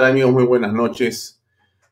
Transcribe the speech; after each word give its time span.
tal 0.00 0.12
amigos? 0.12 0.32
Muy 0.32 0.44
buenas 0.44 0.72
noches. 0.72 1.42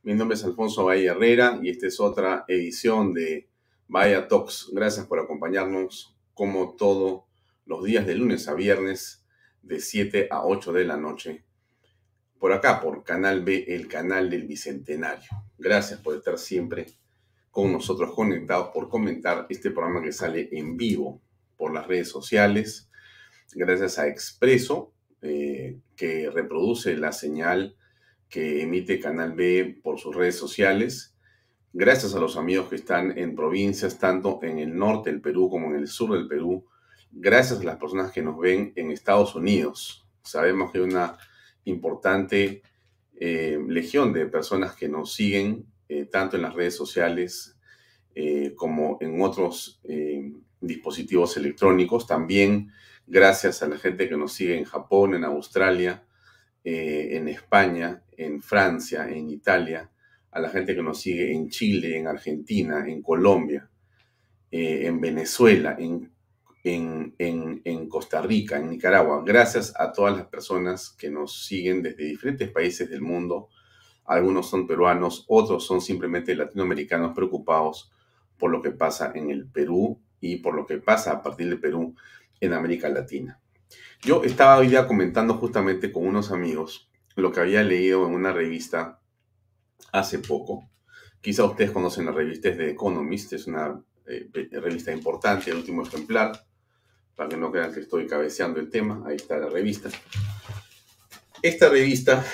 Mi 0.02 0.14
nombre 0.14 0.34
es 0.34 0.42
Alfonso 0.42 0.86
Valle 0.86 1.08
Herrera 1.08 1.58
y 1.62 1.68
esta 1.68 1.88
es 1.88 2.00
otra 2.00 2.46
edición 2.48 3.12
de 3.12 3.50
Vaya 3.86 4.26
Talks. 4.26 4.70
Gracias 4.72 5.06
por 5.06 5.18
acompañarnos 5.18 6.16
como 6.32 6.74
todos 6.74 7.24
los 7.66 7.84
días 7.84 8.06
de 8.06 8.14
lunes 8.14 8.48
a 8.48 8.54
viernes 8.54 9.26
de 9.60 9.78
7 9.78 10.28
a 10.30 10.46
8 10.46 10.72
de 10.72 10.84
la 10.86 10.96
noche. 10.96 11.44
Por 12.38 12.54
acá, 12.54 12.80
por 12.80 13.04
Canal 13.04 13.44
B, 13.44 13.66
el 13.68 13.88
canal 13.88 14.30
del 14.30 14.44
Bicentenario. 14.44 15.28
Gracias 15.58 16.00
por 16.00 16.16
estar 16.16 16.38
siempre 16.38 16.86
con 17.50 17.70
nosotros 17.70 18.14
conectados, 18.14 18.70
por 18.72 18.88
comentar 18.88 19.44
este 19.50 19.70
programa 19.70 20.02
que 20.02 20.12
sale 20.12 20.48
en 20.52 20.78
vivo 20.78 21.20
por 21.58 21.74
las 21.74 21.86
redes 21.86 22.08
sociales. 22.08 22.88
Gracias 23.52 23.98
a 23.98 24.08
Expreso, 24.08 24.94
eh, 25.20 25.76
que 25.94 26.30
reproduce 26.30 26.96
la 26.96 27.12
señal 27.12 27.76
que 28.28 28.62
emite 28.62 29.00
Canal 29.00 29.32
B 29.32 29.80
por 29.82 29.98
sus 29.98 30.14
redes 30.14 30.36
sociales. 30.36 31.14
Gracias 31.72 32.14
a 32.14 32.20
los 32.20 32.36
amigos 32.36 32.68
que 32.68 32.76
están 32.76 33.16
en 33.18 33.34
provincias, 33.34 33.98
tanto 33.98 34.40
en 34.42 34.58
el 34.58 34.76
norte 34.76 35.10
del 35.10 35.20
Perú 35.20 35.48
como 35.50 35.68
en 35.68 35.76
el 35.76 35.88
sur 35.88 36.12
del 36.12 36.26
Perú. 36.26 36.66
Gracias 37.10 37.60
a 37.60 37.64
las 37.64 37.76
personas 37.76 38.12
que 38.12 38.22
nos 38.22 38.38
ven 38.38 38.72
en 38.76 38.90
Estados 38.90 39.34
Unidos. 39.34 40.06
Sabemos 40.22 40.70
que 40.70 40.78
hay 40.78 40.84
una 40.84 41.16
importante 41.64 42.62
eh, 43.20 43.58
legión 43.66 44.12
de 44.12 44.26
personas 44.26 44.76
que 44.76 44.88
nos 44.88 45.12
siguen 45.14 45.66
eh, 45.88 46.04
tanto 46.04 46.36
en 46.36 46.42
las 46.42 46.54
redes 46.54 46.76
sociales 46.76 47.56
eh, 48.14 48.52
como 48.56 48.98
en 49.00 49.20
otros 49.22 49.80
dispositivos 50.60 51.36
electrónicos. 51.36 52.06
También 52.06 52.70
gracias 53.06 53.62
a 53.62 53.68
la 53.68 53.78
gente 53.78 54.08
que 54.08 54.16
nos 54.16 54.32
sigue 54.32 54.58
en 54.58 54.64
Japón, 54.64 55.14
en 55.14 55.24
Australia, 55.24 56.04
en 56.64 57.28
España, 57.28 58.02
en 58.18 58.42
Francia, 58.42 59.08
en 59.08 59.30
Italia, 59.30 59.90
a 60.32 60.40
la 60.40 60.50
gente 60.50 60.74
que 60.74 60.82
nos 60.82 61.00
sigue 61.00 61.32
en 61.32 61.48
Chile, 61.48 61.96
en 61.96 62.08
Argentina, 62.08 62.84
en 62.86 63.00
Colombia, 63.00 63.70
eh, 64.50 64.86
en 64.86 65.00
Venezuela, 65.00 65.76
en, 65.78 66.12
Costa 67.88 68.20
Rica, 68.20 68.58
en 68.58 68.70
Nicaragua. 68.70 69.22
Gracias 69.24 69.72
a 69.78 69.92
todas 69.92 70.16
las 70.16 70.26
personas 70.26 70.90
que 70.90 71.10
nos 71.10 71.46
siguen 71.46 71.82
desde 71.82 72.04
diferentes 72.04 72.50
países 72.50 72.90
del 72.90 73.00
mundo. 73.00 73.48
Algunos 74.04 74.50
son 74.50 74.66
peruanos, 74.66 75.24
otros 75.28 75.64
son 75.64 75.80
simplemente 75.80 76.34
latinoamericanos 76.34 77.14
preocupados 77.14 77.90
por 78.36 78.50
lo 78.50 78.60
que 78.60 78.72
pasa 78.72 79.12
en 79.14 79.30
el 79.30 79.46
Perú 79.46 80.00
y 80.20 80.36
por 80.36 80.54
lo 80.54 80.66
que 80.66 80.78
pasa 80.78 81.12
a 81.12 81.22
partir 81.22 81.48
del 81.48 81.60
Perú 81.60 81.94
en 82.40 82.52
América 82.52 82.88
Latina. 82.88 83.40
Yo 84.02 84.22
estaba 84.24 84.58
hoy 84.58 84.68
día 84.68 84.86
comentando 84.86 85.34
justamente 85.34 85.90
con 85.90 86.06
unos 86.06 86.30
amigos 86.30 86.87
lo 87.20 87.32
que 87.32 87.40
había 87.40 87.62
leído 87.62 88.06
en 88.06 88.14
una 88.14 88.32
revista 88.32 89.00
hace 89.92 90.18
poco. 90.20 90.68
Quizá 91.20 91.44
ustedes 91.44 91.70
conocen 91.70 92.06
la 92.06 92.12
revista 92.12 92.50
de 92.50 92.70
Economist, 92.70 93.32
es 93.32 93.46
una 93.46 93.80
eh, 94.06 94.28
revista 94.52 94.92
importante, 94.92 95.50
el 95.50 95.56
último 95.56 95.82
ejemplar, 95.82 96.44
para 97.16 97.28
que 97.28 97.36
no 97.36 97.50
crean 97.50 97.72
que 97.72 97.80
estoy 97.80 98.06
cabeceando 98.06 98.60
el 98.60 98.70
tema, 98.70 99.02
ahí 99.06 99.16
está 99.16 99.36
la 99.38 99.48
revista. 99.48 99.90
Esta 101.42 101.68
revista, 101.68 102.24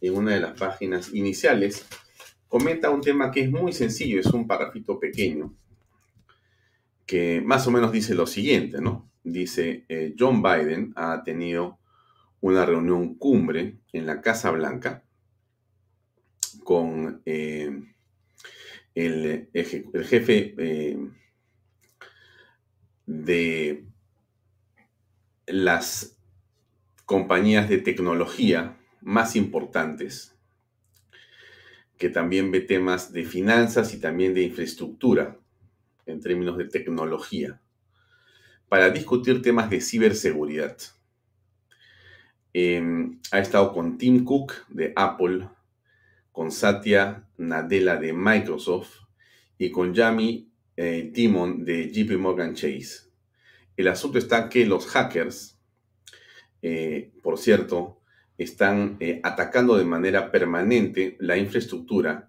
en 0.00 0.14
una 0.14 0.32
de 0.32 0.40
las 0.40 0.58
páginas 0.58 1.14
iniciales, 1.14 1.86
comenta 2.46 2.90
un 2.90 3.00
tema 3.00 3.30
que 3.30 3.40
es 3.42 3.50
muy 3.50 3.72
sencillo, 3.72 4.20
es 4.20 4.26
un 4.26 4.46
parrafito 4.46 4.98
pequeño, 5.00 5.54
que 7.06 7.40
más 7.40 7.66
o 7.66 7.70
menos 7.70 7.90
dice 7.90 8.14
lo 8.14 8.26
siguiente, 8.26 8.80
¿no? 8.82 9.10
Dice, 9.24 9.86
eh, 9.88 10.14
John 10.18 10.42
Biden 10.42 10.92
ha 10.96 11.22
tenido 11.22 11.77
una 12.40 12.64
reunión 12.64 13.14
cumbre 13.14 13.78
en 13.92 14.06
la 14.06 14.20
Casa 14.20 14.50
Blanca 14.50 15.04
con 16.64 17.22
eh, 17.24 17.82
el, 18.94 19.48
jefe 20.04 20.54
eh, 20.58 20.98
de 23.06 23.84
las 25.46 26.18
compañías 27.06 27.68
de 27.68 27.78
tecnología 27.78 28.76
más 29.00 29.36
importantes, 29.36 30.34
que 31.96 32.10
también 32.10 32.50
ve 32.50 32.60
temas 32.60 33.12
de 33.12 33.24
finanzas 33.24 33.94
y 33.94 34.00
también 34.00 34.34
de 34.34 34.42
infraestructura 34.42 35.38
en 36.06 36.20
términos 36.20 36.58
de 36.58 36.66
tecnología, 36.66 37.60
para 38.68 38.90
discutir 38.90 39.40
temas 39.40 39.70
de 39.70 39.80
ciberseguridad. 39.80 40.76
Em, 42.60 43.20
ha 43.30 43.38
estado 43.38 43.72
con 43.72 43.98
Tim 43.98 44.24
Cook 44.24 44.66
de 44.68 44.92
Apple, 44.96 45.48
con 46.32 46.50
Satya 46.50 47.24
Nadella 47.36 47.94
de 47.94 48.12
Microsoft 48.12 48.96
y 49.56 49.70
con 49.70 49.94
Jamie 49.94 50.48
eh, 50.76 51.08
Dimon 51.12 51.64
de 51.64 51.88
JP 51.92 52.18
Morgan 52.18 52.54
Chase. 52.54 53.12
El 53.76 53.86
asunto 53.86 54.18
está 54.18 54.48
que 54.48 54.66
los 54.66 54.88
hackers, 54.88 55.56
eh, 56.60 57.12
por 57.22 57.38
cierto, 57.38 58.00
están 58.36 58.96
eh, 58.98 59.20
atacando 59.22 59.76
de 59.76 59.84
manera 59.84 60.32
permanente 60.32 61.16
la 61.20 61.36
infraestructura 61.36 62.28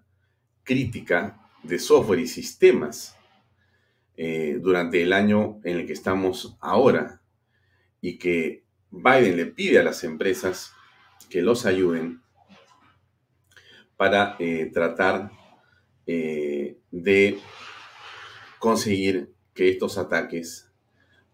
crítica 0.62 1.40
de 1.64 1.80
software 1.80 2.20
y 2.20 2.28
sistemas 2.28 3.16
durante 4.60 5.02
el 5.02 5.14
año 5.14 5.60
en 5.64 5.78
el 5.78 5.86
que 5.86 5.94
estamos 5.94 6.54
ahora 6.60 7.22
y 8.02 8.18
que 8.18 8.64
Biden 8.90 9.36
le 9.36 9.46
pide 9.46 9.78
a 9.78 9.82
las 9.84 10.04
empresas 10.04 10.72
que 11.28 11.42
los 11.42 11.66
ayuden 11.66 12.22
para 13.96 14.36
eh, 14.38 14.70
tratar 14.72 15.30
eh, 16.06 16.78
de 16.90 17.38
conseguir 18.58 19.32
que 19.54 19.68
estos 19.68 19.98
ataques 19.98 20.70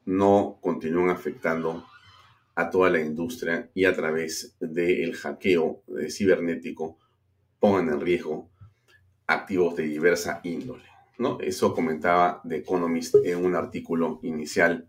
no 0.05 0.59
continúen 0.61 1.11
afectando 1.11 1.87
a 2.55 2.71
toda 2.71 2.91
la 2.91 3.01
industria 3.01 3.71
y 3.75 3.85
a 3.85 3.95
través 3.95 4.57
del 4.61 5.15
hackeo 5.15 5.83
cibernético 6.09 6.99
pongan 7.59 7.89
en 7.89 8.01
riesgo 8.01 8.51
activos 9.27 9.77
de 9.77 9.85
diversa 9.85 10.41
índole. 10.45 10.85
¿no? 11.19 11.39
Eso 11.41 11.75
comentaba 11.75 12.41
The 12.49 12.57
Economist 12.57 13.17
en 13.25 13.45
un 13.45 13.55
artículo 13.55 14.21
inicial 14.23 14.89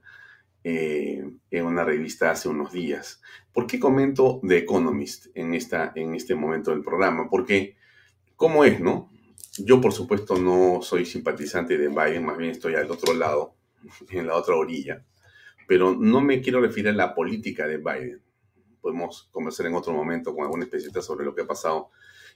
eh, 0.64 1.24
en 1.52 1.66
una 1.66 1.84
revista 1.84 2.32
hace 2.32 2.50
unos 2.50 2.72
días. 2.72 3.22
¿Por 3.54 3.68
qué 3.68 3.80
comento 3.80 4.42
The 4.48 4.58
Economist 4.58 5.28
en, 5.36 5.54
esta, 5.54 5.92
en 5.96 6.16
este 6.16 6.36
momento 6.36 6.72
del 6.72 6.84
programa? 6.84 7.30
Porque, 7.30 7.78
¿cómo 8.36 8.64
es, 8.66 8.80
no? 8.80 9.12
Yo, 9.58 9.82
por 9.82 9.94
supuesto, 9.94 10.38
no 10.38 10.82
soy 10.82 11.06
simpatizante 11.06 11.78
de 11.78 11.88
Biden, 11.88 12.26
más 12.26 12.38
bien 12.38 12.52
estoy 12.52 12.76
al 12.76 12.92
otro 12.92 13.14
lado, 13.14 13.56
en 14.10 14.28
la 14.28 14.36
otra 14.36 14.56
orilla. 14.56 15.06
Pero 15.68 15.96
no 15.96 16.22
me 16.22 16.42
quiero 16.42 16.62
referir 16.62 16.90
a 16.90 16.94
la 16.94 17.16
política 17.16 17.68
de 17.68 17.78
Biden. 17.78 18.22
Podemos 18.82 19.30
conversar 19.32 19.66
en 19.66 19.76
otro 19.76 19.94
momento 19.94 20.34
con 20.36 20.46
algún 20.46 20.64
especialista 20.64 21.02
sobre 21.02 21.26
lo 21.26 21.36
que 21.36 21.42
ha 21.42 21.48
pasado 21.48 21.90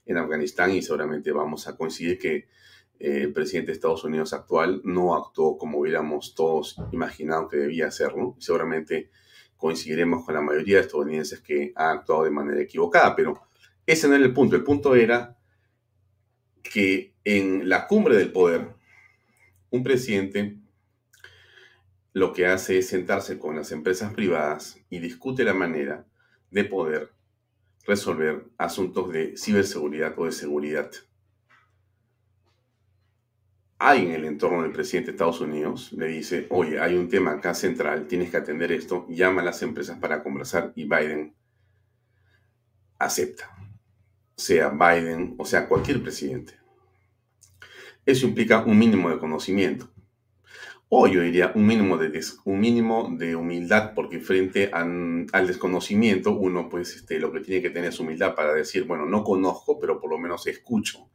en 0.05 0.17
Afganistán 0.17 0.71
y 0.71 0.81
seguramente 0.81 1.31
vamos 1.31 1.67
a 1.67 1.77
coincidir 1.77 2.17
que 2.17 2.47
el 3.01 3.33
presidente 3.33 3.71
de 3.71 3.73
Estados 3.73 4.03
Unidos 4.03 4.33
actual 4.33 4.81
no 4.83 5.15
actuó 5.15 5.57
como 5.57 5.79
hubiéramos 5.79 6.35
todos 6.35 6.77
imaginado 6.91 7.47
que 7.47 7.57
debía 7.57 7.87
hacerlo. 7.87 8.35
Seguramente 8.39 9.09
coincidiremos 9.57 10.25
con 10.25 10.35
la 10.35 10.41
mayoría 10.41 10.77
de 10.77 10.83
estadounidenses 10.83 11.39
que 11.41 11.73
ha 11.75 11.91
actuado 11.91 12.23
de 12.23 12.31
manera 12.31 12.61
equivocada, 12.61 13.15
pero 13.15 13.41
ese 13.85 14.07
no 14.07 14.15
era 14.15 14.25
el 14.25 14.33
punto. 14.33 14.55
El 14.55 14.63
punto 14.63 14.95
era 14.95 15.37
que 16.61 17.13
en 17.23 17.67
la 17.69 17.87
cumbre 17.87 18.15
del 18.15 18.31
poder, 18.31 18.69
un 19.69 19.83
presidente 19.83 20.57
lo 22.13 22.33
que 22.33 22.45
hace 22.45 22.77
es 22.77 22.87
sentarse 22.89 23.39
con 23.39 23.55
las 23.55 23.71
empresas 23.71 24.13
privadas 24.13 24.79
y 24.89 24.99
discute 24.99 25.43
la 25.43 25.53
manera 25.53 26.05
de 26.49 26.65
poder 26.65 27.11
resolver 27.85 28.45
asuntos 28.57 29.11
de 29.11 29.37
ciberseguridad 29.37 30.13
o 30.17 30.25
de 30.25 30.31
seguridad 30.31 30.91
hay 33.83 34.05
en 34.05 34.11
el 34.11 34.25
entorno 34.25 34.61
del 34.61 34.71
presidente 34.71 35.07
de 35.07 35.15
Estados 35.15 35.41
Unidos 35.41 35.91
le 35.93 36.05
dice, 36.05 36.45
oye, 36.51 36.79
hay 36.79 36.95
un 36.95 37.09
tema 37.09 37.31
acá 37.31 37.55
central, 37.55 38.05
tienes 38.07 38.29
que 38.29 38.37
atender 38.37 38.71
esto, 38.71 39.07
llama 39.09 39.41
a 39.41 39.45
las 39.45 39.63
empresas 39.63 39.97
para 39.97 40.21
conversar 40.21 40.71
y 40.75 40.83
Biden 40.83 41.33
acepta, 42.99 43.49
sea 44.35 44.69
Biden 44.69 45.33
o 45.39 45.45
sea 45.45 45.67
cualquier 45.67 45.99
presidente. 46.03 46.53
Eso 48.05 48.27
implica 48.27 48.63
un 48.63 48.77
mínimo 48.77 49.09
de 49.09 49.17
conocimiento. 49.17 49.89
O 50.87 51.07
yo 51.07 51.21
diría 51.21 51.51
un 51.55 51.65
mínimo 51.65 51.97
de, 51.97 52.23
un 52.45 52.59
mínimo 52.59 53.09
de 53.17 53.35
humildad, 53.35 53.93
porque 53.95 54.19
frente 54.19 54.69
al 54.71 55.47
desconocimiento 55.47 56.33
uno 56.33 56.69
pues 56.69 56.97
este, 56.97 57.19
lo 57.19 57.31
que 57.31 57.39
tiene 57.39 57.63
que 57.63 57.71
tener 57.71 57.89
es 57.89 57.99
humildad 57.99 58.35
para 58.35 58.53
decir, 58.53 58.83
bueno, 58.83 59.07
no 59.07 59.23
conozco, 59.23 59.79
pero 59.79 59.99
por 59.99 60.11
lo 60.11 60.19
menos 60.19 60.45
escucho 60.45 61.09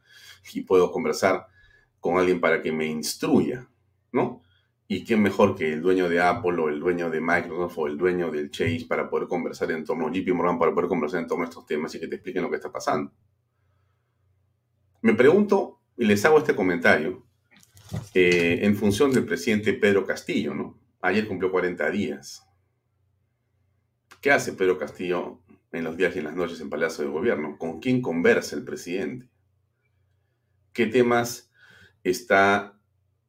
y 0.51 0.61
puedo 0.61 0.91
conversar 0.91 1.47
con 1.99 2.17
alguien 2.17 2.39
para 2.39 2.61
que 2.61 2.71
me 2.71 2.85
instruya, 2.85 3.67
¿no? 4.11 4.41
¿Y 4.87 5.03
quién 5.03 5.21
mejor 5.21 5.55
que 5.55 5.73
el 5.73 5.81
dueño 5.81 6.07
de 6.07 6.21
Apple 6.21 6.61
o 6.61 6.69
el 6.69 6.79
dueño 6.79 7.09
de 7.09 7.19
Microsoft 7.19 7.77
o 7.77 7.87
el 7.87 7.97
dueño 7.97 8.31
del 8.31 8.49
Chase 8.51 8.85
para 8.87 9.09
poder 9.09 9.27
conversar 9.27 9.71
en 9.71 9.83
torno, 9.83 10.09
JP 10.09 10.33
Morgan 10.33 10.57
para 10.57 10.73
poder 10.73 10.87
conversar 10.87 11.21
en 11.21 11.27
torno 11.27 11.43
a 11.43 11.49
estos 11.49 11.65
temas 11.65 11.93
y 11.95 11.99
que 11.99 12.07
te 12.07 12.15
expliquen 12.15 12.43
lo 12.43 12.49
que 12.49 12.55
está 12.55 12.71
pasando? 12.71 13.11
Me 15.01 15.13
pregunto 15.13 15.81
y 15.97 16.05
les 16.05 16.23
hago 16.23 16.37
este 16.37 16.55
comentario 16.55 17.25
eh, 18.13 18.59
en 18.61 18.75
función 18.75 19.11
del 19.11 19.25
presidente 19.25 19.73
Pedro 19.73 20.05
Castillo, 20.05 20.53
¿no? 20.53 20.77
Ayer 21.01 21.27
cumplió 21.27 21.51
40 21.51 21.89
días. 21.91 22.45
¿Qué 24.21 24.31
hace 24.31 24.53
Pedro 24.53 24.77
Castillo 24.77 25.39
en 25.71 25.83
los 25.83 25.95
días 25.95 26.15
y 26.15 26.19
en 26.19 26.25
las 26.25 26.35
noches 26.35 26.59
en 26.59 26.69
Palacio 26.69 27.03
de 27.03 27.09
Gobierno? 27.11 27.57
¿Con 27.57 27.79
quién 27.79 28.01
conversa 28.01 28.55
el 28.55 28.63
presidente? 28.63 29.27
¿Qué 30.73 30.87
temas 30.87 31.46
está 32.09 32.79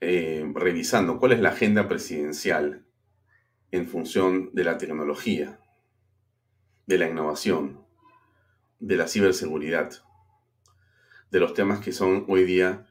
eh, 0.00 0.50
revisando? 0.54 1.18
¿Cuál 1.18 1.32
es 1.32 1.40
la 1.40 1.50
agenda 1.50 1.88
presidencial 1.88 2.84
en 3.70 3.86
función 3.86 4.50
de 4.52 4.64
la 4.64 4.78
tecnología, 4.78 5.60
de 6.86 6.98
la 6.98 7.08
innovación, 7.08 7.84
de 8.78 8.96
la 8.96 9.08
ciberseguridad, 9.08 9.92
de 11.30 11.40
los 11.40 11.54
temas 11.54 11.80
que 11.80 11.92
son 11.92 12.24
hoy 12.28 12.44
día 12.44 12.86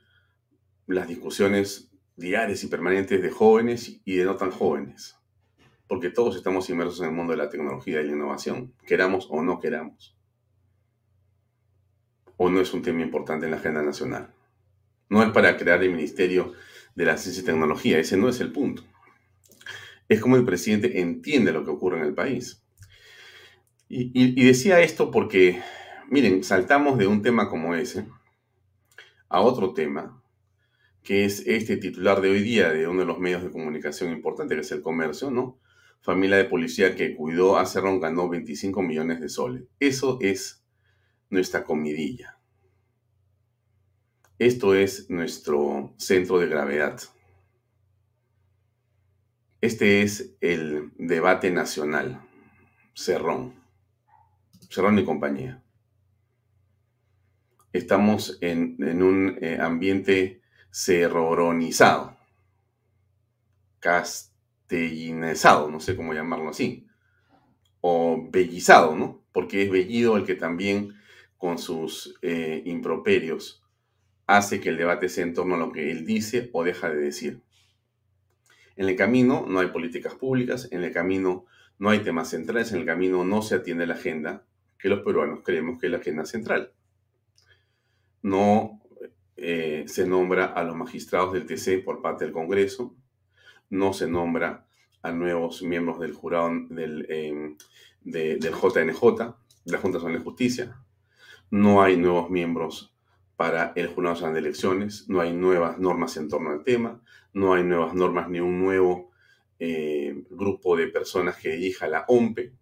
las 0.86 1.08
discusiones 1.08 1.90
diarias 2.16 2.64
y 2.64 2.68
permanentes 2.68 3.22
de 3.22 3.30
jóvenes 3.30 4.02
y 4.06 4.16
de 4.16 4.26
no 4.26 4.36
tan 4.36 4.52
jóvenes? 4.52 5.18
porque 5.88 6.10
todos 6.10 6.36
estamos 6.36 6.70
inmersos 6.70 7.00
en 7.00 7.08
el 7.08 7.12
mundo 7.14 7.32
de 7.32 7.38
la 7.38 7.50
tecnología 7.50 8.02
y 8.02 8.08
la 8.08 8.14
innovación, 8.14 8.74
queramos 8.86 9.28
o 9.30 9.42
no 9.42 9.60
queramos. 9.60 10.18
O 12.36 12.50
no 12.50 12.60
es 12.60 12.74
un 12.74 12.82
tema 12.82 13.02
importante 13.02 13.46
en 13.46 13.52
la 13.52 13.58
agenda 13.58 13.82
nacional. 13.82 14.34
No 15.10 15.24
es 15.24 15.30
para 15.32 15.58
crear 15.58 15.82
el 15.84 15.92
Ministerio 15.92 16.54
de 16.96 17.06
la 17.06 17.18
Ciencia 17.18 17.42
y 17.42 17.46
Tecnología, 17.46 18.00
ese 18.00 18.18
no 18.18 18.30
es 18.30 18.40
el 18.40 18.52
punto. 18.52 18.84
Es 20.10 20.20
como 20.20 20.36
el 20.36 20.46
presidente 20.46 21.00
entiende 21.00 21.52
lo 21.52 21.64
que 21.64 21.72
ocurre 21.72 22.00
en 22.00 22.06
el 22.06 22.14
país. 22.14 22.64
Y, 23.90 24.44
decía 24.46 24.82
esto 24.82 25.12
porque, 25.12 25.62
miren, 26.10 26.44
saltamos 26.44 26.98
de 26.98 27.08
un 27.08 27.22
tema 27.22 27.50
como 27.50 27.74
ese 27.74 28.06
a 29.30 29.42
otro 29.42 29.74
tema, 29.74 30.22
que 31.04 31.24
es 31.24 31.44
este 31.48 31.78
titular 31.78 32.20
de 32.20 32.30
hoy 32.30 32.42
día 32.42 32.70
de 32.70 32.88
uno 32.88 33.02
de 33.02 33.06
los 33.06 33.20
medios 33.20 33.44
de 33.44 33.52
comunicación 33.52 34.12
importantes, 34.12 34.56
que 34.56 34.62
es 34.62 34.72
el 34.72 34.82
comercio, 34.82 35.32
¿no? 35.32 35.58
familia 36.02 36.38
de 36.38 36.46
policía 36.46 36.96
que 36.96 37.16
cuidó 37.16 37.58
a 37.58 37.66
Cerrón 37.66 38.00
ganó 38.00 38.30
25 38.30 38.82
millones 38.82 39.20
de 39.20 39.28
soles. 39.28 39.64
Eso 39.80 40.18
es 40.22 40.64
nuestra 41.30 41.66
comidilla. 41.66 42.37
Esto 44.40 44.76
es 44.76 45.10
nuestro 45.10 45.96
centro 45.98 46.38
de 46.38 46.48
gravedad. 46.48 47.02
Este 49.62 50.04
es 50.04 50.36
el 50.42 50.92
debate 51.00 51.50
nacional. 51.50 52.22
Cerrón. 52.94 53.56
Cerrón 54.70 55.00
y 55.00 55.06
compañía. 55.06 55.64
Estamos 57.74 58.38
en, 58.42 58.76
un 59.02 59.40
eh, 59.42 59.58
ambiente 59.60 60.42
cerroronizado. 60.72 62.16
Cast 63.80 64.38
castellinizado, 64.68 65.72
no 65.72 65.80
sé 65.80 65.96
cómo 65.96 66.14
llamarlo 66.14 66.50
así, 66.50 66.88
o 67.80 68.28
bellizado, 68.30 68.96
¿no? 68.96 69.24
Porque 69.32 69.64
es 69.64 69.72
Bellido 69.72 70.18
el 70.18 70.26
que 70.26 70.36
también 70.36 70.94
con 71.38 71.58
sus 71.58 72.20
eh, 72.22 72.64
improperios 72.66 73.64
hace 74.28 74.60
que 74.60 74.70
el 74.70 74.78
debate 74.78 75.10
sea 75.10 75.24
en 75.24 75.34
torno 75.34 75.56
a 75.56 75.58
lo 75.58 75.72
que 75.72 75.90
él 75.90 76.06
dice 76.06 76.50
o 76.54 76.64
deja 76.64 76.90
de 76.90 76.98
decir. 76.98 77.42
En 78.76 78.88
el 78.88 78.96
camino 78.96 79.46
no 79.48 79.60
hay 79.60 79.68
políticas 79.68 80.14
públicas, 80.14 80.68
en 80.72 80.84
el 80.84 80.92
camino 80.92 81.46
no 81.80 81.90
hay 81.90 82.00
temas 82.00 82.30
centrales, 82.30 82.72
en 82.72 82.80
el 82.80 82.86
camino 82.86 83.24
no 83.24 83.42
se 83.42 83.56
atiende 83.56 83.88
la 83.88 83.96
agenda 83.96 84.46
que 84.78 84.90
los 84.90 85.00
peruanos 85.02 85.40
creemos 85.44 85.80
que 85.80 85.88
es 85.88 85.92
la 85.92 85.98
agenda 85.98 86.26
central. 86.26 86.74
No 88.22 88.82
eh, 89.38 89.86
se 89.88 90.06
nombra 90.06 90.46
a 90.46 90.64
los 90.64 90.76
magistrados 90.76 91.34
del 91.34 91.46
TC 91.46 91.84
por 91.84 92.02
parte 92.02 92.26
del 92.26 92.34
Congreso, 92.34 92.96
no 93.70 93.94
se 93.94 94.08
nombra 94.08 94.68
a 95.02 95.12
nuevos 95.12 95.64
miembros 95.64 96.00
del 96.00 96.14
jurado 96.14 96.52
del, 96.70 97.06
em, 97.10 97.58
del 98.02 98.40
JNJ, 98.40 99.36
de 99.66 99.72
la 99.72 99.78
Junta 99.80 99.98
Nacional 99.98 100.20
de 100.20 100.24
Justicia. 100.24 100.84
No 101.50 101.82
hay 101.82 101.98
nuevos 101.98 102.30
miembros 102.30 102.97
para 103.38 103.72
el 103.76 103.88
Jurado 103.88 104.34
de 104.34 104.40
Elecciones, 104.40 105.08
no 105.08 105.22
hay 105.22 105.32
nuevas 105.32 105.78
normas 105.78 106.18
en 106.18 106.28
torno 106.28 106.50
al 106.50 106.64
tema, 106.64 107.02
no 107.34 107.54
hay 107.54 107.64
nuevas 107.64 107.94
normas 107.94 108.30
ni 108.30 108.40
un 108.40 108.60
nuevo 108.60 109.12
eh, 109.60 110.24
grupo 110.32 110.76
de 110.76 110.88
personas 110.88 111.38
que 111.38 111.52
dirija 111.52 111.88
la 111.88 112.04
OMPE, 112.08 112.54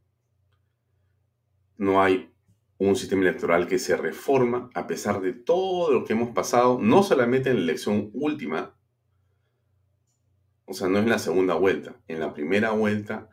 no 1.77 2.03
hay 2.03 2.29
un 2.77 2.95
sistema 2.97 3.21
electoral 3.21 3.67
que 3.67 3.79
se 3.79 3.95
reforma 3.95 4.69
a 4.73 4.85
pesar 4.85 5.21
de 5.21 5.31
todo 5.31 5.93
lo 5.93 6.03
que 6.03 6.13
hemos 6.13 6.31
pasado, 6.31 6.77
no 6.81 7.03
solamente 7.03 7.49
en 7.49 7.55
la 7.55 7.63
elección 7.63 8.09
última, 8.13 8.75
o 10.65 10.73
sea, 10.73 10.89
no 10.89 10.99
es 10.99 11.05
la 11.05 11.19
segunda 11.19 11.53
vuelta. 11.53 11.95
En 12.07 12.19
la 12.19 12.33
primera 12.33 12.71
vuelta, 12.71 13.29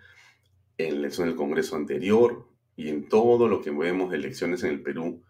en 0.78 0.94
la 0.94 1.00
elección 1.00 1.26
del 1.26 1.36
Congreso 1.36 1.76
anterior 1.76 2.46
y 2.76 2.88
en 2.88 3.08
todo 3.08 3.48
lo 3.48 3.62
que 3.62 3.70
vemos 3.70 4.10
de 4.10 4.18
elecciones 4.18 4.62
en 4.62 4.70
el 4.70 4.82
Perú, 4.82 5.22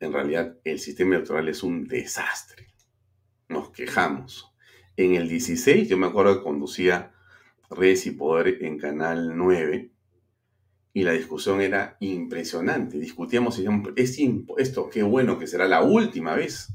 en 0.00 0.12
realidad 0.12 0.56
el 0.64 0.78
sistema 0.78 1.16
electoral 1.16 1.48
es 1.48 1.62
un 1.62 1.86
desastre. 1.86 2.68
Nos 3.48 3.70
quejamos. 3.70 4.52
En 4.96 5.14
el 5.14 5.28
16, 5.28 5.88
yo 5.88 5.96
me 5.96 6.06
acuerdo 6.06 6.38
que 6.38 6.44
conducía 6.44 7.12
Redes 7.70 8.06
y 8.06 8.12
Poder 8.12 8.62
en 8.64 8.78
Canal 8.78 9.36
9 9.36 9.92
y 10.94 11.02
la 11.02 11.12
discusión 11.12 11.60
era 11.60 11.96
impresionante. 12.00 12.98
Discutíamos 12.98 13.58
y 13.58 13.66
es 13.96 14.18
esto, 14.56 14.88
qué 14.88 15.02
bueno 15.02 15.38
que 15.38 15.46
será 15.46 15.68
la 15.68 15.82
última 15.82 16.34
vez. 16.34 16.72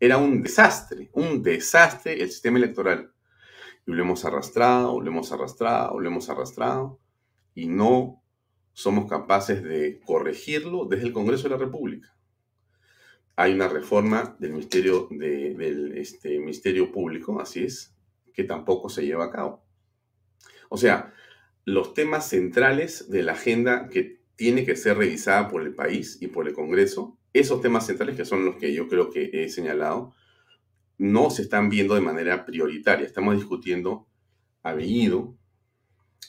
Era 0.00 0.16
un 0.18 0.42
desastre, 0.42 1.10
un 1.12 1.42
desastre 1.42 2.20
el 2.20 2.30
sistema 2.30 2.58
electoral 2.58 3.12
y 3.86 3.92
lo 3.92 4.02
hemos 4.02 4.24
arrastrado, 4.24 5.00
lo 5.00 5.10
hemos 5.10 5.30
arrastrado, 5.32 6.00
lo 6.00 6.08
hemos 6.08 6.28
arrastrado, 6.28 7.00
y 7.54 7.66
no 7.66 8.22
somos 8.72 9.08
capaces 9.08 9.62
de 9.62 10.00
corregirlo 10.04 10.86
desde 10.86 11.06
el 11.06 11.12
Congreso 11.12 11.44
de 11.44 11.50
la 11.50 11.56
República. 11.56 12.16
Hay 13.40 13.54
una 13.54 13.68
reforma 13.68 14.36
del 14.38 14.52
Ministerio, 14.52 15.08
del 15.10 15.96
este, 15.96 16.38
Ministerio 16.38 16.92
Público, 16.92 17.40
así 17.40 17.64
es, 17.64 17.96
que 18.34 18.44
tampoco 18.44 18.90
se 18.90 19.06
lleva 19.06 19.24
a 19.24 19.30
cabo. 19.30 19.64
O 20.68 20.76
sea, 20.76 21.14
los 21.64 21.94
temas 21.94 22.28
centrales 22.28 23.08
de 23.08 23.22
la 23.22 23.32
agenda 23.32 23.88
que 23.88 24.20
tiene 24.36 24.66
que 24.66 24.76
ser 24.76 24.98
revisada 24.98 25.48
por 25.48 25.62
el 25.62 25.74
país 25.74 26.18
y 26.20 26.26
por 26.26 26.48
el 26.48 26.52
Congreso, 26.52 27.16
esos 27.32 27.62
temas 27.62 27.86
centrales 27.86 28.14
que 28.14 28.26
son 28.26 28.44
los 28.44 28.56
que 28.56 28.74
yo 28.74 28.88
creo 28.88 29.08
que 29.08 29.30
he 29.32 29.48
señalado, 29.48 30.14
no 30.98 31.30
se 31.30 31.40
están 31.40 31.70
viendo 31.70 31.94
de 31.94 32.02
manera 32.02 32.44
prioritaria. 32.44 33.06
Estamos 33.06 33.36
discutiendo 33.36 34.06
a 34.62 34.74
Bellido, 34.74 35.34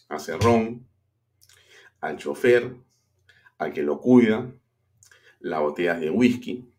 a 0.08 0.18
Cerrón, 0.18 0.88
al 2.00 2.16
chofer, 2.16 2.74
al 3.58 3.74
que 3.74 3.84
lo 3.84 4.00
cuida, 4.00 4.50
las 5.42 5.60
botellas 5.60 6.00
de 6.00 6.10
whisky, 6.10 6.72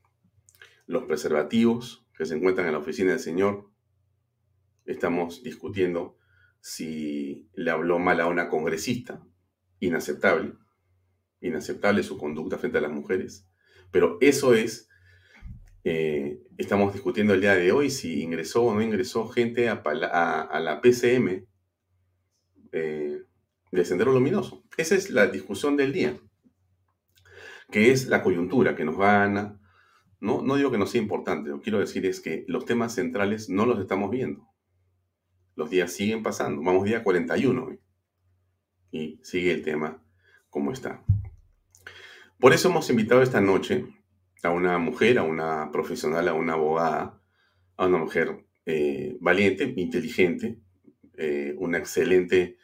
los 0.92 1.04
preservativos 1.04 2.06
que 2.16 2.26
se 2.26 2.36
encuentran 2.36 2.66
en 2.66 2.74
la 2.74 2.78
oficina 2.78 3.10
del 3.10 3.20
señor. 3.20 3.70
Estamos 4.84 5.42
discutiendo 5.42 6.18
si 6.60 7.48
le 7.54 7.70
habló 7.70 7.98
mal 7.98 8.20
a 8.20 8.26
una 8.26 8.48
congresista. 8.48 9.24
Inaceptable. 9.80 10.52
Inaceptable 11.40 12.02
su 12.02 12.16
conducta 12.18 12.58
frente 12.58 12.78
a 12.78 12.82
las 12.82 12.92
mujeres. 12.92 13.48
Pero 13.90 14.18
eso 14.20 14.54
es 14.54 14.88
eh, 15.84 16.40
estamos 16.58 16.92
discutiendo 16.92 17.34
el 17.34 17.40
día 17.40 17.56
de 17.56 17.72
hoy 17.72 17.90
si 17.90 18.22
ingresó 18.22 18.62
o 18.62 18.74
no 18.74 18.82
ingresó 18.82 19.26
gente 19.28 19.68
a, 19.68 19.82
la 19.82 20.80
PCM 20.80 21.44
eh, 22.70 23.22
de 23.72 23.84
Sendero 23.84 24.12
Luminoso. 24.12 24.64
Esa 24.76 24.94
es 24.94 25.10
la 25.10 25.26
discusión 25.26 25.76
del 25.76 25.92
día, 25.92 26.16
que 27.70 27.90
es 27.90 28.06
la 28.06 28.22
coyuntura 28.22 28.76
que 28.76 28.84
nos 28.84 28.96
gana. 28.96 29.58
No, 30.22 30.40
no 30.40 30.54
digo 30.54 30.70
que 30.70 30.78
no 30.78 30.86
sea 30.86 31.02
importante, 31.02 31.50
lo 31.50 31.56
que 31.56 31.64
quiero 31.64 31.80
decir 31.80 32.06
es 32.06 32.20
que 32.20 32.44
los 32.46 32.64
temas 32.64 32.94
centrales 32.94 33.48
no 33.48 33.66
los 33.66 33.80
estamos 33.80 34.08
viendo. 34.08 34.48
Los 35.56 35.68
días 35.68 35.92
siguen 35.92 36.22
pasando, 36.22 36.62
vamos 36.62 36.84
día 36.84 37.02
41 37.02 37.76
y 38.92 39.18
sigue 39.24 39.50
el 39.50 39.62
tema 39.62 40.00
como 40.48 40.70
está. 40.70 41.02
Por 42.38 42.52
eso 42.52 42.68
hemos 42.68 42.88
invitado 42.88 43.20
esta 43.20 43.40
noche 43.40 43.84
a 44.44 44.50
una 44.50 44.78
mujer, 44.78 45.18
a 45.18 45.24
una 45.24 45.72
profesional, 45.72 46.28
a 46.28 46.34
una 46.34 46.52
abogada, 46.52 47.20
a 47.76 47.86
una 47.88 47.98
mujer 47.98 48.46
eh, 48.64 49.16
valiente, 49.20 49.74
inteligente, 49.76 50.60
eh, 51.16 51.56
una 51.58 51.78
excelente 51.78 52.58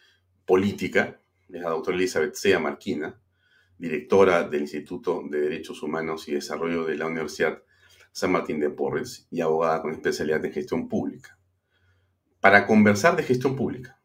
política, 0.46 1.20
es 1.48 1.60
la 1.60 1.70
doctora 1.70 1.96
Elizabeth 1.96 2.36
Sea 2.36 2.60
Marquina, 2.60 3.20
directora 3.78 4.48
del 4.48 4.62
Instituto 4.62 5.22
de 5.28 5.40
Derechos 5.40 5.82
Humanos 5.82 6.28
y 6.28 6.34
Desarrollo 6.34 6.84
de 6.84 6.96
la 6.96 7.06
Universidad 7.06 7.62
San 8.12 8.32
Martín 8.32 8.58
de 8.58 8.70
Porres 8.70 9.28
y 9.30 9.40
abogada 9.40 9.82
con 9.82 9.92
especialidad 9.92 10.44
en 10.44 10.52
gestión 10.52 10.88
pública. 10.88 11.38
para 12.40 12.66
conversar 12.66 13.16
de 13.16 13.24
gestión 13.24 13.56
pública, 13.56 14.00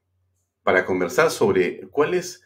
para 0.64 0.86
conversar 0.86 1.30
sobre 1.30 1.88
cuál 1.90 2.16
es 2.16 2.42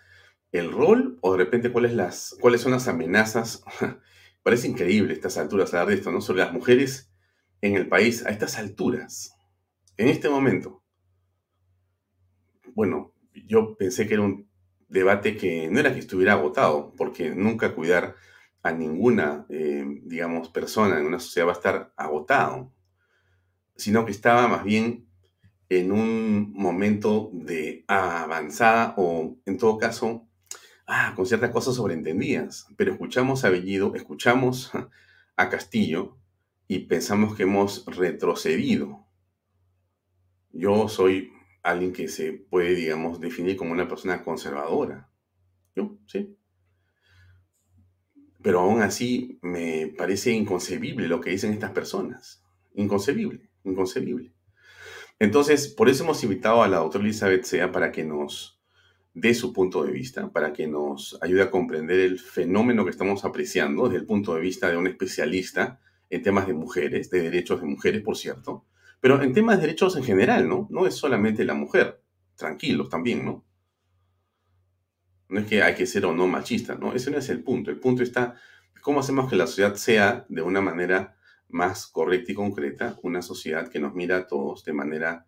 el 0.52 0.72
rol 0.72 1.18
o 1.22 1.32
de 1.32 1.38
repente 1.38 1.72
cuáles, 1.72 1.94
las, 1.94 2.38
son 2.58 2.72
las 2.72 2.88
amenazas. 2.88 3.64
Parece 4.44 4.68
increíble 4.68 5.14
a 5.14 5.16
estas 5.16 5.38
alturas 5.38 5.74
hablar 5.74 5.88
de 5.88 5.96
esto, 5.96 6.12
¿no? 6.12 6.20
Sobre 6.20 6.40
las 6.42 6.54
mujeres 6.54 7.10
en 7.62 7.76
el 7.76 7.88
país 7.88 8.26
a 8.26 8.30
estas 8.30 8.58
alturas, 8.58 9.36
en 9.98 10.08
este 10.10 10.30
momento. 10.30 10.84
Bueno, 12.74 13.14
yo 13.34 13.76
pensé 13.78 14.08
que 14.08 14.16
era 14.16 14.24
un 14.24 14.47
debate 14.88 15.38
que 15.38 15.70
no 15.70 15.80
era 15.80 15.94
que 15.94 16.00
estuviera 16.00 16.34
agotado, 16.34 16.94
porque 16.98 17.32
nunca 17.32 17.74
cuidar 17.76 18.16
a 18.64 18.72
ninguna, 18.72 19.46
eh, 19.50 19.86
digamos, 20.04 20.50
persona 20.50 21.00
en 21.00 21.06
una 21.06 21.20
sociedad 21.20 21.48
va 21.48 21.52
a 21.52 21.56
estar 21.56 21.94
agotado, 21.96 22.74
sino 23.76 24.06
que 24.06 24.12
estaba 24.12 24.48
más 24.48 24.64
bien 24.64 25.08
en 25.70 25.92
un 25.92 26.54
momento 26.54 27.30
de 27.34 27.84
avanzada 27.88 28.94
o, 28.98 29.38
en 29.46 29.58
todo 29.58 29.78
caso, 29.78 30.28
ah, 30.86 31.14
con 31.16 31.26
ciertas 31.26 31.52
cosas 31.52 31.76
sobreentendidas. 31.76 32.68
Pero 32.78 32.94
escuchamos 32.94 33.44
a 33.44 33.50
Bellido, 33.50 33.94
escuchamos 33.96 34.72
a 35.38 35.50
Castillo 35.50 36.18
y 36.68 36.80
pensamos 36.80 37.36
que 37.36 37.44
hemos 37.44 37.86
retrocedido. 37.86 39.06
Yo 40.52 40.90
soy 40.90 41.32
alguien 41.70 41.94
que 41.94 42.08
se 42.08 42.34
puede, 42.34 42.76
digamos, 42.76 43.20
definir 43.20 43.58
como 43.58 43.72
una 43.72 43.88
persona 43.88 44.24
conservadora. 44.24 45.10
Yo, 45.76 45.98
sí. 46.06 46.38
Pero 48.42 48.62
aún 48.62 48.82
así 48.82 49.40
me 49.42 49.94
parece 49.98 50.32
inconcebible 50.32 51.08
lo 51.08 51.20
que 51.20 51.32
dicen 51.32 51.52
estas 51.54 51.72
personas. 51.72 52.44
Inconcebible, 52.74 53.50
inconcebible. 53.64 54.34
Entonces, 55.20 55.68
por 55.68 55.90
eso 55.90 56.04
hemos 56.04 56.24
invitado 56.24 56.62
a 56.62 56.68
la 56.68 56.78
doctora 56.78 57.04
Elizabeth 57.04 57.44
Sea 57.44 57.72
para 57.72 57.92
que 57.92 58.04
nos 58.04 58.62
dé 59.14 59.34
su 59.34 59.52
punto 59.52 59.84
de 59.84 59.92
vista, 59.92 60.32
para 60.32 60.54
que 60.54 60.68
nos 60.68 61.18
ayude 61.22 61.42
a 61.42 61.50
comprender 61.50 62.00
el 62.00 62.20
fenómeno 62.20 62.86
que 62.86 62.92
estamos 62.92 63.26
apreciando 63.26 63.86
desde 63.86 64.02
el 64.02 64.06
punto 64.06 64.36
de 64.36 64.42
vista 64.42 64.70
de 64.70 64.78
un 64.78 64.86
especialista 64.86 65.80
en 66.10 66.22
temas 66.22 66.46
de 66.46 66.54
mujeres, 66.54 67.10
de 67.10 67.22
derechos 67.22 67.60
de 67.60 67.68
mujeres, 67.68 68.04
por 68.04 68.16
cierto, 68.16 68.66
pero 69.00 69.22
en 69.22 69.34
temas 69.34 69.58
de 69.58 69.68
derechos 69.68 69.96
en 69.96 70.04
general, 70.04 70.48
¿no? 70.48 70.68
No 70.70 70.86
es 70.86 70.96
solamente 70.96 71.46
la 71.46 71.54
mujer, 71.54 72.02
tranquilos 72.36 72.90
también, 72.90 73.26
¿no? 73.26 73.46
No 75.30 75.40
es 75.40 75.46
que 75.46 75.62
hay 75.62 75.76
que 75.76 75.86
ser 75.86 76.06
o 76.06 76.14
no 76.14 76.28
machista, 76.28 76.76
¿no? 76.76 76.94
Ese 76.94 77.12
no 77.12 77.18
es 77.18 77.30
el 77.30 77.44
punto. 77.44 77.70
El 77.70 77.80
punto 77.80 78.02
está, 78.04 78.36
¿cómo 78.82 79.02
hacemos 79.02 79.30
que 79.30 79.36
la 79.36 79.48
sociedad 79.48 79.76
sea 79.76 80.26
de 80.30 80.42
una 80.42 80.62
manera 80.62 81.18
más 81.50 81.88
correcta 81.88 82.32
y 82.32 82.36
concreta 82.36 82.98
una 83.04 83.22
sociedad 83.22 83.70
que 83.70 83.80
nos 83.80 83.94
mira 83.94 84.18
a 84.18 84.28
todos 84.28 84.64
de 84.64 84.74
manera 84.74 85.26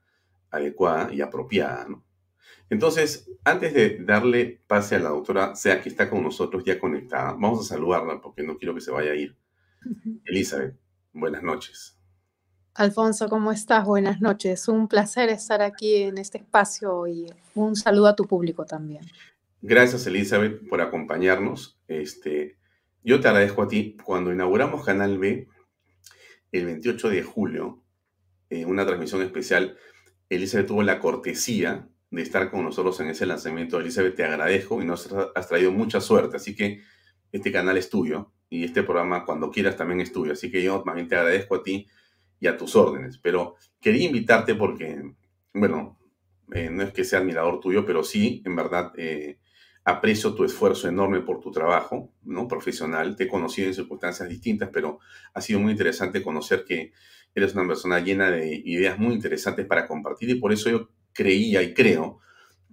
adecuada 0.52 1.14
y 1.14 1.22
apropiada. 1.22 1.88
¿no? 1.88 2.04
Entonces, 2.70 3.30
antes 3.44 3.74
de 3.74 4.00
darle 4.04 4.62
pase 4.68 4.96
a 4.96 5.00
la 5.00 5.10
doctora, 5.10 5.56
sea 5.56 5.82
que 5.82 5.90
está 5.90 6.10
con 6.10 6.24
nosotros 6.24 6.64
ya 6.64 6.80
conectada, 6.80 7.34
vamos 7.34 7.62
a 7.62 7.76
saludarla 7.76 8.22
porque 8.22 8.44
no 8.44 8.58
quiero 8.58 8.76
que 8.76 8.82
se 8.82 8.92
vaya 8.92 9.12
a 9.12 9.16
ir. 9.16 9.38
Elizabeth, 10.26 10.76
buenas 11.14 11.44
noches. 11.44 11.99
Alfonso, 12.80 13.28
¿cómo 13.28 13.52
estás? 13.52 13.84
Buenas 13.84 14.22
noches. 14.22 14.70
Un 14.70 14.88
placer 14.88 15.28
estar 15.28 15.62
aquí 15.62 15.96
en 15.96 16.18
este 16.18 16.38
espacio 16.38 17.08
y 17.08 17.26
un 17.54 17.76
saludo 17.76 18.08
a 18.08 18.16
tu 18.16 18.26
público 18.26 18.66
también. 18.66 19.02
Gracias, 19.62 20.08
Elizabeth, 20.08 20.66
por 20.70 20.80
acompañarnos. 20.80 21.78
Este, 21.90 22.58
yo 23.04 23.20
te 23.20 23.28
agradezco 23.28 23.64
a 23.64 23.68
ti. 23.68 23.98
Cuando 24.02 24.32
inauguramos 24.32 24.86
Canal 24.86 25.18
B, 25.18 25.50
el 26.54 26.66
28 26.68 27.10
de 27.10 27.22
julio, 27.22 27.84
en 28.50 28.70
una 28.70 28.86
transmisión 28.86 29.24
especial, 29.24 29.76
Elizabeth 30.30 30.68
tuvo 30.68 30.82
la 30.82 31.00
cortesía 31.00 31.90
de 32.12 32.22
estar 32.22 32.50
con 32.50 32.64
nosotros 32.64 32.98
en 33.02 33.08
ese 33.08 33.26
lanzamiento. 33.26 33.78
Elizabeth, 33.78 34.16
te 34.16 34.24
agradezco 34.24 34.82
y 34.82 34.86
nos 34.86 35.14
has 35.36 35.50
traído 35.50 35.74
mucha 35.74 36.00
suerte. 36.00 36.38
Así 36.38 36.56
que 36.56 36.80
este 37.34 37.52
canal 37.52 37.76
es 37.76 37.90
tuyo 37.90 38.32
y 38.50 38.64
este 38.64 38.84
programa 38.84 39.26
cuando 39.26 39.52
quieras 39.52 39.76
también 39.76 40.00
es 40.00 40.14
tuyo. 40.14 40.32
Así 40.32 40.50
que 40.50 40.64
yo 40.64 40.82
también 40.82 41.10
te 41.10 41.18
agradezco 41.18 41.56
a 41.56 41.64
ti 41.64 41.86
y 42.40 42.48
a 42.48 42.58
tus 42.58 42.76
órdenes. 42.76 43.18
Pero 43.18 43.56
quería 43.82 44.06
invitarte 44.06 44.56
porque, 44.56 45.02
bueno, 45.54 46.00
eh, 46.54 46.70
no 46.72 46.84
es 46.84 46.94
que 46.94 47.04
sea 47.04 47.20
admirador 47.20 47.60
tuyo, 47.60 47.86
pero 47.86 48.04
sí, 48.04 48.42
en 48.46 48.56
verdad, 48.56 48.92
eh, 48.98 49.38
aprecio 49.84 50.34
tu 50.34 50.44
esfuerzo 50.44 50.88
enorme 50.88 51.22
por 51.22 51.40
tu 51.40 51.52
trabajo 51.52 52.12
¿no? 52.24 52.48
profesional. 52.48 53.16
Te 53.16 53.26
he 53.26 53.28
conocido 53.28 53.68
en 53.68 53.74
circunstancias 53.74 54.28
distintas, 54.30 54.70
pero 54.72 55.00
ha 55.34 55.42
sido 55.42 55.60
muy 55.60 55.72
interesante 55.72 56.24
conocer 56.24 56.66
que 56.66 56.92
eres 57.36 57.54
una 57.54 57.68
persona 57.68 58.00
llena 58.00 58.32
de 58.32 58.62
ideas 58.66 58.98
muy 58.98 59.14
interesantes 59.14 59.66
para 59.66 59.88
compartir 59.88 60.30
y 60.32 60.36
por 60.36 60.52
eso 60.52 60.70
yo 60.70 60.90
creía 61.14 61.62
y 61.62 61.74
creo 61.74 62.20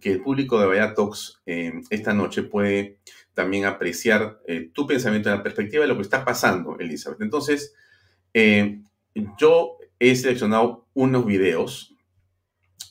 que 0.01 0.13
el 0.13 0.23
público 0.23 0.59
de 0.59 0.67
Vaya 0.67 0.95
Talks 0.95 1.41
eh, 1.47 1.73
esta 1.91 2.15
noche 2.15 2.43
puede 2.43 2.99
también 3.35 3.67
apreciar 3.67 4.41
tu 4.73 4.87
pensamiento 4.87 5.29
en 5.29 5.37
la 5.37 5.43
perspectiva 5.43 5.83
de 5.83 5.89
lo 5.89 5.97
que 5.97 6.03
está 6.03 6.25
pasando, 6.25 6.79
Elizabeth. 6.79 7.21
Entonces, 7.21 7.75
yo 9.39 9.79
he 9.99 10.15
seleccionado 10.15 10.87
unos 10.95 11.27
videos 11.27 11.95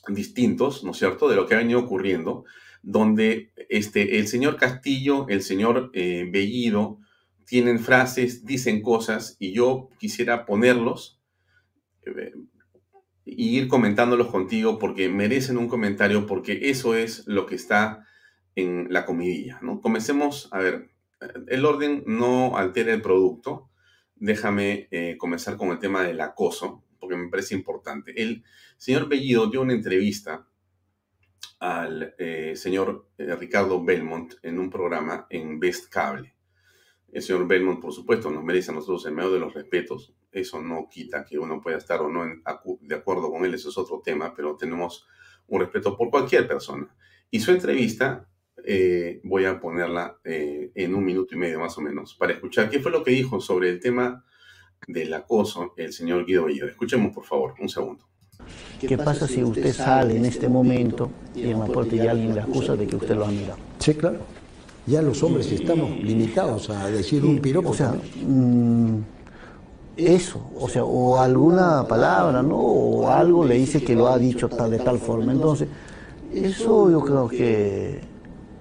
distintos, 0.08 0.84
¿no 0.84 0.92
es 0.92 0.98
cierto?, 0.98 1.28
de 1.28 1.36
lo 1.36 1.46
que 1.46 1.54
ha 1.54 1.58
venido 1.58 1.80
ocurriendo 1.80 2.44
donde 2.86 3.50
este, 3.68 4.18
el 4.18 4.28
señor 4.28 4.56
Castillo, 4.56 5.26
el 5.28 5.42
señor 5.42 5.90
eh, 5.92 6.28
Bellido, 6.30 7.00
tienen 7.44 7.80
frases, 7.80 8.44
dicen 8.44 8.80
cosas, 8.80 9.36
y 9.40 9.52
yo 9.52 9.88
quisiera 9.98 10.46
ponerlos 10.46 11.20
eh, 12.02 12.32
y 13.24 13.58
ir 13.58 13.66
comentándolos 13.66 14.28
contigo 14.28 14.78
porque 14.78 15.08
merecen 15.08 15.58
un 15.58 15.66
comentario, 15.66 16.26
porque 16.26 16.70
eso 16.70 16.94
es 16.94 17.26
lo 17.26 17.46
que 17.46 17.56
está 17.56 18.06
en 18.54 18.86
la 18.90 19.04
comidilla, 19.04 19.58
¿no? 19.62 19.80
Comencemos, 19.80 20.48
a 20.52 20.60
ver, 20.60 20.90
el 21.48 21.64
orden 21.64 22.04
no 22.06 22.56
altera 22.56 22.94
el 22.94 23.02
producto. 23.02 23.68
Déjame 24.16 24.88
eh, 24.90 25.16
comenzar 25.18 25.56
con 25.56 25.68
el 25.70 25.78
tema 25.78 26.02
del 26.02 26.20
acoso, 26.20 26.84
porque 26.98 27.16
me 27.16 27.28
parece 27.28 27.54
importante. 27.54 28.20
El 28.20 28.44
señor 28.78 29.08
Bellido 29.08 29.48
dio 29.48 29.60
una 29.60 29.74
entrevista 29.74 30.46
al 31.58 32.14
eh, 32.18 32.54
señor 32.56 33.10
eh, 33.18 33.34
Ricardo 33.36 33.82
Belmont 33.84 34.34
en 34.42 34.58
un 34.58 34.70
programa 34.70 35.26
en 35.30 35.60
Best 35.60 35.92
Cable. 35.92 36.34
El 37.12 37.22
señor 37.22 37.46
Belmont, 37.46 37.80
por 37.80 37.92
supuesto, 37.92 38.30
nos 38.30 38.42
merece 38.42 38.70
a 38.70 38.74
nosotros 38.74 39.04
el 39.06 39.12
medio 39.12 39.32
de 39.32 39.40
los 39.40 39.54
respetos. 39.54 40.14
Eso 40.32 40.60
no 40.60 40.88
quita 40.90 41.24
que 41.24 41.38
uno 41.38 41.60
pueda 41.60 41.78
estar 41.78 42.00
o 42.00 42.08
no 42.08 42.24
de 42.80 42.94
acuerdo 42.94 43.30
con 43.30 43.44
él, 43.44 43.54
eso 43.54 43.70
es 43.70 43.78
otro 43.78 44.02
tema, 44.04 44.34
pero 44.34 44.56
tenemos 44.56 45.06
un 45.46 45.60
respeto 45.60 45.96
por 45.96 46.10
cualquier 46.10 46.46
persona. 46.46 46.94
Y 47.30 47.40
su 47.40 47.52
entrevista, 47.52 48.28
eh, 48.66 49.20
voy 49.22 49.44
a 49.44 49.60
ponerla 49.60 50.18
en 50.24 50.94
un 50.94 51.04
minuto 51.04 51.34
y 51.34 51.38
medio 51.38 51.60
más 51.60 51.78
o 51.78 51.80
menos, 51.80 52.14
para 52.14 52.32
escuchar 52.32 52.68
qué 52.68 52.80
fue 52.80 52.90
lo 52.90 53.02
que 53.04 53.12
dijo 53.12 53.40
sobre 53.40 53.70
el 53.70 53.80
tema 53.80 54.24
del 54.86 55.12
acoso 55.14 55.72
el 55.76 55.92
señor 55.92 56.26
Guido 56.26 56.44
Bellido. 56.44 56.66
Escuchemos, 56.66 57.12
por 57.14 57.24
favor, 57.24 57.54
un 57.60 57.68
segundo. 57.68 58.04
¿Qué 58.80 58.98
pasa 58.98 59.26
si 59.26 59.42
usted 59.42 59.72
sale 59.72 60.16
en 60.16 60.24
este 60.24 60.48
momento 60.48 61.10
y 61.34 61.50
en 61.50 61.58
la 61.58 61.66
puerta 61.66 61.96
ya 61.96 62.10
alguien 62.10 62.34
le 62.34 62.40
acusa 62.40 62.76
de 62.76 62.86
que 62.86 62.96
usted 62.96 63.16
lo 63.16 63.24
ha 63.24 63.30
mirado? 63.30 63.58
Sí, 63.78 63.94
claro. 63.94 64.18
Ya 64.86 65.02
los 65.02 65.20
hombres 65.22 65.50
estamos 65.50 65.90
limitados 65.98 66.70
a 66.70 66.88
decir 66.88 67.24
un 67.24 67.40
piropo. 67.40 67.70
O 67.70 67.74
sea, 67.74 67.92
mm, 67.92 68.98
eso, 69.96 70.50
o 70.56 70.68
sea, 70.68 70.84
o 70.84 71.18
alguna 71.18 71.88
palabra, 71.88 72.42
¿no? 72.42 72.56
O 72.56 73.08
algo 73.08 73.44
le 73.44 73.56
dice 73.56 73.82
que 73.82 73.96
lo 73.96 74.06
ha 74.06 74.18
dicho 74.18 74.48
tal, 74.48 74.70
de 74.70 74.78
tal 74.78 74.98
forma. 74.98 75.32
Entonces, 75.32 75.68
eso 76.32 76.90
yo 76.90 77.00
creo 77.00 77.28
que 77.28 78.00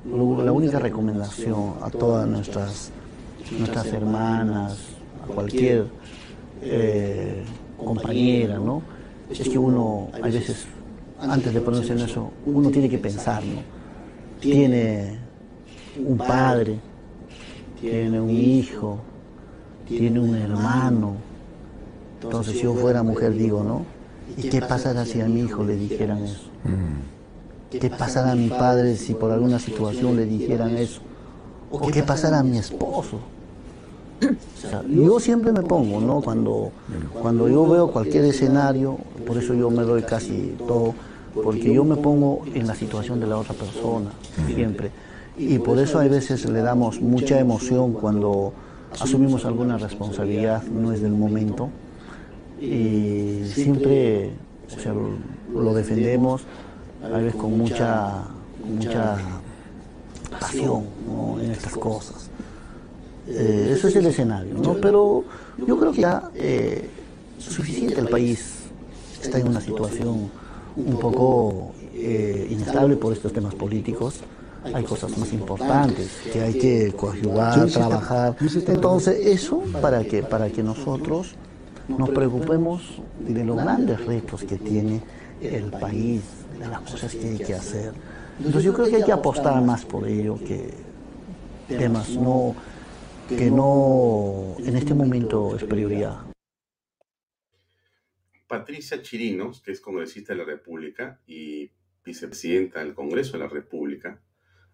la 0.09 0.51
única 0.51 0.79
recomendación 0.79 1.73
a 1.81 1.89
todas 1.89 2.27
nuestras, 2.27 2.91
nuestras 3.57 3.85
hermanas, 3.87 4.77
a 5.23 5.27
cualquier 5.27 5.87
eh, 6.61 7.43
compañera, 7.77 8.57
¿no? 8.57 8.81
es 9.29 9.49
que 9.49 9.57
uno, 9.57 10.09
a 10.13 10.19
veces, 10.19 10.67
antes 11.19 11.53
de 11.53 11.61
ponerse 11.61 11.93
en 11.93 11.99
eso, 11.99 12.31
uno 12.45 12.69
tiene 12.69 12.89
que 12.89 12.97
pensar, 12.97 13.43
¿no? 13.43 13.61
Tiene 14.39 15.17
un 16.05 16.17
padre, 16.17 16.79
tiene 17.79 18.19
un 18.21 18.29
hijo, 18.29 18.99
tiene 19.87 20.19
un 20.19 20.35
hermano. 20.35 21.15
Entonces, 22.21 22.53
si 22.53 22.63
yo 22.63 22.75
fuera 22.75 23.01
mujer, 23.01 23.33
digo, 23.33 23.63
¿no? 23.63 23.85
¿Y 24.37 24.49
qué 24.49 24.61
pasará 24.61 25.05
si 25.05 25.21
a 25.21 25.25
mi 25.25 25.41
hijo 25.41 25.63
le 25.63 25.75
dijeran 25.75 26.23
eso? 26.23 26.49
Mm. 26.63 27.14
¿Qué 27.69 27.89
pasará 27.89 28.31
a 28.31 28.35
mi 28.35 28.49
padre 28.49 28.95
si 28.95 29.13
por 29.13 29.31
alguna 29.31 29.59
situación 29.59 30.15
le 30.15 30.25
dijeran 30.25 30.77
eso? 30.77 31.01
¿O 31.71 31.87
qué 31.87 32.03
pasará 32.03 32.39
a 32.39 32.43
mi 32.43 32.57
esposo? 32.57 33.19
yo 34.89 35.19
siempre 35.19 35.51
me 35.51 35.61
pongo, 35.61 35.99
¿no? 35.99 36.21
Cuando, 36.21 36.71
cuando 37.21 37.49
yo 37.49 37.67
veo 37.67 37.91
cualquier 37.91 38.25
escenario, 38.25 38.97
por 39.25 39.37
eso 39.37 39.53
yo 39.53 39.69
me 39.69 39.83
doy 39.83 40.03
casi 40.03 40.55
todo, 40.67 40.93
porque 41.43 41.73
yo 41.73 41.83
me 41.83 41.97
pongo 41.97 42.43
en 42.53 42.65
la 42.65 42.75
situación 42.75 43.19
de 43.19 43.27
la 43.27 43.37
otra 43.37 43.53
persona, 43.53 44.11
siempre. 44.53 44.91
Y 45.37 45.59
por 45.59 45.79
eso 45.79 45.99
a 45.99 46.03
veces 46.05 46.49
le 46.49 46.61
damos 46.61 47.01
mucha 47.01 47.39
emoción 47.39 47.93
cuando 47.93 48.53
asumimos 48.99 49.45
alguna 49.45 49.77
responsabilidad, 49.77 50.63
no 50.63 50.93
es 50.93 51.01
del 51.01 51.11
momento. 51.11 51.69
Y 52.61 53.41
siempre, 53.53 54.31
o 54.75 54.79
sea, 54.79 54.93
lo 55.53 55.73
defendemos 55.73 56.43
a 57.13 57.17
veces 57.17 57.35
con 57.35 57.57
mucha, 57.57 58.23
mucha 58.63 59.17
pasión 60.39 60.83
en 61.41 61.51
estas 61.51 61.73
cosas. 61.73 62.29
Eh, 63.27 63.71
eso 63.71 63.87
es 63.87 63.95
el 63.95 64.05
escenario, 64.05 64.53
¿no? 64.55 64.75
Pero 64.75 65.23
yo 65.65 65.79
creo 65.79 65.91
que 65.91 66.01
ya 66.01 66.29
eh, 66.35 66.87
suficiente 67.39 67.99
el 67.99 68.07
país 68.07 68.53
está 69.21 69.39
en 69.39 69.47
una 69.47 69.61
situación 69.61 70.29
un 70.75 70.99
poco 70.99 71.73
eh, 71.93 72.47
inestable 72.51 72.97
por 72.97 73.13
estos 73.13 73.33
temas 73.33 73.55
políticos. 73.55 74.19
Hay 74.73 74.83
cosas 74.83 75.15
más 75.17 75.31
importantes 75.31 76.09
que 76.33 76.41
hay 76.41 76.53
que 76.57 76.91
coadyuvar, 76.93 77.69
trabajar. 77.69 78.35
Entonces, 78.67 79.27
eso 79.27 79.61
para 79.79 80.03
que, 80.03 80.23
para 80.23 80.49
que 80.49 80.63
nosotros 80.63 81.35
nos 81.87 82.09
preocupemos 82.09 82.81
de 83.19 83.45
los 83.45 83.57
grandes 83.57 84.03
retos 84.05 84.43
que 84.43 84.57
tiene 84.57 85.01
el 85.41 85.65
país, 85.65 86.21
de 86.59 86.67
las 86.67 86.81
cosas 86.81 87.13
que 87.13 87.29
hay 87.29 87.37
que 87.37 87.53
hacer. 87.53 87.93
Entonces 88.37 88.63
yo 88.63 88.73
creo 88.73 88.87
que 88.87 88.97
hay 88.97 89.03
que 89.03 89.11
apostar 89.11 89.61
más 89.61 89.85
por 89.85 90.07
ello 90.07 90.37
que 90.37 90.73
temas 91.67 92.09
no 92.09 92.55
que 93.29 93.49
no 93.49 94.55
en 94.59 94.75
este 94.75 94.93
momento 94.93 95.55
es 95.55 95.63
prioridad. 95.63 96.25
Patricia 98.47 99.01
Chirinos, 99.01 99.61
que 99.61 99.71
es 99.71 99.81
congresista 99.81 100.33
de 100.33 100.39
la 100.39 100.45
República 100.45 101.19
y 101.25 101.71
vicepresidenta 102.03 102.79
del 102.79 102.93
Congreso 102.93 103.33
de 103.33 103.39
la 103.39 103.49
República, 103.49 104.21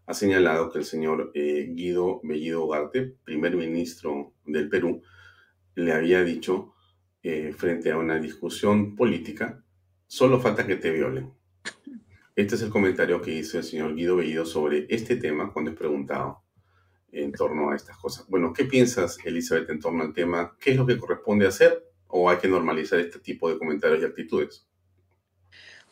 ha 0.06 0.14
señalado 0.14 0.70
que 0.70 0.80
el 0.80 0.86
señor 0.86 1.32
eh, 1.34 1.72
Guido 1.74 2.20
Bellido 2.24 2.66
Ugarte, 2.66 3.16
primer 3.24 3.56
ministro 3.56 4.34
del 4.46 4.68
Perú, 4.68 5.02
le 5.76 5.94
había 5.94 6.22
dicho 6.24 6.74
eh, 7.24 7.54
frente 7.58 7.92
a 7.92 7.98
una 7.98 8.20
discusión 8.20 8.96
política, 8.96 9.64
solo 10.08 10.42
falta 10.42 10.68
que 10.68 10.76
te 10.76 10.92
violen. 10.92 11.32
Este 12.36 12.56
es 12.56 12.62
el 12.62 12.70
comentario 12.70 13.22
que 13.22 13.34
hizo 13.34 13.58
el 13.58 13.64
señor 13.64 13.94
Guido 13.94 14.16
Bellido 14.16 14.46
sobre 14.46 14.86
este 14.90 15.18
tema 15.18 15.52
cuando 15.52 15.72
es 15.72 15.78
preguntado 15.78 16.42
en 17.12 17.32
torno 17.34 17.72
a 17.72 17.76
estas 17.76 17.98
cosas. 17.98 18.26
Bueno, 18.30 18.54
¿qué 18.54 18.66
piensas, 18.66 19.18
Elizabeth, 19.26 19.70
en 19.70 19.80
torno 19.80 20.04
al 20.04 20.14
tema? 20.14 20.56
¿Qué 20.60 20.72
es 20.72 20.78
lo 20.78 20.86
que 20.86 20.98
corresponde 20.98 21.46
hacer 21.46 21.86
o 22.08 22.30
hay 22.30 22.38
que 22.38 22.48
normalizar 22.48 23.00
este 23.00 23.20
tipo 23.20 23.50
de 23.50 23.58
comentarios 23.58 24.02
y 24.02 24.06
actitudes? 24.06 24.66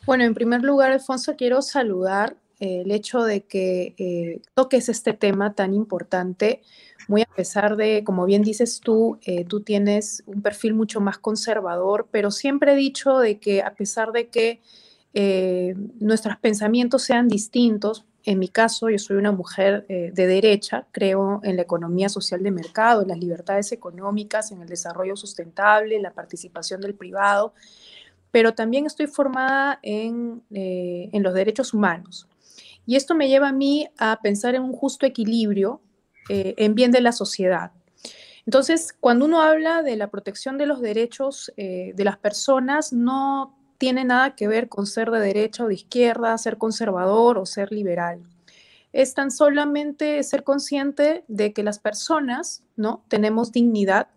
Bueno, 0.06 0.24
en 0.24 0.34
primer 0.34 0.62
lugar, 0.62 0.92
Alfonso, 0.92 1.36
quiero 1.36 1.60
saludar 1.60 2.36
eh, 2.58 2.82
el 2.82 2.90
hecho 2.90 3.22
de 3.22 3.42
que 3.42 3.94
eh, 3.98 4.42
toques 4.54 4.88
este 4.88 5.12
tema 5.12 5.54
tan 5.54 5.74
importante, 5.74 6.62
muy 7.06 7.22
a 7.22 7.34
pesar 7.34 7.76
de, 7.76 8.02
como 8.04 8.24
bien 8.24 8.42
dices 8.42 8.80
tú, 8.80 9.18
eh, 9.24 9.44
tú 9.44 9.60
tienes 9.60 10.22
un 10.26 10.42
perfil 10.42 10.74
mucho 10.74 11.00
más 11.00 11.18
conservador, 11.18 12.08
pero 12.10 12.30
siempre 12.30 12.72
he 12.72 12.76
dicho 12.76 13.18
de 13.18 13.38
que 13.38 13.62
a 13.62 13.74
pesar 13.74 14.12
de 14.12 14.28
que 14.28 14.62
nuestros 15.12 16.36
pensamientos 16.38 17.02
sean 17.02 17.28
distintos, 17.28 18.06
en 18.24 18.38
mi 18.38 18.48
caso, 18.48 18.90
yo 18.90 18.98
soy 18.98 19.16
una 19.16 19.32
mujer 19.32 19.86
de 19.88 20.26
derecha, 20.26 20.86
creo 20.92 21.40
en 21.42 21.56
la 21.56 21.62
economía 21.62 22.08
social 22.08 22.42
de 22.42 22.50
mercado, 22.50 23.02
en 23.02 23.08
las 23.08 23.18
libertades 23.18 23.72
económicas, 23.72 24.52
en 24.52 24.60
el 24.60 24.68
desarrollo 24.68 25.16
sustentable, 25.16 25.96
en 25.96 26.02
la 26.02 26.12
participación 26.12 26.80
del 26.80 26.94
privado, 26.94 27.54
pero 28.30 28.54
también 28.54 28.86
estoy 28.86 29.06
formada 29.06 29.80
en, 29.82 30.42
en 30.50 31.22
los 31.22 31.34
derechos 31.34 31.72
humanos. 31.74 32.28
Y 32.86 32.96
esto 32.96 33.14
me 33.14 33.28
lleva 33.28 33.48
a 33.48 33.52
mí 33.52 33.88
a 33.98 34.18
pensar 34.20 34.54
en 34.54 34.62
un 34.62 34.72
justo 34.72 35.06
equilibrio 35.06 35.80
eh, 36.28 36.54
en 36.58 36.74
bien 36.74 36.90
de 36.90 37.00
la 37.00 37.12
sociedad. 37.12 37.72
Entonces, 38.46 38.92
cuando 38.98 39.26
uno 39.26 39.42
habla 39.42 39.82
de 39.82 39.96
la 39.96 40.10
protección 40.10 40.58
de 40.58 40.66
los 40.66 40.80
derechos 40.80 41.52
eh, 41.56 41.92
de 41.94 42.04
las 42.04 42.16
personas, 42.16 42.92
no 42.92 43.56
tiene 43.80 44.04
nada 44.04 44.36
que 44.36 44.46
ver 44.46 44.68
con 44.68 44.86
ser 44.86 45.10
de 45.10 45.20
derecha 45.20 45.64
o 45.64 45.68
de 45.68 45.72
izquierda, 45.72 46.36
ser 46.36 46.58
conservador 46.58 47.38
o 47.38 47.46
ser 47.46 47.72
liberal. 47.72 48.20
Es 48.92 49.14
tan 49.14 49.30
solamente 49.30 50.22
ser 50.22 50.44
consciente 50.44 51.24
de 51.28 51.54
que 51.54 51.62
las 51.62 51.78
personas, 51.78 52.62
¿no? 52.76 53.02
Tenemos 53.08 53.52
dignidad 53.52 54.08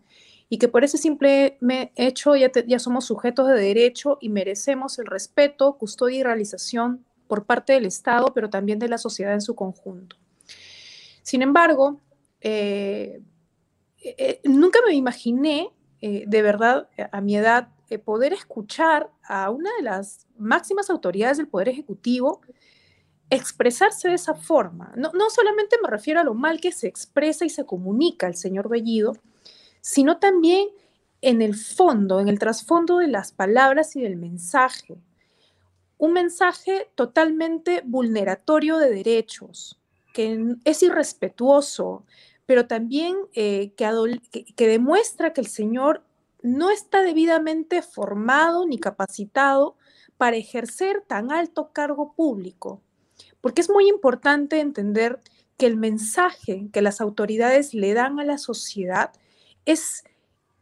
y 0.49 0.57
que 0.57 0.67
por 0.67 0.83
ese 0.83 0.97
simple 0.97 1.57
hecho 1.95 2.35
ya, 2.35 2.51
ya 2.67 2.77
somos 2.77 3.05
sujetos 3.05 3.47
de 3.47 3.53
derecho 3.53 4.17
y 4.19 4.27
merecemos 4.27 4.99
el 4.99 5.05
respeto, 5.05 5.77
custodia 5.77 6.19
y 6.19 6.23
realización 6.23 7.05
por 7.29 7.45
parte 7.45 7.71
del 7.71 7.85
Estado, 7.85 8.33
pero 8.35 8.49
también 8.49 8.79
de 8.79 8.89
la 8.89 8.97
sociedad 8.97 9.33
en 9.33 9.41
su 9.41 9.55
conjunto. 9.55 10.17
Sin 11.21 11.41
embargo, 11.41 12.01
eh, 12.41 13.21
eh, 14.03 14.41
nunca 14.43 14.79
me 14.85 14.93
imaginé, 14.93 15.69
eh, 16.01 16.25
de 16.27 16.41
verdad, 16.41 16.89
a 17.13 17.21
mi 17.21 17.37
edad, 17.37 17.69
poder 17.99 18.33
escuchar 18.33 19.09
a 19.23 19.49
una 19.49 19.69
de 19.77 19.83
las 19.83 20.27
máximas 20.37 20.89
autoridades 20.89 21.37
del 21.37 21.47
Poder 21.47 21.69
Ejecutivo 21.69 22.41
expresarse 23.29 24.09
de 24.09 24.15
esa 24.15 24.35
forma. 24.35 24.93
No, 24.95 25.11
no, 25.13 25.29
solamente 25.29 25.77
me 25.81 25.89
refiero 25.89 26.19
a 26.19 26.23
lo 26.23 26.33
mal 26.33 26.59
que 26.59 26.71
se 26.71 26.87
expresa 26.87 27.45
y 27.45 27.49
se 27.49 27.65
comunica 27.65 28.27
el 28.27 28.35
señor 28.35 28.69
Bellido, 28.69 29.15
sino 29.81 30.17
también 30.19 30.67
en 31.21 31.41
el 31.41 31.55
fondo, 31.55 32.19
en 32.19 32.27
el 32.27 32.37
trasfondo 32.37 32.97
de 32.97 33.07
las 33.07 33.31
palabras 33.31 33.95
y 33.95 34.01
del 34.01 34.17
mensaje 34.17 34.97
un 36.03 36.11
mensaje 36.11 36.89
totalmente 36.95 37.81
vulneratorio 37.85 38.77
de 38.77 38.89
derechos, 38.89 39.79
que 40.13 40.57
es 40.65 40.83
irrespetuoso, 40.83 42.03
pero 42.45 42.67
también 42.67 43.15
eh, 43.33 43.71
que, 43.77 44.45
que 44.53 44.67
demuestra 44.67 45.31
que 45.31 45.39
el 45.39 45.47
Señor 45.47 46.03
no 46.43 46.69
está 46.69 47.01
debidamente 47.01 47.81
formado 47.81 48.67
ni 48.67 48.77
capacitado 48.77 49.77
para 50.17 50.37
ejercer 50.37 51.03
tan 51.07 51.31
alto 51.31 51.71
cargo 51.73 52.13
público. 52.13 52.81
Porque 53.41 53.61
es 53.61 53.69
muy 53.69 53.89
importante 53.89 54.59
entender 54.59 55.21
que 55.57 55.65
el 55.65 55.77
mensaje 55.77 56.67
que 56.71 56.81
las 56.81 57.01
autoridades 57.01 57.73
le 57.73 57.93
dan 57.93 58.19
a 58.19 58.25
la 58.25 58.37
sociedad 58.37 59.11
es 59.65 60.03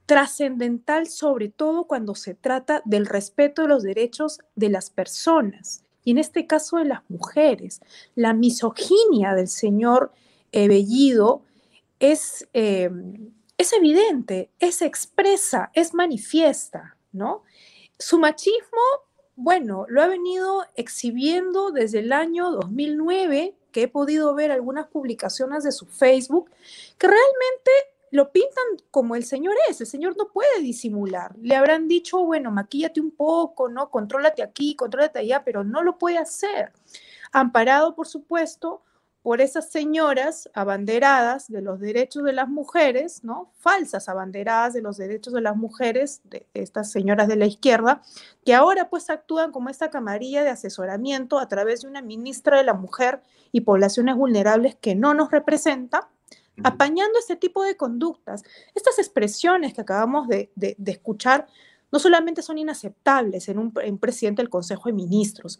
trascendental 0.05 1.07
sobre 1.07 1.49
todo 1.49 1.85
cuando 1.85 2.15
se 2.15 2.35
trata 2.35 2.81
del 2.85 3.05
respeto 3.05 3.63
de 3.63 3.67
los 3.69 3.83
derechos 3.83 4.39
de 4.55 4.69
las 4.69 4.89
personas 4.89 5.83
y 6.03 6.11
en 6.11 6.17
este 6.17 6.47
caso 6.47 6.77
de 6.77 6.85
las 6.85 7.01
mujeres. 7.09 7.81
La 8.15 8.33
misoginia 8.33 9.33
del 9.35 9.47
señor 9.47 10.11
Bellido 10.51 11.43
es, 11.99 12.47
em, 12.53 13.31
es 13.61 13.73
evidente, 13.73 14.49
es 14.59 14.81
expresa, 14.81 15.71
es 15.73 15.93
manifiesta, 15.93 16.97
¿no? 17.11 17.43
Su 17.99 18.17
machismo, 18.17 18.81
bueno, 19.35 19.85
lo 19.87 20.01
ha 20.01 20.07
venido 20.07 20.65
exhibiendo 20.75 21.69
desde 21.69 21.99
el 21.99 22.11
año 22.11 22.49
2009, 22.49 23.55
que 23.71 23.83
he 23.83 23.87
podido 23.87 24.33
ver 24.33 24.51
algunas 24.51 24.87
publicaciones 24.87 25.63
de 25.63 25.71
su 25.71 25.85
Facebook, 25.85 26.49
que 26.97 27.07
realmente 27.07 27.71
lo 28.09 28.31
pintan 28.31 28.65
como 28.89 29.15
el 29.15 29.23
señor 29.23 29.53
es, 29.69 29.79
el 29.79 29.87
señor 29.87 30.17
no 30.17 30.29
puede 30.29 30.59
disimular. 30.61 31.35
Le 31.37 31.55
habrán 31.55 31.87
dicho, 31.87 32.25
bueno, 32.25 32.49
maquíllate 32.49 32.99
un 32.99 33.11
poco, 33.11 33.69
¿no? 33.69 33.91
Contrólate 33.91 34.41
aquí, 34.41 34.75
contrólate 34.75 35.19
allá, 35.19 35.43
pero 35.45 35.63
no 35.63 35.83
lo 35.83 35.99
puede 35.99 36.17
hacer. 36.17 36.73
Amparado, 37.31 37.95
por 37.95 38.07
supuesto, 38.07 38.81
por 39.21 39.39
esas 39.39 39.69
señoras 39.69 40.49
abanderadas 40.53 41.47
de 41.47 41.61
los 41.61 41.79
derechos 41.79 42.23
de 42.23 42.33
las 42.33 42.49
mujeres, 42.49 43.23
¿no? 43.23 43.51
Falsas 43.59 44.09
abanderadas 44.09 44.73
de 44.73 44.81
los 44.81 44.97
derechos 44.97 45.33
de 45.33 45.41
las 45.41 45.55
mujeres, 45.55 46.21
de 46.23 46.47
estas 46.55 46.91
señoras 46.91 47.27
de 47.27 47.35
la 47.35 47.45
izquierda, 47.45 48.01
que 48.43 48.55
ahora 48.55 48.89
pues 48.89 49.09
actúan 49.11 49.51
como 49.51 49.69
esta 49.69 49.91
camarilla 49.91 50.43
de 50.43 50.49
asesoramiento 50.49 51.37
a 51.37 51.47
través 51.47 51.81
de 51.81 51.87
una 51.87 52.01
ministra 52.01 52.57
de 52.57 52.63
la 52.63 52.73
mujer 52.73 53.21
y 53.51 53.61
poblaciones 53.61 54.15
vulnerables 54.15 54.75
que 54.75 54.95
no 54.95 55.13
nos 55.13 55.29
representa, 55.29 56.09
apañando 56.63 57.19
este 57.19 57.35
tipo 57.35 57.63
de 57.63 57.77
conductas. 57.77 58.43
Estas 58.73 58.97
expresiones 58.97 59.73
que 59.73 59.81
acabamos 59.81 60.27
de, 60.27 60.51
escuchar 60.85 61.47
no 61.91 61.99
solamente 61.99 62.41
son 62.41 62.57
inaceptables 62.57 63.49
en 63.49 63.59
un 63.59 63.71
presidente 63.99 64.41
del 64.41 64.49
Consejo 64.49 64.89
de 64.89 64.93
Ministros, 64.93 65.59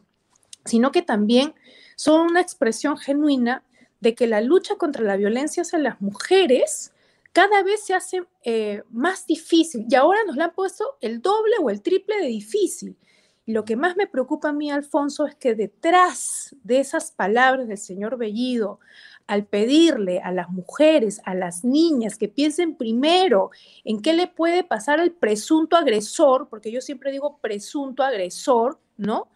sino 0.66 0.92
que 0.92 1.02
también 1.02 1.54
son 1.96 2.22
una 2.22 2.42
expresión 2.42 2.98
genuina 2.98 3.64
de 4.00 4.16
que 4.16 4.28
la 4.28 4.42
lucha 4.42 4.76
contra 4.76 5.04
la 5.04 5.18
violencia 5.18 5.62
hacia 5.62 5.80
las 5.80 6.02
mujeres 6.02 6.92
cada 7.34 7.64
vez 7.64 7.86
se 7.86 7.94
hace 7.94 8.24
eh, 8.44 8.84
más 8.90 9.26
difícil 9.26 9.86
y 9.90 9.96
ahora 9.96 10.20
nos 10.26 10.36
la 10.36 10.46
han 10.46 10.54
puesto 10.54 10.98
el 11.00 11.22
doble 11.22 11.54
o 11.62 11.70
el 11.70 11.82
triple 11.82 12.18
de 12.20 12.28
difícil. 12.28 12.98
Lo 13.46 13.66
que 13.66 13.76
más 13.76 13.96
me 13.96 14.08
preocupa 14.08 14.50
a 14.50 14.54
mí, 14.54 14.70
Alfonso, 14.70 15.26
es 15.26 15.36
que 15.36 15.56
detrás 15.56 16.56
de 16.64 16.80
esas 16.80 17.12
palabras 17.12 17.68
del 17.68 17.78
señor 17.78 18.18
Bellido, 18.18 18.80
al 19.28 19.46
pedirle 19.46 20.20
a 20.20 20.32
las 20.32 20.50
mujeres, 20.50 21.22
a 21.26 21.34
las 21.34 21.64
niñas 21.64 22.18
que 22.18 22.28
piensen 22.28 22.76
primero 22.76 23.50
en 23.84 24.02
qué 24.02 24.14
le 24.14 24.28
puede 24.28 24.64
pasar 24.64 25.00
al 25.00 25.12
presunto 25.12 25.78
agresor, 25.78 26.50
porque 26.50 26.72
yo 26.72 26.82
siempre 26.82 27.12
digo 27.12 27.38
presunto 27.38 28.04
agresor, 28.04 28.80
¿no? 28.98 29.30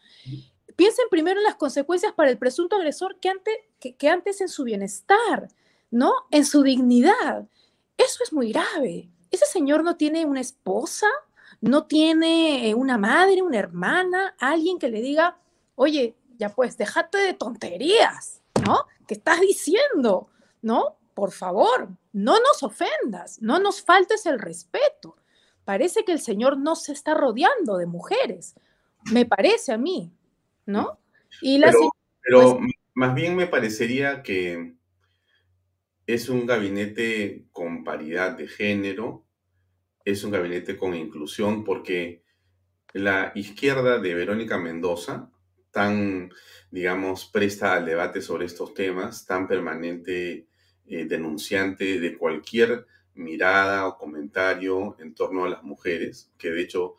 Piensen 0.76 1.06
primero 1.10 1.40
en 1.40 1.46
las 1.46 1.56
consecuencias 1.56 2.14
para 2.14 2.30
el 2.30 2.38
presunto 2.38 2.76
agresor 2.76 3.18
que 3.20 3.30
antes, 4.10 4.42
en 4.42 4.50
su 4.50 4.64
bienestar, 4.64 5.48
¿no? 5.90 6.14
En 6.32 6.46
su 6.46 6.64
dignidad. 6.64 7.48
Eso 7.98 8.24
es 8.24 8.34
muy 8.34 8.52
grave. 8.52 9.10
Ese 9.32 9.46
señor 9.46 9.84
no 9.84 9.96
tiene 9.96 10.26
una 10.26 10.42
esposa, 10.42 11.08
no 11.62 11.86
tiene 11.86 12.70
eh, 12.70 12.76
una 12.76 12.98
madre, 12.98 13.42
una 13.42 13.58
hermana, 13.58 14.36
alguien 14.40 14.78
que 14.78 14.90
le 14.90 15.02
diga, 15.02 15.38
oye, 15.76 16.16
ya 16.38 16.50
pues, 16.50 16.78
déjate 16.78 17.18
de 17.20 17.34
tonterías, 17.34 18.42
¿no? 18.66 18.86
¿Qué 19.08 19.14
estás 19.14 19.40
diciendo? 19.40 20.30
¿No? 20.62 20.98
Por 21.14 21.32
favor, 21.32 21.90
no 22.12 22.40
nos 22.40 22.64
ofendas, 22.64 23.42
no 23.42 23.60
nos 23.60 23.82
faltes 23.82 24.26
el 24.26 24.40
respeto. 24.40 25.16
Parece 25.64 26.04
que 26.04 26.12
el 26.12 26.20
Señor 26.20 26.58
no 26.58 26.76
se 26.76 26.92
está 26.92 27.14
rodeando 27.14 27.78
de 27.78 27.86
mujeres, 27.86 28.56
me 29.12 29.26
parece 29.26 29.72
a 29.72 29.78
mí, 29.78 30.12
¿no? 30.66 31.00
Y 31.42 31.58
la 31.58 31.68
pero, 31.68 31.90
pero 32.22 32.58
pues 32.58 32.74
más 32.94 33.14
bien 33.14 33.36
me 33.36 33.48
parecería 33.48 34.24
que 34.24 34.76
es 36.08 36.30
un 36.30 36.46
gabinete 36.46 37.48
con 37.52 37.84
paridad 37.84 38.38
de 38.38 38.48
género, 38.48 39.26
es 40.06 40.24
un 40.24 40.32
gabinete 40.32 40.78
con 40.78 40.96
inclusión, 40.96 41.64
porque 41.64 42.24
la 42.94 43.32
izquierda 43.36 44.00
de 44.00 44.14
Verónica 44.14 44.58
Mendoza, 44.58 45.32
tan, 45.72 46.32
digamos, 46.72 47.26
presta 47.26 47.74
al 47.74 47.86
debate 47.86 48.22
sobre 48.22 48.46
estos 48.46 48.74
temas, 48.74 49.26
tan 49.26 49.48
permanente 49.48 50.48
eh, 50.86 51.06
denunciante 51.06 52.00
de 52.00 52.18
cualquier 52.18 52.86
mirada 53.16 53.88
o 53.88 53.98
comentario 53.98 54.96
en 55.00 55.16
torno 55.16 55.46
a 55.46 55.50
las 55.50 55.64
mujeres, 55.64 56.32
que 56.38 56.52
de 56.52 56.62
hecho 56.62 56.96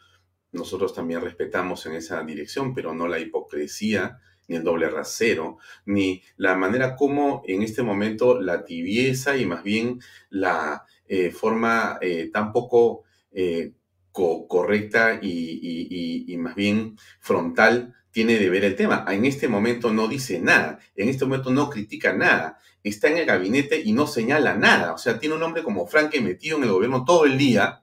nosotros 0.57 0.95
también 0.95 1.21
respetamos 1.21 1.87
en 1.87 1.95
esa 1.95 2.23
dirección, 2.23 2.75
pero 2.75 2.95
no 2.95 3.07
la 3.07 3.19
hipocresía 3.19 4.19
ni 4.49 4.57
el 4.57 4.65
doble 4.65 4.89
rasero, 4.89 5.59
ni 5.87 6.23
la 6.37 6.57
manera 6.57 6.97
como 6.97 7.43
en 7.47 7.63
este 7.63 7.83
momento 7.83 8.41
la 8.41 8.65
tibieza 8.65 9.37
y 9.37 9.47
más 9.47 9.63
bien 9.63 10.01
la 10.31 10.85
eh, 11.09 11.31
forma 11.31 11.99
eh, 12.01 12.31
tan 12.33 12.53
poco 12.53 13.05
eh, 13.33 13.73
correcta 14.13 15.19
y, 15.21 16.35
más 16.39 16.55
bien 16.55 16.97
frontal 17.21 17.95
tiene 18.11 18.39
de 18.39 18.49
ver 18.49 18.65
el 18.65 18.77
tema. 18.77 19.05
En 19.09 19.27
este 19.27 19.47
momento 19.47 19.93
no 19.93 20.09
dice 20.09 20.41
nada, 20.41 20.79
en 20.95 21.09
este 21.09 21.27
momento 21.27 21.51
no 21.51 21.69
critica 21.69 22.15
nada, 22.15 22.59
está 22.83 23.09
en 23.09 23.19
el 23.19 23.27
gabinete 23.27 23.81
y 23.85 23.93
no 23.93 24.07
señala 24.07 24.55
nada. 24.57 24.95
O 24.95 24.99
sea, 24.99 25.19
tiene 25.19 25.35
un 25.35 25.43
hombre 25.43 25.63
como 25.63 25.87
Frank 25.87 26.19
metido 26.21 26.57
en 26.57 26.65
el 26.65 26.71
gobierno 26.71 27.05
todo 27.05 27.27
el 27.27 27.37
día, 27.37 27.83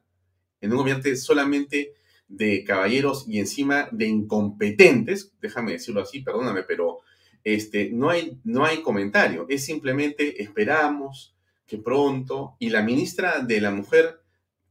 en 0.60 0.72
un 0.72 0.78
gobierno 0.78 1.16
solamente 1.16 1.94
de 2.36 2.64
caballeros 2.64 3.26
y 3.28 3.40
encima 3.40 3.88
de 3.92 4.08
incompetentes, 4.08 5.32
déjame 5.40 5.74
decirlo 5.74 6.02
así, 6.02 6.22
perdóname, 6.22 6.64
pero 6.64 7.00
este, 7.44 7.92
no, 7.92 8.10
hay, 8.10 8.40
no 8.44 8.66
hay 8.66 8.82
comentario, 8.82 9.46
es 9.50 9.66
simplemente 9.66 10.42
esperamos 10.42 11.36
que 11.68 11.78
pronto, 11.78 12.56
y 12.60 12.70
la 12.70 12.82
ministra 12.82 13.40
de 13.40 13.62
la 13.62 13.72
Mujer 13.72 14.20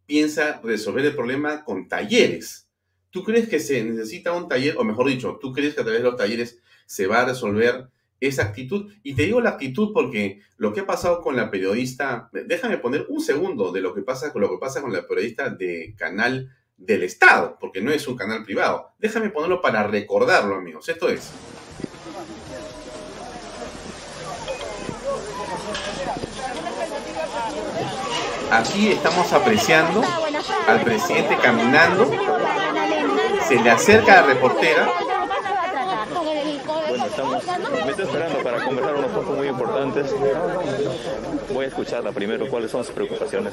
piensa 0.07 0.61
resolver 0.63 1.05
el 1.05 1.15
problema 1.15 1.65
con 1.65 1.89
talleres. 1.89 2.69
¿Tú 3.11 3.23
crees 3.23 3.49
que 3.49 3.61
se 3.61 3.83
necesita 3.85 4.33
un 4.33 4.49
taller, 4.49 4.77
o 4.77 4.85
mejor 4.85 5.09
dicho, 5.09 5.39
tú 5.41 5.53
crees 5.53 5.75
que 5.75 5.83
a 5.83 5.85
través 5.85 6.03
de 6.03 6.09
los 6.09 6.17
talleres 6.17 6.59
se 6.87 7.07
va 7.07 7.23
a 7.23 7.27
resolver 7.27 7.89
esa 8.21 8.43
actitud? 8.43 8.93
Y 9.03 9.15
te 9.15 9.23
digo 9.25 9.41
la 9.41 9.51
actitud 9.51 9.93
porque 9.93 10.41
lo 10.57 10.73
que 10.73 10.81
ha 10.81 10.87
pasado 10.87 11.21
con 11.23 11.37
la 11.37 11.51
periodista, 11.51 12.29
déjame 12.33 12.79
poner 12.79 13.07
un 13.09 13.21
segundo 13.21 13.71
de 13.71 13.81
lo 13.81 13.95
que 13.95 14.03
pasa 14.03 14.33
con 14.33 14.43
lo 14.43 14.51
que 14.51 14.59
pasa 14.59 14.83
con 14.83 14.93
la 14.93 15.07
periodista 15.07 15.51
de 15.51 15.95
Canal 15.97 16.51
del 16.85 17.05
Estado, 17.05 17.57
porque 17.61 17.81
no 17.81 17.91
es 17.93 18.07
un 18.09 18.17
canal 18.17 18.45
privado. 18.45 18.93
Déjame 18.99 19.31
ponerlo 19.31 19.61
para 19.61 19.85
recordarlo, 19.85 20.57
amigos. 20.57 20.89
Esto 20.89 21.09
es. 21.09 21.31
Aquí 28.51 28.93
estamos 28.93 29.33
apreciando 29.33 30.03
al 30.67 30.83
presidente 30.83 31.39
caminando. 31.39 32.11
Se 33.49 33.57
le 33.57 33.71
acerca 33.71 34.17
la 34.17 34.23
reportera 34.23 34.89
me 37.85 37.91
estoy 37.91 38.05
esperando 38.07 38.43
para 38.43 38.65
conversar 38.65 38.95
unos 38.95 39.11
puntos 39.11 39.37
muy 39.37 39.49
importantes. 39.49 40.15
Voy 41.53 41.65
a 41.65 41.69
escucharla 41.69 42.13
primero, 42.13 42.49
cuáles 42.49 42.71
son 42.71 42.85
sus 42.85 42.95
preocupaciones. 42.95 43.53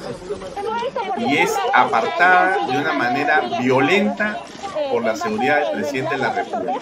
Y 1.18 1.36
es 1.38 1.54
apartada 1.74 2.66
de 2.66 2.78
una 2.78 2.92
manera 2.92 3.58
violenta 3.60 4.38
por 4.90 5.04
la 5.04 5.16
seguridad 5.16 5.60
del 5.60 5.80
presidente 5.80 6.14
de 6.16 6.20
la 6.20 6.32
República. 6.32 6.80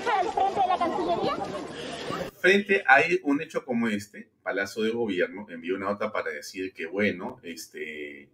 Frente 2.41 2.85
a 2.87 2.99
un 3.25 3.43
hecho 3.43 3.65
como 3.65 3.89
este, 3.89 4.31
Palacio 4.43 4.83
de 4.83 4.91
Gobierno 4.91 5.47
envió 5.51 5.77
una 5.77 5.87
nota 5.87 6.13
para 6.13 6.31
decir 6.31 6.73
que, 6.73 6.87
bueno, 6.87 7.41
este, 7.43 8.31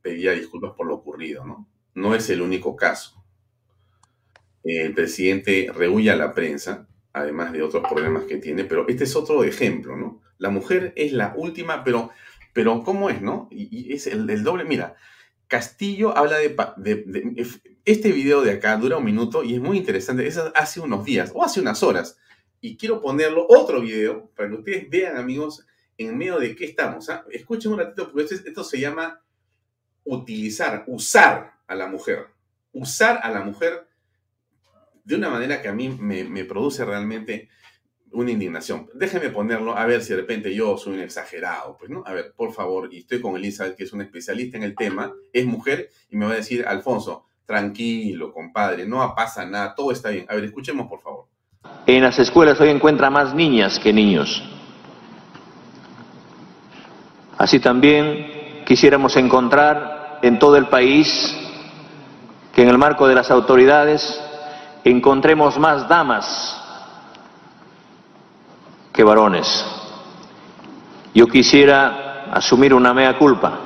pedía 0.00 0.32
disculpas 0.32 0.72
por 0.76 0.86
lo 0.86 0.94
ocurrido, 0.94 1.44
¿no? 1.44 1.68
No 1.94 2.14
es 2.14 2.30
el 2.30 2.40
único 2.40 2.76
caso. 2.76 3.24
El 4.62 4.94
presidente 4.94 5.70
rehuye 5.74 6.10
a 6.10 6.16
la 6.16 6.34
prensa, 6.34 6.87
además 7.12 7.52
de 7.52 7.62
otros 7.62 7.82
problemas 7.88 8.24
que 8.24 8.36
tiene, 8.36 8.64
pero 8.64 8.86
este 8.88 9.04
es 9.04 9.16
otro 9.16 9.44
ejemplo, 9.44 9.96
¿no? 9.96 10.20
La 10.38 10.50
mujer 10.50 10.92
es 10.96 11.12
la 11.12 11.34
última, 11.36 11.82
pero, 11.84 12.10
pero 12.52 12.82
¿cómo 12.84 13.10
es, 13.10 13.20
no? 13.20 13.48
Y, 13.50 13.92
es 13.92 14.06
el, 14.06 14.42
doble, 14.44 14.64
mira, 14.64 14.94
Castillo 15.48 16.16
habla 16.16 16.38
de, 16.38 16.54
Este 17.84 18.12
video 18.12 18.42
de 18.42 18.52
acá 18.52 18.76
dura 18.76 18.98
un 18.98 19.04
minuto 19.04 19.42
y 19.42 19.54
es 19.54 19.60
muy 19.60 19.78
interesante, 19.78 20.26
es 20.26 20.38
hace 20.54 20.80
unos 20.80 21.04
días 21.04 21.32
o 21.34 21.44
hace 21.44 21.60
unas 21.60 21.82
horas. 21.82 22.18
Y 22.60 22.76
quiero 22.76 23.00
ponerlo, 23.00 23.46
otro 23.48 23.80
video, 23.80 24.30
para 24.36 24.48
que 24.48 24.56
ustedes 24.56 24.90
vean, 24.90 25.16
amigos, 25.16 25.66
en 25.96 26.16
medio 26.16 26.38
de 26.38 26.54
qué 26.54 26.64
estamos. 26.64 27.08
¿ah? 27.08 27.24
Escuchen 27.30 27.72
un 27.72 27.78
ratito, 27.78 28.10
porque 28.10 28.34
esto, 28.34 28.48
esto 28.48 28.64
se 28.64 28.80
llama 28.80 29.22
utilizar, 30.04 30.84
usar 30.86 31.54
a 31.66 31.74
la 31.74 31.86
mujer. 31.86 32.26
Usar 32.72 33.20
a 33.22 33.30
la 33.30 33.42
mujer 33.42 33.87
de 35.08 35.16
una 35.16 35.30
manera 35.30 35.62
que 35.62 35.68
a 35.68 35.72
mí 35.72 35.88
me, 35.88 36.44
produce 36.44 36.84
realmente 36.84 37.48
una 38.12 38.30
indignación. 38.30 38.90
Déjeme 38.92 39.30
ponerlo, 39.30 39.74
a 39.74 39.86
ver 39.86 40.02
si 40.02 40.10
de 40.10 40.20
repente 40.20 40.54
yo 40.54 40.76
soy 40.76 40.96
un 40.96 41.00
exagerado, 41.00 41.78
pues, 41.78 41.90
¿no? 41.90 42.02
A 42.04 42.12
ver, 42.12 42.34
por 42.36 42.52
favor, 42.52 42.90
y 42.92 42.98
estoy 42.98 43.18
con 43.22 43.34
Elizabeth, 43.34 43.74
que 43.74 43.84
es 43.84 43.92
una 43.94 44.04
especialista 44.04 44.58
en 44.58 44.64
el 44.64 44.76
tema, 44.76 45.10
es 45.32 45.46
mujer, 45.46 45.88
y 46.10 46.16
me 46.16 46.26
va 46.26 46.32
a 46.32 46.36
decir, 46.36 46.66
Alfonso, 46.66 47.24
tranquilo, 47.46 48.34
compadre, 48.34 48.84
no 48.84 49.14
pasa 49.16 49.46
nada, 49.46 49.74
todo 49.74 49.92
está 49.92 50.10
bien. 50.10 50.26
A 50.28 50.34
ver, 50.34 50.44
escuchemos, 50.44 50.86
por 50.88 51.00
favor. 51.00 51.24
En 51.86 52.02
las 52.02 52.18
escuelas 52.18 52.60
hoy 52.60 52.68
encuentra 52.68 53.08
más 53.08 53.34
niñas 53.34 53.78
que 53.78 53.94
niños. 53.94 54.42
Así 57.38 57.60
también 57.60 58.62
quisiéramos 58.66 59.16
encontrar 59.16 60.18
en 60.20 60.38
todo 60.38 60.58
el 60.58 60.68
país 60.68 61.34
que 62.54 62.62
en 62.62 62.68
el 62.68 62.76
marco 62.76 63.08
de 63.08 63.14
las 63.14 63.30
autoridades 63.30 64.20
encontremos 64.84 65.58
más 65.58 65.88
damas 65.88 66.62
que 68.92 69.04
varones. 69.04 69.64
Yo 71.14 71.26
quisiera 71.26 72.24
asumir 72.32 72.74
una 72.74 72.92
mea 72.92 73.16
culpa, 73.16 73.58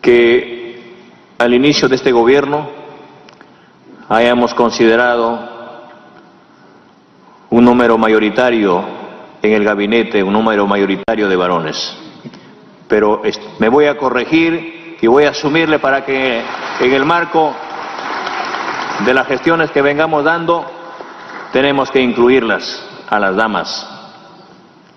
que 0.00 0.94
al 1.38 1.52
inicio 1.52 1.88
de 1.88 1.96
este 1.96 2.12
gobierno 2.12 2.68
hayamos 4.08 4.54
considerado 4.54 5.56
un 7.50 7.64
número 7.64 7.98
mayoritario 7.98 8.84
en 9.42 9.52
el 9.52 9.64
gabinete, 9.64 10.22
un 10.22 10.32
número 10.32 10.66
mayoritario 10.66 11.28
de 11.28 11.36
varones. 11.36 11.96
Pero 12.88 13.22
me 13.58 13.68
voy 13.68 13.86
a 13.86 13.96
corregir 13.96 14.75
y 15.00 15.06
voy 15.06 15.24
a 15.24 15.30
asumirle 15.30 15.78
para 15.78 16.04
que 16.04 16.42
en 16.80 16.92
el 16.92 17.04
marco 17.04 17.54
de 19.04 19.12
las 19.14 19.26
gestiones 19.26 19.70
que 19.70 19.82
vengamos 19.82 20.24
dando 20.24 20.64
tenemos 21.52 21.90
que 21.90 22.00
incluirlas 22.00 22.84
a 23.08 23.18
las 23.18 23.36
damas. 23.36 23.88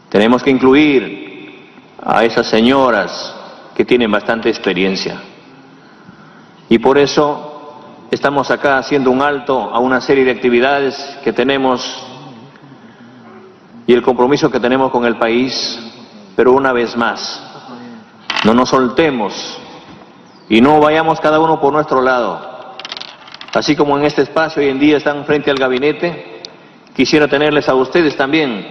Tenemos 0.09 0.41
que 0.41 0.49
incluir 0.49 1.69
a 2.03 2.23
esas 2.23 2.47
señoras 2.47 3.35
que 3.75 3.85
tienen 3.85 4.11
bastante 4.11 4.49
experiencia. 4.49 5.21
Y 6.69 6.79
por 6.79 6.97
eso 6.97 8.05
estamos 8.11 8.49
acá 8.51 8.77
haciendo 8.77 9.11
un 9.11 9.21
alto 9.21 9.69
a 9.73 9.79
una 9.79 10.01
serie 10.01 10.25
de 10.25 10.31
actividades 10.31 11.19
que 11.23 11.33
tenemos 11.33 12.05
y 13.85 13.93
el 13.93 14.01
compromiso 14.01 14.51
que 14.51 14.59
tenemos 14.59 14.91
con 14.91 15.05
el 15.05 15.17
país, 15.17 15.79
pero 16.35 16.53
una 16.53 16.71
vez 16.71 16.95
más, 16.95 17.43
no 18.45 18.53
nos 18.53 18.69
soltemos 18.69 19.59
y 20.49 20.61
no 20.61 20.79
vayamos 20.79 21.21
cada 21.21 21.39
uno 21.39 21.61
por 21.61 21.71
nuestro 21.71 22.01
lado. 22.01 22.75
Así 23.53 23.75
como 23.75 23.97
en 23.97 24.05
este 24.05 24.23
espacio 24.23 24.61
hoy 24.61 24.69
en 24.69 24.79
día 24.79 24.97
están 24.97 25.25
frente 25.25 25.51
al 25.51 25.57
gabinete, 25.57 26.41
quisiera 26.95 27.27
tenerles 27.27 27.69
a 27.69 27.75
ustedes 27.75 28.17
también 28.17 28.65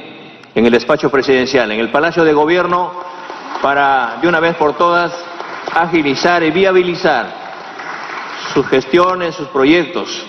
en 0.54 0.66
el 0.66 0.72
despacho 0.72 1.10
presidencial, 1.10 1.70
en 1.70 1.78
el 1.78 1.90
Palacio 1.90 2.24
de 2.24 2.32
Gobierno, 2.32 2.92
para 3.62 4.18
de 4.20 4.28
una 4.28 4.40
vez 4.40 4.56
por 4.56 4.76
todas 4.76 5.12
agilizar 5.72 6.42
y 6.42 6.50
viabilizar 6.50 7.32
sus 8.52 8.66
gestiones, 8.66 9.34
sus 9.36 9.48
proyectos. 9.48 10.26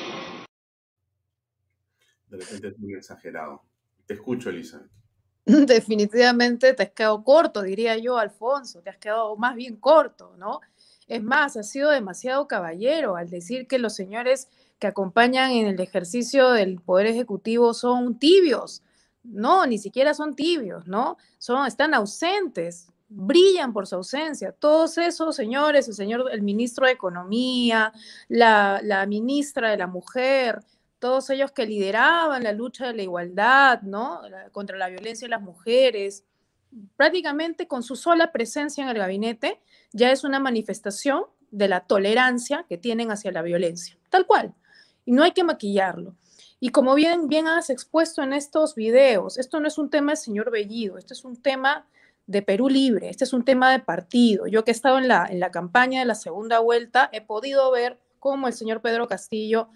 De 2.27 2.37
repente 2.37 2.67
es 2.67 2.79
muy 2.79 2.93
exagerado. 2.93 3.63
Te 4.05 4.13
escucho, 4.13 4.49
Elisa. 4.49 4.81
Definitivamente 5.45 6.73
te 6.73 6.83
has 6.83 6.91
quedado 6.91 7.23
corto, 7.23 7.63
diría 7.63 7.97
yo, 7.97 8.17
Alfonso, 8.17 8.81
te 8.81 8.91
has 8.91 8.97
quedado 8.97 9.35
más 9.35 9.55
bien 9.55 9.77
corto, 9.77 10.35
¿no? 10.37 10.61
Es 11.09 11.23
más, 11.23 11.57
ha 11.57 11.63
sido 11.63 11.89
demasiado 11.89 12.47
caballero 12.47 13.15
al 13.17 13.29
decir 13.29 13.67
que 13.67 13.79
los 13.79 13.95
señores 13.95 14.47
que 14.77 14.87
acompañan 14.87 15.51
en 15.51 15.67
el 15.67 15.79
ejercicio 15.81 16.51
del 16.51 16.79
Poder 16.79 17.07
Ejecutivo 17.07 17.73
son 17.73 18.17
tibios. 18.17 18.83
No, 19.23 19.65
ni 19.65 19.79
siquiera 19.79 20.13
son 20.13 20.35
tibios, 20.35 20.87
¿no? 20.87 21.17
Son, 21.39 21.67
están 21.67 21.93
ausentes, 21.95 22.87
brillan 23.09 23.73
por 23.73 23.87
su 23.87 23.95
ausencia. 23.95 24.51
Todos 24.51 24.99
esos 24.99 25.35
señores, 25.35 25.87
el 25.87 25.95
señor, 25.95 26.29
el 26.31 26.43
ministro 26.43 26.85
de 26.85 26.93
Economía, 26.93 27.91
la, 28.27 28.79
la 28.83 29.05
ministra 29.07 29.71
de 29.71 29.77
la 29.77 29.87
Mujer, 29.87 30.59
todos 30.99 31.29
ellos 31.31 31.51
que 31.51 31.65
lideraban 31.65 32.43
la 32.43 32.51
lucha 32.51 32.87
de 32.87 32.93
la 32.93 33.03
igualdad, 33.03 33.81
¿no? 33.81 34.21
contra 34.51 34.77
la 34.77 34.89
violencia 34.89 35.25
de 35.25 35.31
las 35.31 35.41
mujeres, 35.41 36.23
prácticamente 36.95 37.67
con 37.67 37.83
su 37.83 37.95
sola 37.95 38.31
presencia 38.31 38.83
en 38.83 38.89
el 38.89 38.97
gabinete 38.97 39.59
ya 39.91 40.11
es 40.11 40.23
una 40.23 40.39
manifestación 40.39 41.23
de 41.51 41.67
la 41.67 41.81
tolerancia 41.81 42.65
que 42.69 42.77
tienen 42.77 43.11
hacia 43.11 43.31
la 43.31 43.41
violencia, 43.41 43.97
tal 44.09 44.25
cual. 44.25 44.53
Y 45.05 45.11
no 45.11 45.23
hay 45.23 45.31
que 45.31 45.43
maquillarlo. 45.43 46.15
Y 46.59 46.69
como 46.69 46.93
bien, 46.93 47.27
bien 47.27 47.47
has 47.47 47.69
expuesto 47.69 48.21
en 48.21 48.33
estos 48.33 48.75
videos, 48.75 49.37
esto 49.37 49.59
no 49.59 49.67
es 49.67 49.77
un 49.77 49.89
tema 49.89 50.11
del 50.11 50.17
señor 50.17 50.51
Bellido, 50.51 50.97
esto 50.97 51.13
es 51.13 51.23
un 51.23 51.41
tema 51.41 51.87
de 52.27 52.41
Perú 52.41 52.69
Libre, 52.69 53.09
este 53.09 53.23
es 53.23 53.33
un 53.33 53.43
tema 53.43 53.71
de 53.71 53.79
partido. 53.79 54.45
Yo 54.45 54.63
que 54.63 54.71
he 54.71 54.73
estado 54.73 54.99
en 54.99 55.07
la, 55.07 55.25
en 55.25 55.39
la 55.39 55.51
campaña 55.51 56.01
de 56.01 56.05
la 56.05 56.15
segunda 56.15 56.59
vuelta, 56.59 57.09
he 57.11 57.21
podido 57.21 57.71
ver 57.71 57.99
cómo 58.19 58.47
el 58.47 58.53
señor 58.53 58.81
Pedro 58.81 59.07
Castillo 59.07 59.69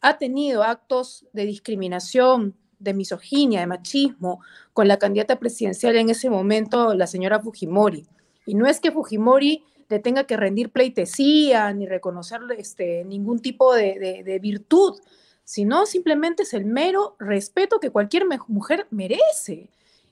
ha 0.00 0.16
tenido 0.16 0.62
actos 0.62 1.26
de 1.32 1.44
discriminación, 1.44 2.56
de 2.78 2.94
misoginia, 2.94 3.60
de 3.60 3.66
machismo 3.66 4.40
con 4.72 4.88
la 4.88 4.98
candidata 4.98 5.38
presidencial 5.38 5.96
en 5.96 6.10
ese 6.10 6.30
momento, 6.30 6.94
la 6.94 7.06
señora 7.06 7.40
Fujimori. 7.40 8.06
Y 8.46 8.54
no 8.54 8.66
es 8.66 8.80
que 8.80 8.92
Fujimori 8.92 9.64
le 9.88 9.98
tenga 9.98 10.24
que 10.24 10.36
rendir 10.36 10.70
pleitesía 10.70 11.72
ni 11.72 11.86
reconocerle 11.86 12.56
este, 12.58 13.04
ningún 13.04 13.40
tipo 13.40 13.74
de, 13.74 14.22
de 14.24 14.38
virtud, 14.38 14.98
sino 15.44 15.86
simplemente 15.86 16.42
es 16.42 16.52
el 16.52 16.64
mero 16.64 17.16
respeto 17.18 17.80
que 17.80 17.90
cualquier 17.90 18.24
mujer 18.48 18.86
merece. 18.90 19.68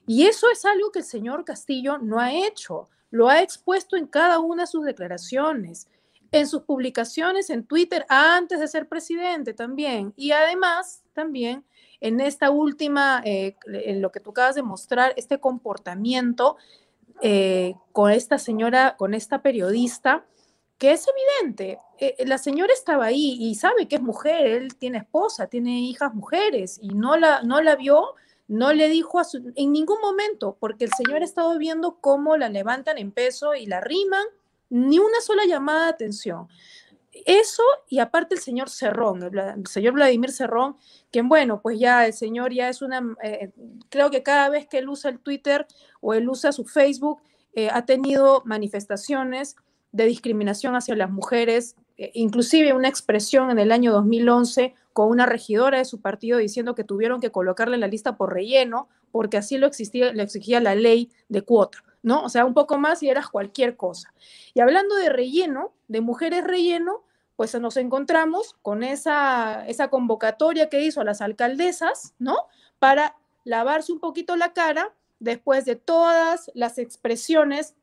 Y 0.07 0.25
eso 0.25 0.49
es 0.49 0.65
algo 0.65 0.91
que 0.91 0.99
el 0.99 1.05
señor 1.05 1.45
Castillo 1.45 1.97
no 1.97 2.19
ha 2.19 2.33
hecho, 2.33 2.89
lo 3.11 3.29
ha 3.29 3.41
expuesto 3.41 3.97
en 3.97 4.07
cada 4.07 4.39
una 4.39 4.63
de 4.63 4.67
sus 4.67 4.83
declaraciones 4.83 5.87
en 6.31 6.47
sus 6.47 6.63
publicaciones 6.63 7.49
en 7.49 7.63
Twitter 7.63 8.05
antes 8.09 8.59
de 8.59 8.67
ser 8.67 8.87
presidente 8.87 9.53
también. 9.53 10.13
Y 10.15 10.31
además, 10.31 11.03
también 11.13 11.63
en 12.01 12.19
esta 12.19 12.49
última, 12.49 13.21
eh, 13.25 13.55
en 13.65 14.01
lo 14.01 14.11
que 14.11 14.19
tú 14.19 14.31
acabas 14.31 14.55
de 14.55 14.63
mostrar, 14.63 15.13
este 15.17 15.39
comportamiento 15.39 16.57
eh, 17.21 17.75
con 17.91 18.11
esta 18.11 18.37
señora, 18.37 18.95
con 18.97 19.13
esta 19.13 19.41
periodista, 19.41 20.25
que 20.77 20.91
es 20.91 21.07
evidente, 21.07 21.79
eh, 21.97 22.15
la 22.27 22.37
señora 22.37 22.71
estaba 22.71 23.05
ahí 23.05 23.37
y 23.39 23.55
sabe 23.55 23.87
que 23.87 23.95
es 23.95 24.01
mujer, 24.01 24.45
él 24.45 24.75
tiene 24.77 24.99
esposa, 24.99 25.47
tiene 25.47 25.79
hijas 25.79 26.13
mujeres 26.13 26.79
y 26.81 26.89
no 26.89 27.17
la, 27.17 27.41
no 27.41 27.61
la 27.61 27.75
vio, 27.75 28.13
no 28.47 28.71
le 28.73 28.87
dijo 28.87 29.19
a 29.19 29.23
su, 29.23 29.51
en 29.55 29.71
ningún 29.71 29.99
momento, 29.99 30.55
porque 30.59 30.85
el 30.85 30.91
señor 30.93 31.21
ha 31.21 31.25
estado 31.25 31.57
viendo 31.57 31.97
cómo 31.99 32.37
la 32.37 32.49
levantan 32.49 32.99
en 32.99 33.11
peso 33.11 33.55
y 33.55 33.65
la 33.65 33.81
riman 33.81 34.25
ni 34.69 34.99
una 34.99 35.19
sola 35.21 35.45
llamada 35.45 35.85
de 35.85 35.89
atención. 35.89 36.47
Eso 37.25 37.63
y 37.89 37.99
aparte 37.99 38.35
el 38.35 38.41
señor 38.41 38.69
Cerrón, 38.69 39.23
el, 39.23 39.67
señor 39.67 39.93
Vladimir 39.93 40.31
Cerrón, 40.31 40.77
que 41.11 41.21
bueno, 41.21 41.61
pues 41.61 41.79
ya 41.79 42.05
el 42.05 42.13
señor 42.13 42.53
ya 42.53 42.69
es 42.69 42.81
una, 42.81 43.01
eh, 43.23 43.51
creo 43.89 44.09
que 44.09 44.23
cada 44.23 44.49
vez 44.49 44.67
que 44.67 44.79
él 44.79 44.89
usa 44.89 45.11
el 45.11 45.19
Twitter 45.19 45.65
o 46.01 46.13
él 46.13 46.27
usa 46.29 46.51
su 46.51 46.65
Facebook, 46.65 47.21
eh, 47.53 47.69
ha 47.71 47.85
tenido 47.85 48.41
manifestaciones 48.45 49.55
de 49.91 50.05
discriminación 50.05 50.75
hacia 50.75 50.95
las 50.95 51.09
mujeres, 51.09 51.75
eh, 51.97 52.11
inclusive 52.13 52.73
una 52.73 52.87
expresión 52.87 53.49
en 53.49 53.59
el 53.59 53.71
año 53.71 53.91
2011 53.91 54.75
con 54.93 55.09
una 55.09 55.25
regidora 55.25 55.79
de 55.79 55.85
su 55.85 56.01
partido 56.01 56.37
diciendo 56.37 56.75
que 56.75 56.83
tuvieron 56.83 57.19
que 57.19 57.31
colocarle 57.31 57.75
en 57.75 57.81
la 57.81 57.87
lista 57.87 58.17
por 58.17 58.33
relleno, 58.33 58.89
porque 59.11 59.37
así 59.37 59.57
lo, 59.57 59.67
existía, 59.67 60.13
lo 60.13 60.21
exigía 60.21 60.59
la 60.59 60.75
ley 60.75 61.11
de 61.29 61.41
cuota. 61.41 61.83
¿No? 62.07 62.23
O 62.23 62.29
sea, 62.29 62.45
un 62.45 62.53
poco 62.53 62.77
más 62.77 63.03
y 63.03 63.09
eras 63.09 63.27
cualquier 63.27 63.75
cosa. 63.75 64.13
Y 64.53 64.61
hablando 64.61 64.95
de 64.95 65.09
relleno, 65.09 65.73
de 65.89 65.99
mujeres 65.99 66.45
relleno, 66.45 67.03
pues 67.35 67.53
nos 67.59 67.75
encontramos 67.75 68.55
con 68.61 68.81
esa, 68.81 69.67
esa 69.67 69.89
convocatoria 69.89 70.69
que 70.69 70.81
hizo 70.81 71.01
a 71.01 71.03
las 71.03 71.19
alcaldesas, 71.19 72.13
¿no? 72.17 72.37
Para 72.79 73.17
lavarse 73.43 73.91
un 73.91 73.99
poquito 73.99 74.37
la 74.37 74.53
cara 74.53 74.93
después 75.19 75.65
de 75.65 75.75
todas 75.75 76.49
las 76.53 76.77
expresiones 76.77 77.75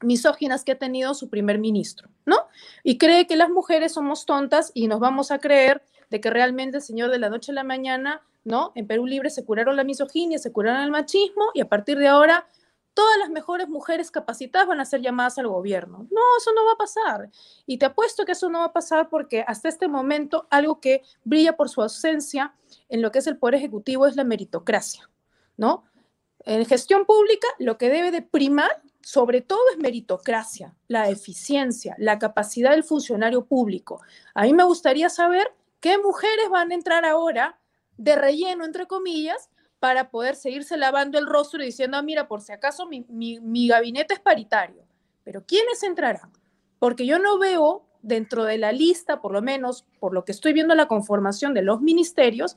misóginas 0.00 0.64
que 0.64 0.72
ha 0.72 0.78
tenido 0.78 1.14
su 1.14 1.30
primer 1.30 1.60
ministro, 1.60 2.08
¿no? 2.26 2.48
Y 2.82 2.98
cree 2.98 3.28
que 3.28 3.36
las 3.36 3.48
mujeres 3.48 3.92
somos 3.92 4.26
tontas 4.26 4.72
y 4.74 4.88
nos 4.88 4.98
vamos 4.98 5.30
a 5.30 5.38
creer 5.38 5.84
de 6.10 6.20
que 6.20 6.30
realmente 6.30 6.78
el 6.78 6.82
señor 6.82 7.12
de 7.12 7.20
la 7.20 7.30
noche 7.30 7.52
a 7.52 7.54
la 7.54 7.62
mañana, 7.62 8.22
¿no? 8.42 8.72
En 8.74 8.88
Perú 8.88 9.06
Libre 9.06 9.30
se 9.30 9.44
curaron 9.44 9.76
la 9.76 9.84
misoginia, 9.84 10.40
se 10.40 10.50
curaron 10.50 10.82
el 10.82 10.90
machismo 10.90 11.44
y 11.54 11.60
a 11.60 11.68
partir 11.68 11.96
de 11.96 12.08
ahora 12.08 12.44
todas 12.94 13.18
las 13.18 13.30
mejores 13.30 13.68
mujeres 13.68 14.10
capacitadas 14.10 14.66
van 14.66 14.80
a 14.80 14.84
ser 14.84 15.00
llamadas 15.00 15.38
al 15.38 15.48
gobierno. 15.48 16.06
No, 16.10 16.20
eso 16.38 16.52
no 16.54 16.64
va 16.64 16.72
a 16.72 16.76
pasar. 16.76 17.30
Y 17.66 17.78
te 17.78 17.86
apuesto 17.86 18.24
que 18.24 18.32
eso 18.32 18.48
no 18.50 18.60
va 18.60 18.66
a 18.66 18.72
pasar 18.72 19.08
porque 19.08 19.44
hasta 19.46 19.68
este 19.68 19.88
momento 19.88 20.46
algo 20.50 20.80
que 20.80 21.02
brilla 21.24 21.56
por 21.56 21.68
su 21.68 21.80
ausencia 21.82 22.54
en 22.88 23.02
lo 23.02 23.12
que 23.12 23.20
es 23.20 23.26
el 23.26 23.38
poder 23.38 23.56
ejecutivo 23.56 24.06
es 24.06 24.16
la 24.16 24.24
meritocracia, 24.24 25.08
¿no? 25.56 25.84
En 26.44 26.64
gestión 26.64 27.04
pública 27.04 27.46
lo 27.58 27.78
que 27.78 27.88
debe 27.88 28.10
de 28.10 28.22
primar 28.22 28.82
sobre 29.08 29.40
todo 29.40 29.60
es 29.72 29.78
meritocracia, 29.78 30.76
la 30.86 31.08
eficiencia, 31.08 31.94
la 31.98 32.18
capacidad 32.18 32.72
del 32.72 32.84
funcionario 32.84 33.46
público. 33.46 34.02
A 34.34 34.42
mí 34.42 34.52
me 34.52 34.64
gustaría 34.64 35.08
saber 35.08 35.50
qué 35.80 35.96
mujeres 35.98 36.50
van 36.50 36.72
a 36.72 36.74
entrar 36.74 37.04
ahora 37.06 37.58
de 37.96 38.16
relleno, 38.16 38.64
entre 38.64 38.86
comillas, 38.86 39.48
para 39.80 40.10
poder 40.10 40.34
seguirse 40.34 40.76
lavando 40.76 41.18
el 41.18 41.26
rostro 41.26 41.62
y 41.62 41.66
diciendo, 41.66 41.96
ah, 41.96 42.02
mira, 42.02 42.26
por 42.28 42.40
si 42.40 42.52
acaso 42.52 42.86
mi, 42.86 43.06
mi, 43.08 43.68
gabinete 43.68 44.14
es 44.14 44.20
paritario. 44.20 44.84
Pero 45.24 45.44
¿quiénes 45.46 45.82
entrarán? 45.82 46.32
Porque 46.78 47.06
yo 47.06 47.18
no 47.18 47.38
veo 47.38 47.84
dentro 48.02 48.44
de 48.44 48.58
la 48.58 48.72
lista, 48.72 49.20
por 49.20 49.32
lo 49.32 49.42
menos 49.42 49.84
por 50.00 50.14
lo 50.14 50.24
que 50.24 50.32
estoy 50.32 50.52
viendo 50.52 50.74
la 50.74 50.88
conformación 50.88 51.54
de 51.54 51.62
los 51.62 51.80
ministerios, 51.80 52.56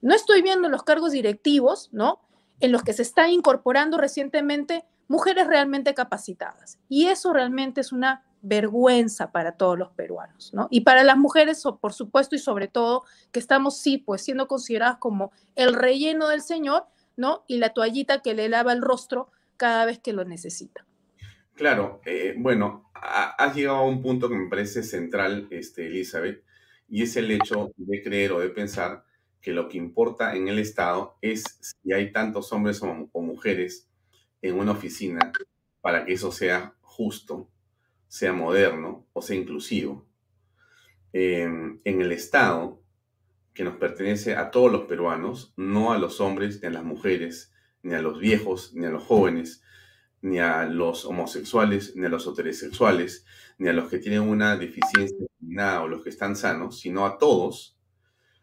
no 0.00 0.14
estoy 0.14 0.42
viendo 0.42 0.68
los 0.68 0.82
cargos 0.82 1.12
directivos, 1.12 1.88
¿no? 1.92 2.20
En 2.60 2.72
los 2.72 2.82
que 2.82 2.92
se 2.92 3.02
está 3.02 3.28
incorporando 3.28 3.98
recientemente 3.98 4.84
mujeres 5.08 5.46
realmente 5.46 5.94
capacitadas. 5.94 6.78
Y 6.88 7.06
eso 7.06 7.32
realmente 7.32 7.80
es 7.80 7.92
una 7.92 8.24
vergüenza 8.42 9.30
para 9.30 9.52
todos 9.52 9.78
los 9.78 9.90
peruanos, 9.92 10.52
¿no? 10.52 10.68
Y 10.70 10.82
para 10.82 11.04
las 11.04 11.16
mujeres, 11.16 11.62
por 11.80 11.92
supuesto, 11.92 12.34
y 12.34 12.38
sobre 12.38 12.68
todo, 12.68 13.04
que 13.30 13.38
estamos, 13.38 13.78
sí, 13.78 13.98
pues 13.98 14.22
siendo 14.22 14.48
consideradas 14.48 14.98
como 14.98 15.32
el 15.54 15.74
relleno 15.74 16.28
del 16.28 16.42
Señor, 16.42 16.84
¿no? 17.16 17.44
Y 17.46 17.58
la 17.58 17.70
toallita 17.70 18.20
que 18.20 18.34
le 18.34 18.48
lava 18.48 18.72
el 18.72 18.82
rostro 18.82 19.30
cada 19.56 19.86
vez 19.86 20.00
que 20.00 20.12
lo 20.12 20.24
necesita. 20.24 20.84
Claro, 21.54 22.00
eh, 22.04 22.34
bueno, 22.36 22.90
has 22.94 23.54
llegado 23.54 23.78
a 23.78 23.86
un 23.86 24.02
punto 24.02 24.28
que 24.28 24.36
me 24.36 24.48
parece 24.48 24.82
central, 24.82 25.46
este, 25.50 25.86
Elizabeth, 25.86 26.42
y 26.88 27.02
es 27.02 27.16
el 27.16 27.30
hecho 27.30 27.70
de 27.76 28.02
creer 28.02 28.32
o 28.32 28.40
de 28.40 28.48
pensar 28.48 29.04
que 29.40 29.52
lo 29.52 29.68
que 29.68 29.78
importa 29.78 30.34
en 30.34 30.48
el 30.48 30.58
Estado 30.58 31.16
es 31.20 31.44
si 31.60 31.92
hay 31.92 32.12
tantos 32.12 32.52
hombres 32.52 32.80
o 32.82 33.20
mujeres 33.20 33.88
en 34.40 34.58
una 34.58 34.72
oficina 34.72 35.32
para 35.80 36.04
que 36.04 36.14
eso 36.14 36.32
sea 36.32 36.74
justo 36.80 37.51
sea 38.12 38.34
moderno 38.34 39.06
o 39.14 39.22
sea 39.22 39.36
inclusivo. 39.36 40.06
Em, 41.14 41.80
en 41.84 42.02
el 42.02 42.12
Estado, 42.12 42.82
que 43.54 43.64
nos 43.64 43.78
pertenece 43.78 44.36
a 44.36 44.50
todos 44.50 44.70
los 44.70 44.82
peruanos, 44.82 45.54
no 45.56 45.94
a 45.94 45.98
los 45.98 46.20
hombres, 46.20 46.60
ni 46.60 46.68
a 46.68 46.72
las 46.72 46.84
mujeres, 46.84 47.54
ni 47.82 47.94
a 47.94 48.02
los 48.02 48.18
viejos, 48.18 48.74
ni 48.74 48.84
a 48.84 48.90
los 48.90 49.02
jóvenes, 49.02 49.62
ni 50.20 50.40
a 50.40 50.66
los 50.66 51.06
homosexuales, 51.06 51.96
ni 51.96 52.04
a 52.04 52.10
los 52.10 52.26
heterosexuales, 52.26 53.24
ni 53.56 53.70
a 53.70 53.72
los 53.72 53.88
que 53.88 53.98
tienen 53.98 54.20
una 54.20 54.58
deficiencia 54.58 55.80
o 55.82 55.88
los 55.88 56.04
que 56.04 56.10
están 56.10 56.36
sanos, 56.36 56.80
sino 56.80 57.06
a 57.06 57.16
todos, 57.16 57.78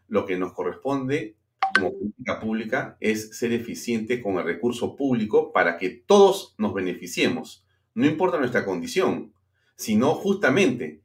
lo 0.08 0.26
que 0.26 0.36
nos 0.36 0.52
corresponde 0.52 1.36
como 1.76 1.92
política 1.92 2.40
pública 2.40 2.96
es 2.98 3.38
ser 3.38 3.52
eficiente 3.52 4.20
con 4.20 4.36
el 4.38 4.44
recurso 4.44 4.96
público 4.96 5.52
para 5.52 5.78
que 5.78 5.90
todos 5.90 6.56
nos 6.58 6.74
beneficiemos, 6.74 7.64
no 7.94 8.06
importa 8.06 8.38
nuestra 8.38 8.64
condición, 8.64 9.32
sino 9.80 10.14
justamente, 10.14 11.00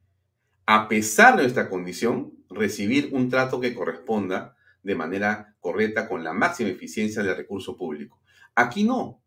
a 0.66 0.86
pesar 0.86 1.34
de 1.36 1.44
nuestra 1.44 1.70
condición, 1.70 2.34
recibir 2.50 3.08
un 3.12 3.30
trato 3.30 3.58
que 3.58 3.74
corresponda 3.74 4.54
de 4.82 4.94
manera 4.94 5.56
correcta 5.60 6.06
con 6.06 6.22
la 6.22 6.34
máxima 6.34 6.68
eficiencia 6.68 7.22
del 7.22 7.38
recurso 7.38 7.74
público. 7.74 8.20
Aquí 8.54 8.84
no. 8.84 9.22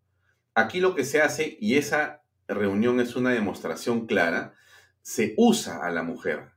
Aquí 0.54 0.80
lo 0.80 0.94
que 0.94 1.04
se 1.04 1.24
hace, 1.24 1.58
y 1.60 1.78
esa 1.78 2.22
reunión 2.48 3.00
es 3.00 3.16
una 3.16 3.32
demostración 3.32 4.06
clara, 4.06 4.54
se 5.02 5.34
usa 5.36 5.84
a 5.84 5.90
la 5.90 6.04
mujer, 6.04 6.52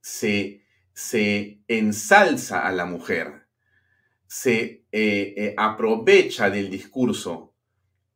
se, 0.00 0.64
se 0.94 1.60
ensalza 1.68 2.66
a 2.66 2.72
la 2.72 2.86
mujer, 2.86 3.48
se 4.26 4.86
eh, 4.92 5.34
eh, 5.36 5.54
aprovecha 5.58 6.48
del 6.48 6.70
discurso 6.70 7.54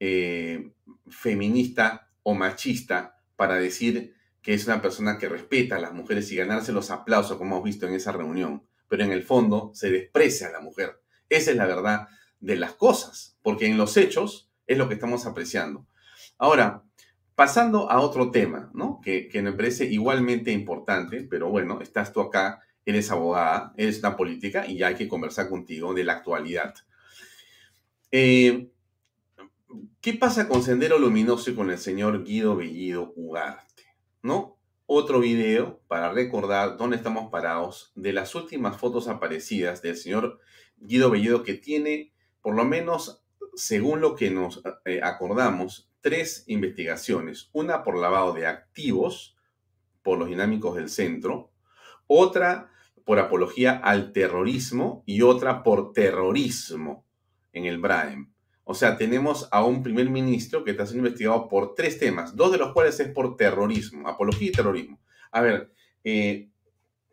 eh, 0.01 0.73
feminista 1.11 2.11
o 2.23 2.35
machista 2.35 3.12
para 3.37 3.57
decir 3.57 4.15
que 4.43 4.55
es 4.55 4.67
una 4.67 4.83
persona 4.83 5.19
que 5.19 5.29
respeta 5.29 5.77
a 5.77 5.81
las 5.81 5.93
mujeres 5.93 6.31
y 6.33 6.37
ganarse 6.37 6.73
los 6.73 6.91
aplausos, 6.91 7.39
como 7.39 7.57
hemos 7.57 7.65
visto 7.65 7.87
en 7.87 7.95
esa 7.95 8.13
reunión, 8.13 8.65
pero 8.89 9.05
en 9.05 9.13
el 9.13 9.23
fondo 9.23 9.71
se 9.75 9.91
desprecia 9.91 10.49
a 10.49 10.53
la 10.53 10.61
mujer. 10.61 11.01
Esa 11.29 11.53
es 11.53 11.57
la 11.57 11.67
verdad 11.67 12.09
de 12.41 12.57
las 12.57 12.75
cosas, 12.75 13.39
porque 13.43 13.67
en 13.67 13.79
los 13.79 13.97
hechos 13.97 14.51
es 14.67 14.77
lo 14.77 14.89
que 14.89 14.95
estamos 14.95 15.27
apreciando. 15.27 15.87
Ahora, 16.39 16.83
pasando 17.37 17.91
a 17.91 18.01
otro 18.01 18.31
tema, 18.31 18.71
¿no? 18.75 19.01
Que, 19.03 19.31
me 19.43 19.53
parece 19.53 19.85
igualmente 19.85 20.51
importante, 20.51 21.27
pero 21.29 21.49
bueno, 21.49 21.81
estás 21.81 22.13
tú 22.13 22.21
acá, 22.21 22.61
eres 22.85 23.11
abogada, 23.11 23.73
eres 23.77 24.01
una 24.01 24.17
política 24.17 24.67
y 24.67 24.79
ya 24.79 24.89
hay 24.89 24.97
que 24.97 25.09
conversar 25.09 25.49
contigo 25.49 25.95
de 25.95 26.05
la 26.05 26.15
actualidad. 26.15 26.75
Eh, 28.11 28.72
¿Qué 30.03 30.15
pasa 30.15 30.49
con 30.49 30.65
Sendero 30.65 30.99
Luminoso 30.99 31.53
y 31.53 31.55
con 31.55 31.71
el 31.71 31.79
señor 31.79 32.25
Guido 32.25 32.57
Bellido 32.57 33.13
Ugarte? 33.15 33.85
¿No? 34.21 34.59
Otro 34.87 35.21
video 35.21 35.81
para 35.87 36.11
recordar 36.11 36.77
dónde 36.77 36.97
estamos 36.97 37.31
parados 37.31 37.93
de 37.95 38.13
las 38.13 38.35
últimas 38.35 38.77
fotos 38.79 39.07
aparecidas 39.07 39.81
del 39.81 39.97
señor 39.97 40.41
Guido 40.77 41.09
Bellido 41.09 41.45
que 41.45 41.55
tiene, 41.55 42.13
por 42.41 42.57
lo 42.57 42.65
menos, 42.65 43.23
según 43.55 44.01
lo 44.01 44.17
que 44.17 44.33
nos 44.33 44.61
eh, 44.87 44.99
acordamos, 45.05 45.89
tres 46.01 46.43
investigaciones. 46.49 47.49
Una 47.53 47.85
por 47.85 47.97
lavado 47.97 48.33
de 48.33 48.49
activos 48.49 49.37
por 50.03 50.19
los 50.19 50.27
dinámicos 50.27 50.75
del 50.75 50.89
centro, 50.89 51.53
otra 52.09 52.73
por 53.05 53.21
apología 53.21 53.77
al 53.79 54.13
terrorismo 54.13 55.05
y 55.07 55.23
otra 55.23 55.63
por 55.63 55.93
terrorismo 55.93 57.07
en 57.53 57.67
el 57.67 57.79
BRAEM. 57.79 58.32
O 58.65 58.75
sea, 58.75 58.97
tenemos 58.97 59.49
a 59.51 59.65
un 59.65 59.83
primer 59.83 60.09
ministro 60.09 60.63
que 60.63 60.71
está 60.71 60.87
siendo 60.87 61.07
investigado 61.07 61.49
por 61.49 61.75
tres 61.75 61.99
temas, 61.99 62.37
dos 62.37 62.53
de 62.53 62.59
los 62.59 62.73
cuales 62.73 62.99
es 63.01 63.09
por 63.09 63.37
terrorismo, 63.37 64.09
apología 64.09 64.49
y 64.49 64.53
terrorismo. 64.53 65.01
A 65.33 65.41
ver, 65.41 65.73
eh, 66.05 66.49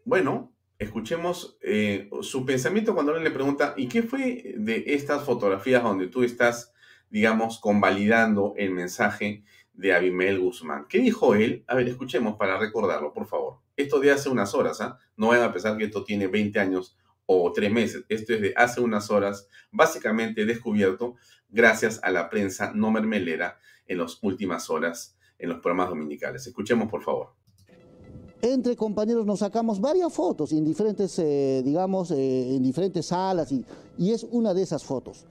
bueno, 0.05 0.53
escuchemos 0.77 1.57
eh, 1.61 2.09
su 2.21 2.45
pensamiento 2.45 2.93
cuando 2.93 3.11
alguien 3.11 3.29
le 3.29 3.35
pregunta, 3.35 3.73
¿y 3.75 3.87
qué 3.87 4.03
fue 4.03 4.53
de 4.57 4.83
estas 4.87 5.23
fotografías 5.23 5.81
donde 5.81 6.07
tú 6.07 6.23
estás, 6.23 6.73
digamos, 7.09 7.59
convalidando 7.59 8.53
el 8.55 8.71
mensaje 8.71 9.43
de 9.73 9.93
Abimael 9.93 10.39
Guzmán? 10.39 10.85
¿Qué 10.87 10.99
dijo 10.99 11.33
él? 11.33 11.63
A 11.67 11.75
ver, 11.75 11.87
escuchemos 11.87 12.35
para 12.35 12.59
recordarlo, 12.59 13.11
por 13.11 13.25
favor. 13.25 13.59
Esto 13.75 13.99
de 13.99 14.11
hace 14.11 14.29
unas 14.29 14.53
horas, 14.53 14.81
¿ah? 14.81 14.99
No 15.17 15.29
vayan 15.29 15.49
a 15.49 15.53
pensar 15.53 15.77
que 15.77 15.85
esto 15.85 16.03
tiene 16.03 16.27
20 16.27 16.59
años 16.59 16.97
o 17.31 17.51
tres 17.53 17.71
meses. 17.71 18.03
Esto 18.09 18.33
es 18.33 18.41
de 18.41 18.53
hace 18.57 18.81
unas 18.81 19.11
horas, 19.11 19.47
básicamente 19.71 20.45
descubierto 20.45 21.15
gracias 21.47 21.99
a 22.01 22.09
la 22.09 22.27
prensa 22.27 22.71
no 22.73 22.89
mermelera 22.89 23.59
en 23.85 23.99
las 23.99 24.17
últimas 24.23 24.67
horas 24.71 25.15
en 25.37 25.49
los 25.49 25.59
programas 25.59 25.89
dominicales. 25.89 26.47
Escuchemos, 26.47 26.89
por 26.89 27.03
favor. 27.03 27.35
Entre 28.41 28.75
compañeros 28.75 29.27
nos 29.27 29.39
sacamos 29.39 29.79
varias 29.79 30.11
fotos 30.11 30.51
en 30.53 30.65
diferentes, 30.65 31.19
eh, 31.19 31.61
digamos, 31.63 32.09
eh, 32.09 32.55
en 32.55 32.63
diferentes 32.63 33.05
salas 33.05 33.51
y, 33.51 33.63
y 33.97 34.11
es 34.11 34.23
una 34.23 34.55
de 34.55 34.63
esas 34.63 34.83
fotos. 34.83 35.27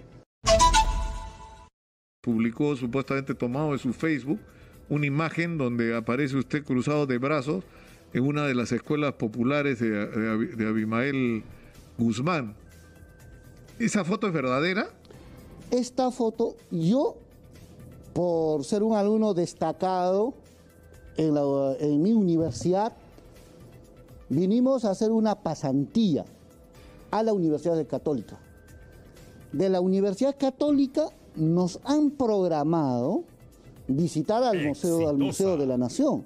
Publicó 2.23 2.77
supuestamente 2.77 3.35
tomado 3.35 3.73
de 3.73 3.79
su 3.79 3.93
Facebook 3.93 4.39
una 4.89 5.07
imagen 5.07 5.59
donde 5.59 5.97
aparece 5.97 6.37
usted 6.37 6.63
cruzado 6.65 7.07
de 7.07 7.19
brazos 7.19 7.65
en 8.13 8.25
una 8.25 8.47
de 8.47 8.55
las 8.55 8.71
escuelas 8.71 9.15
populares 9.15 9.81
de, 9.81 9.91
de, 9.91 10.47
de 10.55 10.69
Abimael 10.69 11.43
Guzmán. 11.99 12.55
¿Esa 13.79 14.05
foto 14.05 14.29
es 14.29 14.33
verdadera? 14.33 14.89
Esta 15.71 16.11
foto, 16.11 16.57
yo, 16.71 17.17
por 18.15 18.65
ser 18.65 18.83
un 18.83 18.97
alumno 18.97 19.35
destacado 19.35 20.35
en, 21.17 22.03
mi 22.03 22.13
universidad, 22.13 22.93
vinimos 24.29 24.85
a 24.85 24.91
hacer 24.91 25.11
una 25.11 25.35
pasantía 25.43 26.25
a 27.11 27.23
la 27.23 27.33
Universidad 27.33 27.85
Católica. 27.87 28.39
De 29.53 29.69
la 29.69 29.81
Universidad 29.81 30.37
Católica 30.39 31.11
nos 31.35 31.81
han 31.85 32.11
programado 32.11 33.25
visitar 33.89 34.43
al 34.43 34.67
Museo, 34.67 35.09
al 35.09 35.19
Museo 35.19 35.57
de 35.57 35.67
la 35.67 35.77
Nación. 35.77 36.25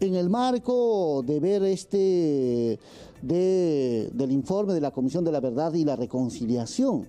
En 0.00 0.14
el 0.16 0.28
marco 0.28 1.22
de 1.24 1.40
ver 1.40 1.62
este 1.62 2.78
del 3.26 4.32
informe 4.32 4.74
de 4.74 4.80
la 4.80 4.90
Comisión 4.90 5.24
de 5.24 5.32
la 5.32 5.40
Verdad 5.40 5.72
y 5.74 5.84
la 5.84 5.96
Reconciliación. 5.96 7.08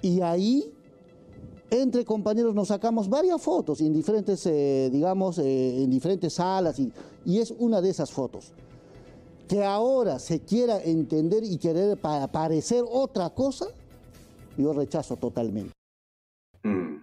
Y 0.00 0.20
ahí, 0.20 0.72
entre 1.70 2.04
compañeros, 2.04 2.54
nos 2.54 2.68
sacamos 2.68 3.08
varias 3.08 3.40
fotos 3.40 3.80
en 3.80 3.92
diferentes, 3.92 4.44
eh, 4.46 4.88
digamos, 4.92 5.38
eh, 5.38 5.82
en 5.82 5.90
diferentes 5.90 6.34
salas 6.34 6.78
y, 6.78 6.92
y, 7.24 7.38
es 7.38 7.52
una 7.58 7.80
de 7.80 7.90
esas 7.90 8.10
fotos. 8.10 8.52
Que 9.48 9.62
ahora 9.62 10.18
se 10.18 10.40
quiera 10.40 10.82
entender 10.82 11.44
y 11.44 11.58
querer 11.58 11.98
parecer 11.98 12.84
otra 12.88 13.30
cosa, 13.30 13.66
yo 14.56 14.72
rechazo 14.72 15.16
totalmente. 15.16 15.72
Mm, 16.62 16.96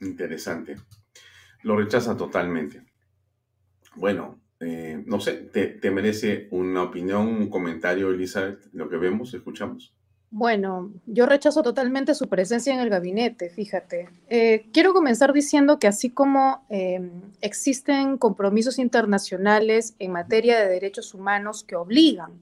interesante. 0.00 0.76
Lo 1.62 1.76
rechaza 1.76 2.16
totalmente. 2.16 2.86
Bueno, 3.96 4.38
eh, 4.60 5.02
no 5.04 5.20
sé, 5.20 5.32
te, 5.34 5.90
merece 5.90 6.48
una 6.50 6.82
opinión, 6.82 7.26
un 7.26 7.50
comentario, 7.50 8.10
Elizabeth, 8.10 8.66
lo 8.72 8.88
que 8.88 8.96
vemos, 8.96 9.34
escuchamos? 9.34 9.92
Bueno, 10.30 10.92
yo 11.06 11.26
rechazo 11.26 11.62
totalmente 11.62 12.14
su 12.14 12.28
presencia 12.28 12.74
en 12.74 12.80
el 12.80 12.90
gabinete, 12.90 13.48
fíjate. 13.50 14.08
Eh, 14.28 14.66
quiero 14.72 14.92
comenzar 14.92 15.32
diciendo 15.32 15.78
que 15.78 15.86
así 15.86 16.10
como 16.10 16.66
em, 16.68 17.10
existen 17.40 18.18
compromisos 18.18 18.78
internacionales 18.78 19.94
en 19.98 20.12
materia 20.12 20.58
de 20.58 20.68
derechos 20.68 21.14
humanos 21.14 21.62
que 21.62 21.76
obligan 21.76 22.32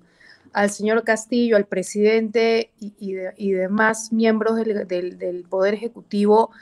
al 0.52 0.70
señor 0.70 1.02
Castillo, 1.02 1.56
al 1.56 1.66
presidente 1.66 2.70
y, 2.78 3.52
demás 3.52 4.12
miembros 4.12 4.56
del 4.56 5.44
Poder 5.50 5.74
Ejecutivo 5.74 6.52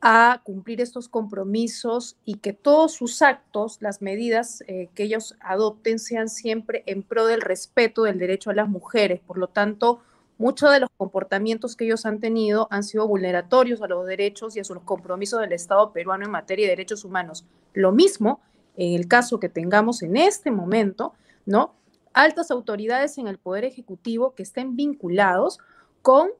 a 0.00 0.42
cumplir 0.44 0.80
estos 0.80 1.08
compromisos 1.08 2.16
y 2.24 2.36
que 2.36 2.52
todos 2.52 2.92
sus 2.92 3.20
actos, 3.22 3.78
las 3.80 4.00
medidas 4.00 4.62
eh, 4.66 4.88
que 4.94 5.04
ellos 5.04 5.36
adopten 5.40 5.98
sean 5.98 6.28
siempre 6.28 6.84
en 6.86 7.02
pro 7.02 7.26
del 7.26 7.40
respeto 7.40 8.04
del 8.04 8.18
derecho 8.18 8.50
a 8.50 8.54
las 8.54 8.68
mujeres. 8.68 9.20
Por 9.26 9.38
lo 9.38 9.48
tanto, 9.48 10.00
muchos 10.38 10.70
de 10.70 10.80
los 10.80 10.90
comportamientos 10.96 11.74
que 11.74 11.84
ellos 11.84 12.06
han 12.06 12.20
tenido 12.20 12.68
han 12.70 12.84
sido 12.84 13.08
vulneratorios 13.08 13.82
a 13.82 13.88
los 13.88 14.06
derechos 14.06 14.56
y 14.56 14.60
a 14.60 14.62
los 14.62 14.84
compromisos 14.84 15.40
del 15.40 15.52
Estado 15.52 15.92
peruano 15.92 16.24
en 16.24 16.30
materia 16.30 16.66
de 16.66 16.70
derechos 16.70 17.04
humanos. 17.04 17.44
Lo 17.72 17.90
mismo 17.90 18.40
en 18.76 18.94
el 18.94 19.08
caso 19.08 19.40
que 19.40 19.48
tengamos 19.48 20.02
en 20.02 20.16
este 20.16 20.52
momento, 20.52 21.12
¿no? 21.44 21.74
Altas 22.12 22.52
autoridades 22.52 23.18
en 23.18 23.26
el 23.26 23.36
Poder 23.36 23.64
Ejecutivo 23.64 24.34
que 24.36 24.44
estén 24.44 24.76
vinculados 24.76 25.58
con 26.00 26.30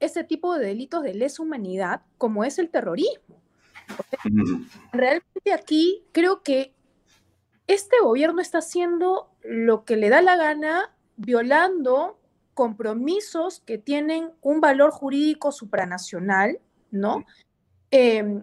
ese 0.00 0.24
tipo 0.24 0.56
de 0.56 0.66
delitos 0.66 1.02
de 1.02 1.14
lesa 1.14 1.42
humanidad 1.42 2.02
como 2.18 2.44
es 2.44 2.58
el 2.58 2.70
terrorismo. 2.70 3.40
realmente 4.92 5.52
aquí 5.52 6.04
creo 6.12 6.42
que 6.42 6.74
este 7.66 7.96
gobierno 8.02 8.40
está 8.40 8.58
haciendo 8.58 9.30
lo 9.42 9.84
que 9.84 9.96
le 9.96 10.08
da 10.08 10.22
la 10.22 10.36
gana, 10.36 10.92
violando 11.16 12.18
compromisos 12.54 13.60
que 13.60 13.78
tienen 13.78 14.32
un 14.40 14.60
valor 14.60 14.90
jurídico 14.90 15.52
supranacional, 15.52 16.58
¿no? 16.90 17.24
Em, 17.90 18.42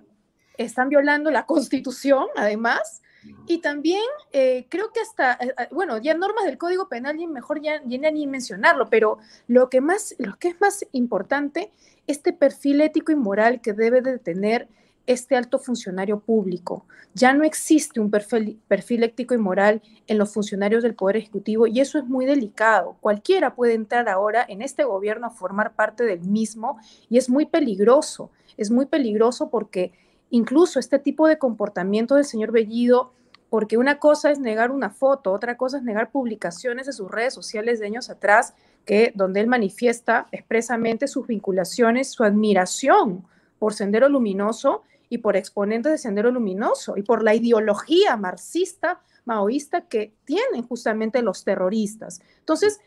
están 0.57 0.89
violando 0.89 1.29
la 1.29 1.45
constitución, 1.45 2.27
además, 2.35 3.01
y 3.47 3.59
también 3.59 4.03
eh, 4.33 4.67
creo 4.69 4.91
que 4.91 4.99
hasta, 4.99 5.33
eh, 5.33 5.53
eh, 5.57 5.67
bueno, 5.71 5.97
ya 5.97 6.13
normas 6.13 6.45
del 6.45 6.57
Código 6.57 6.89
Penal, 6.89 7.19
y 7.19 7.27
mejor 7.27 7.61
ya, 7.61 7.81
ya 7.85 8.11
ni 8.11 8.27
mencionarlo, 8.27 8.89
pero 8.89 9.17
lo 9.47 9.69
que, 9.69 9.81
más, 9.81 10.15
lo 10.17 10.37
que 10.37 10.49
es 10.49 10.61
más 10.61 10.85
importante, 10.91 11.71
este 12.07 12.33
perfil 12.33 12.81
ético 12.81 13.11
y 13.11 13.15
moral 13.15 13.61
que 13.61 13.73
debe 13.73 14.01
de 14.01 14.19
tener 14.19 14.67
este 15.07 15.37
alto 15.37 15.57
funcionario 15.57 16.19
público. 16.19 16.85
Ya 17.13 17.33
no 17.33 17.43
existe 17.45 17.99
un 17.99 18.11
perfil, 18.11 18.59
perfil, 18.67 19.03
ético 19.03 19.33
y 19.33 19.37
moral 19.37 19.81
en 20.05 20.17
los 20.17 20.33
funcionarios 20.33 20.83
del 20.83 20.93
Poder 20.93 21.17
Ejecutivo 21.17 21.65
y 21.65 21.79
eso 21.79 21.97
es 21.97 22.05
muy 22.05 22.25
delicado. 22.25 22.97
Cualquiera 22.99 23.55
puede 23.55 23.73
entrar 23.73 24.09
ahora 24.09 24.45
en 24.47 24.61
este 24.61 24.83
gobierno 24.83 25.27
a 25.27 25.31
formar 25.31 25.73
parte 25.73 26.03
del 26.03 26.19
mismo 26.19 26.77
y 27.09 27.17
es 27.17 27.29
muy 27.29 27.45
peligroso. 27.45 28.29
Es 28.57 28.69
muy 28.69 28.85
peligroso 28.85 29.49
porque 29.49 29.93
incluso 30.29 30.79
este 30.79 30.99
tipo 30.99 31.27
de 31.27 31.37
comportamiento 31.37 32.15
del 32.15 32.25
señor 32.25 32.51
Bellido 32.51 33.13
porque 33.49 33.77
una 33.77 33.99
cosa 33.99 34.31
es 34.31 34.39
negar 34.39 34.71
una 34.71 34.89
foto, 34.89 35.31
otra 35.31 35.57
cosa 35.57 35.77
es 35.77 35.83
negar 35.83 36.11
publicaciones 36.11 36.85
de 36.85 36.93
sus 36.93 37.09
redes 37.09 37.33
sociales 37.33 37.79
de 37.79 37.85
años 37.85 38.09
atrás, 38.09 38.53
que 38.85 39.11
donde 39.15 39.39
él 39.39 39.47
manifiesta 39.47 40.27
expresamente 40.31 41.07
sus 41.07 41.27
vinculaciones, 41.27 42.09
su 42.09 42.23
admiración 42.23 43.25
por 43.59 43.73
Sendero 43.73 44.09
Luminoso 44.09 44.83
y 45.09 45.19
por 45.19 45.37
exponentes 45.37 45.91
de 45.91 45.97
Sendero 45.97 46.31
Luminoso 46.31 46.97
y 46.97 47.03
por 47.03 47.23
la 47.23 47.33
ideología 47.35 48.17
marxista, 48.17 49.01
maoísta 49.25 49.87
que 49.87 50.13
tienen 50.25 50.63
justamente 50.63 51.21
los 51.21 51.43
terroristas. 51.43 52.21
Entonces, 52.39 52.79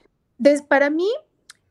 para 0.69 0.91
mí, 0.91 1.09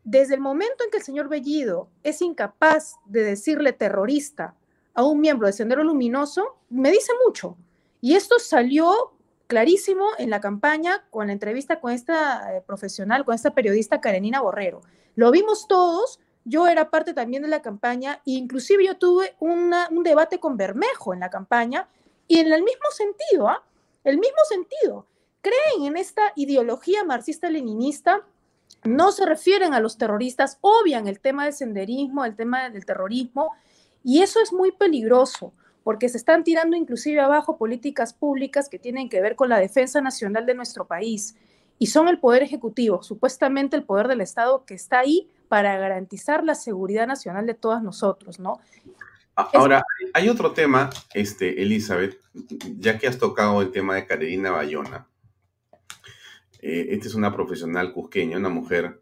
desde 0.04 0.36
el 0.36 0.42
momento 0.42 0.84
en 0.84 0.92
que 0.92 0.98
el 0.98 1.04
señor 1.04 1.28
Bellido 1.28 1.90
es 2.04 2.22
incapaz 2.22 2.96
de 3.06 3.24
decirle 3.24 3.74
terrorista 3.74 4.56
a 4.94 5.04
un 5.04 5.20
miembro 5.22 5.48
de 5.48 5.54
Sendero 5.54 5.84
Luminoso, 5.84 6.58
me 6.70 6.92
dice 6.92 7.12
mucho. 7.26 7.58
Y 8.02 8.16
esto 8.16 8.40
salió 8.40 9.14
clarísimo 9.48 10.06
en 10.18 10.30
la 10.30 10.42
campaña 10.42 11.06
con 11.10 11.28
la 11.28 11.34
entrevista 11.34 11.80
con 11.80 11.92
esta 11.92 12.56
eh, 12.56 12.62
profesional, 12.62 13.26
con 13.26 13.34
esta 13.34 13.52
periodista 13.52 14.00
Karenina 14.00 14.42
Borrero. 14.42 14.82
Lo 15.16 15.32
vimos 15.32 15.68
todos, 15.68 16.20
yo 16.46 16.68
era 16.68 16.90
parte 16.90 17.14
también 17.14 17.44
de 17.44 17.50
la 17.50 17.62
campaña, 17.62 18.22
e 18.26 18.32
inclusive 18.32 18.86
yo 18.86 18.98
tuve 18.98 19.36
un 19.40 20.04
debate 20.04 20.40
con 20.40 20.56
Bermejo 20.56 21.14
en 21.14 21.20
la 21.20 21.30
campaña, 21.30 21.90
y 22.28 22.38
en 22.38 22.54
el 22.54 22.64
mismo 22.64 22.86
sentido, 22.92 23.50
¿ah? 23.50 23.64
El 24.04 24.20
mismo 24.20 24.38
sentido. 24.48 25.08
Creen 25.42 25.88
en 25.88 25.98
esta 25.98 26.32
ideología 26.36 27.04
marxista-leninista, 27.04 28.22
no 28.84 29.12
se 29.12 29.26
refieren 29.26 29.74
a 29.74 29.80
los 29.80 29.98
terroristas, 29.98 30.58
obvian 30.62 31.08
el 31.08 31.20
tema 31.20 31.46
del 31.46 31.54
senderismo, 31.54 32.24
el 32.24 32.36
tema 32.36 32.70
del 32.70 32.86
terrorismo, 32.86 33.52
y 34.04 34.22
eso 34.22 34.40
es 34.40 34.54
muy 34.54 34.72
peligroso, 34.72 35.54
porque 35.90 36.08
se 36.08 36.18
están 36.18 36.44
tirando 36.44 36.78
inclusive 36.78 37.20
abajo 37.20 37.58
políticas 37.58 38.14
públicas 38.14 38.70
que 38.70 38.78
tienen 38.78 39.10
que 39.10 39.22
ver 39.22 39.36
con 39.36 39.50
la 39.50 39.58
defensa 39.58 40.02
nacional 40.02 40.46
de 40.46 40.54
nuestro 40.54 40.86
país, 40.86 41.36
y 41.80 41.88
son 41.88 42.08
el 42.08 42.20
poder 42.20 42.44
ejecutivo, 42.44 43.02
supuestamente 43.02 43.76
el 43.76 43.82
poder 43.82 44.08
del 44.08 44.22
Estado 44.22 44.66
que 44.66 44.76
está 44.76 45.00
ahí 45.00 45.28
para 45.48 45.76
garantizar 45.80 46.44
la 46.44 46.54
seguridad 46.54 47.08
nacional 47.08 47.48
de 47.48 47.56
todos 47.56 47.82
nosotros, 47.82 48.40
¿no? 48.40 48.60
Ahora, 49.34 49.84
hay 50.14 50.30
otro 50.30 50.52
tema, 50.52 50.92
este, 51.16 51.60
Elizabeth, 51.60 52.20
ya 52.78 53.00
que 53.00 53.08
has 53.08 53.18
tocado 53.18 53.60
el 53.64 53.72
tema 53.72 53.96
de 53.96 54.06
Carolina 54.06 54.52
Bayona. 54.52 55.08
Eh, 56.62 56.90
esta 56.92 57.08
es 57.08 57.16
una 57.16 57.34
profesional 57.34 57.94
cusqueña, 57.94 58.38
una 58.38 58.50
mujer, 58.50 59.02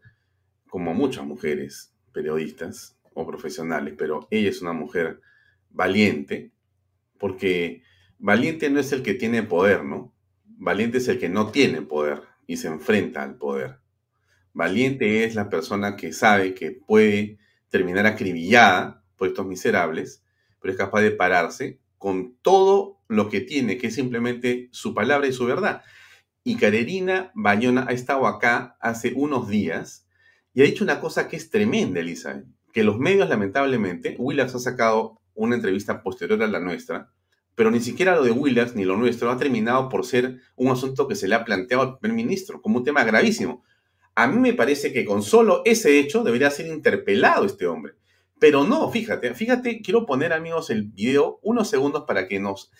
como 0.70 0.94
muchas 0.94 1.26
mujeres 1.26 1.92
periodistas 2.14 2.96
o 3.12 3.26
profesionales, 3.26 3.92
pero 3.98 4.26
ella 4.30 4.48
es 4.48 4.62
una 4.62 4.72
mujer 4.72 5.20
valiente, 5.68 6.50
porque 7.18 7.82
valiente 8.18 8.70
no 8.70 8.80
es 8.80 8.92
el 8.92 9.02
que 9.02 9.14
tiene 9.14 9.42
poder, 9.42 9.84
¿no? 9.84 10.14
Valiente 10.44 10.98
es 10.98 11.08
el 11.08 11.18
que 11.18 11.28
no 11.28 11.50
tiene 11.50 11.82
poder 11.82 12.22
y 12.46 12.56
se 12.56 12.68
enfrenta 12.68 13.22
al 13.22 13.36
poder. 13.36 13.78
Valiente 14.52 15.24
es 15.24 15.34
la 15.34 15.48
persona 15.50 15.96
que 15.96 16.12
sabe 16.12 16.54
que 16.54 16.72
puede 16.72 17.38
terminar 17.68 18.06
acribillada 18.06 19.04
por 19.16 19.28
estos 19.28 19.46
miserables 19.46 20.22
pero 20.60 20.72
es 20.72 20.78
capaz 20.78 21.00
de 21.02 21.10
pararse 21.10 21.80
con 21.98 22.36
todo 22.42 23.00
lo 23.08 23.28
que 23.28 23.40
tiene, 23.40 23.78
que 23.78 23.88
es 23.88 23.94
simplemente 23.94 24.68
su 24.72 24.94
palabra 24.94 25.26
y 25.26 25.32
su 25.32 25.46
verdad. 25.46 25.82
Y 26.44 26.56
Carerina 26.56 27.30
Bayona 27.34 27.86
ha 27.88 27.92
estado 27.92 28.26
acá 28.26 28.76
hace 28.80 29.12
unos 29.14 29.48
días 29.48 30.06
y 30.54 30.62
ha 30.62 30.64
dicho 30.64 30.84
una 30.84 31.00
cosa 31.00 31.28
que 31.28 31.36
es 31.36 31.50
tremenda, 31.50 32.00
Elizabeth, 32.00 32.46
que 32.72 32.84
los 32.84 32.98
medios, 32.98 33.28
lamentablemente, 33.28 34.16
Willas 34.18 34.54
ha 34.54 34.58
sacado 34.58 35.20
una 35.38 35.54
entrevista 35.54 36.02
posterior 36.02 36.42
a 36.42 36.46
la 36.46 36.60
nuestra, 36.60 37.10
pero 37.54 37.70
ni 37.70 37.80
siquiera 37.80 38.14
lo 38.14 38.22
de 38.22 38.30
Willas 38.30 38.74
ni 38.74 38.84
lo 38.84 38.96
nuestro 38.96 39.30
ha 39.30 39.36
terminado 39.36 39.88
por 39.88 40.04
ser 40.04 40.40
un 40.56 40.70
asunto 40.70 41.08
que 41.08 41.14
se 41.14 41.26
le 41.26 41.34
ha 41.34 41.44
planteado 41.44 41.82
al 41.82 41.98
primer 41.98 42.16
ministro 42.16 42.60
como 42.60 42.78
un 42.78 42.84
tema 42.84 43.04
gravísimo. 43.04 43.64
A 44.14 44.26
mí 44.26 44.38
me 44.38 44.52
parece 44.52 44.92
que 44.92 45.04
con 45.04 45.22
solo 45.22 45.62
ese 45.64 45.98
hecho 45.98 46.22
debería 46.22 46.50
ser 46.50 46.66
interpelado 46.66 47.44
este 47.44 47.66
hombre. 47.66 47.94
Pero 48.38 48.64
no, 48.64 48.90
fíjate, 48.90 49.34
fíjate, 49.34 49.80
quiero 49.80 50.06
poner 50.06 50.32
amigos 50.32 50.70
el 50.70 50.84
video 50.84 51.40
unos 51.42 51.68
segundos 51.68 52.04
para 52.06 52.28
que 52.28 52.38
nos 52.38 52.70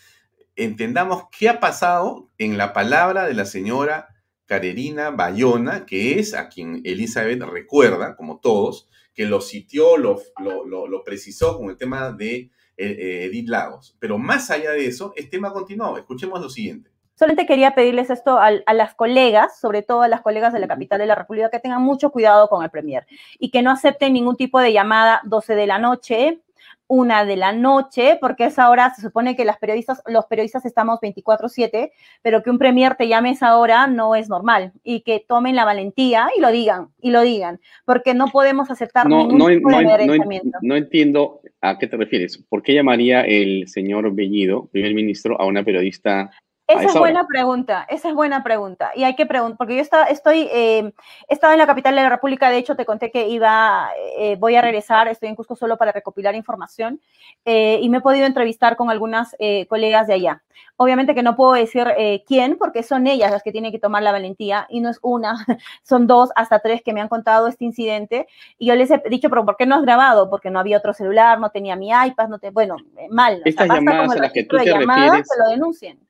entendamos 0.55 1.25
qué 1.37 1.49
ha 1.49 1.61
pasado 1.61 2.31
en 2.39 2.59
la 2.59 2.73
palabra 2.73 3.27
de 3.27 3.35
la 3.35 3.47
señora 3.47 4.09
Carerina 4.47 5.11
Bayona, 5.11 5.87
que 5.87 6.19
es 6.19 6.35
a 6.35 6.49
quien 6.49 6.83
Elizabeth 6.85 7.43
recuerda, 7.43 8.17
como 8.17 8.41
todos, 8.41 8.89
que 9.19 9.27
lo 9.27 9.41
sitió, 9.41 9.97
lo, 9.97 10.23
lo, 10.39 11.03
precisó 11.03 11.59
con 11.59 11.71
el 11.71 11.77
tema 11.77 12.13
de 12.13 12.37
eh, 12.37 12.51
eh, 12.77 13.25
Edith 13.25 13.49
Lagos. 13.49 13.97
Pero 13.99 14.17
más 14.17 14.49
allá 14.49 14.71
de 14.71 14.87
eso, 14.87 15.13
este 15.17 15.33
tema 15.33 15.53
continuó. 15.53 15.99
Escuchemos 15.99 16.41
lo 16.41 16.49
siguiente. 16.49 16.93
Solamente 17.17 17.45
quería 17.45 17.75
pedirles 17.75 18.11
esto 18.11 18.39
a, 18.39 18.53
las 18.53 18.95
colegas, 18.95 19.59
sobre 19.59 19.83
todo 19.83 20.03
a 20.03 20.09
las 20.09 20.21
colegas 20.21 20.53
de 20.53 20.61
la 20.61 20.69
capital 20.69 21.01
de 21.01 21.07
la 21.07 21.17
República, 21.17 21.51
que 21.51 21.59
tengan 21.59 21.83
mucho 21.83 22.13
cuidado 22.13 22.49
con 22.49 22.63
el 22.63 22.71
Premier 22.71 23.09
y 23.41 23.51
que 23.51 23.61
no 23.61 23.73
acepten 23.73 24.13
ningún 24.13 24.37
tipo 24.37 24.61
de 24.61 24.73
llamada 24.73 25.21
12 25.25 25.57
de 25.57 25.67
la 25.67 25.81
noche, 25.81 26.41
una 26.89 27.25
de 27.25 27.37
la 27.37 27.53
noche, 27.53 28.19
porque 28.21 28.45
a 28.45 28.47
esa 28.49 28.69
hora 28.71 28.93
se 28.95 29.03
supone 29.03 29.37
que 29.37 29.45
las 29.45 29.59
periodistas, 29.59 30.03
los 30.07 30.27
periodistas 30.27 30.65
estamos 30.65 30.99
24/7, 31.01 31.93
pero 32.23 32.43
que 32.43 32.51
un 32.51 32.59
premier 32.59 32.97
te 32.97 33.07
llame 33.07 33.29
a 33.29 33.33
esa 33.33 33.57
hora 33.59 33.87
no 33.87 34.15
es 34.15 34.29
normal 34.29 34.73
y 34.83 35.03
que 35.03 35.25
tomen 35.27 35.55
la 35.55 35.65
valentía 35.65 36.29
y 36.37 36.41
lo 36.41 36.51
digan, 36.51 36.89
y 37.01 37.11
lo 37.11 37.23
digan, 37.23 37.61
porque 37.85 38.15
no 38.15 38.29
podemos 38.29 38.71
aceptar 38.71 39.09
no, 39.09 39.29
ningún 39.29 39.47
tipo 39.49 39.69
de 39.71 39.85
no, 39.85 40.43
no, 40.63 40.77
entiendo 40.77 41.41
a 41.61 41.79
qué 41.79 41.87
te 41.87 41.97
refieres. 41.97 42.39
¿Por 42.49 42.63
qué 42.63 42.75
llamaría 42.75 43.23
el 43.23 43.69
señor 43.69 44.13
Bellido, 44.15 44.67
primer 44.73 44.95
ministro, 44.95 45.41
a 45.41 45.47
una 45.47 45.63
periodista 45.63 46.31
esa 46.69 46.85
es 46.85 46.95
buena 46.95 47.27
pregunta, 47.27 47.87
esa 47.89 48.09
es 48.11 48.15
buena 48.15 48.43
pregunta. 48.43 48.93
Y 48.95 49.05
hay 49.05 49.17
que 49.17 49.25
preguntar, 49.25 49.57
porque 49.57 49.77
yo 49.77 49.81
está, 49.81 50.05
estoy, 50.05 50.49
eh, 50.53 50.93
he 51.27 51.35
estado 51.35 51.55
en 51.55 51.59
la 51.59 51.67
capital 51.67 51.95
de 51.95 52.03
la 52.03 52.11
República, 52.11 52.51
de 52.51 52.59
hecho 52.59 52.77
te 52.77 52.85
conté 52.85 53.11
que 53.11 53.27
iba, 53.27 53.89
eh, 54.19 54.37
voy 54.39 54.55
a 54.55 54.61
regresar, 54.61 55.09
estoy 55.09 55.31
en 55.31 55.35
Cusco 55.35 55.57
solo 55.57 55.79
para 55.79 55.93
recopilar 55.93 56.35
información 56.35 57.01
eh, 57.47 57.79
y 57.81 57.89
me 57.89 57.99
he 57.99 58.01
podido 58.03 58.27
entrevistar 58.27 58.77
con 58.77 58.91
algunas 58.91 59.35
colegas 59.69 60.07
de 60.07 60.15
allá. 60.15 60.43
Obviamente 60.77 61.15
que 61.15 61.23
no 61.23 61.37
puedo 61.37 61.53
decir 61.53 61.87
quién, 62.27 62.59
porque 62.59 62.83
son 62.83 63.07
ellas 63.07 63.31
las 63.31 63.43
que 63.43 63.53
tienen 63.53 63.73
que 63.73 63.79
tomar 63.79 64.03
la 64.03 64.13
valentía 64.13 64.67
y 64.69 64.81
no 64.81 64.91
es 64.91 64.99
una, 65.03 65.35
son 65.83 66.07
dos 66.07 66.31
hasta 66.37 66.59
tres 66.59 66.83
que 66.83 66.93
me 66.93 67.01
han 67.01 67.09
contado 67.09 67.49
este 67.49 67.65
incidente 67.65 68.27
y 68.59 68.67
yo 68.67 68.75
les 68.75 68.91
he 68.91 69.03
dicho, 69.09 69.31
pero 69.31 69.45
¿por 69.45 69.57
qué 69.57 69.67
no 69.67 69.77
has 69.77 69.83
grabado? 69.83 70.29
Porque 70.29 70.51
no 70.51 70.61
había 70.61 70.79
otro 70.79 70.93
celular, 70.93 71.41
no 71.41 71.51
tenía 71.51 71.77
mi 71.77 71.91
iPad, 71.91 72.29
no 72.29 72.39
te, 72.39 72.51
bueno, 72.51 72.77
mal. 73.11 73.41
Estas 73.45 73.69
llamadas 73.69 74.13
a 74.13 74.19
las 74.19 74.33
que 74.33 74.45
tú 74.45 74.57
te 74.57 74.65
refieres, 74.65 75.29
que 75.29 75.43
lo 75.43 75.51
denuncien 75.51 76.08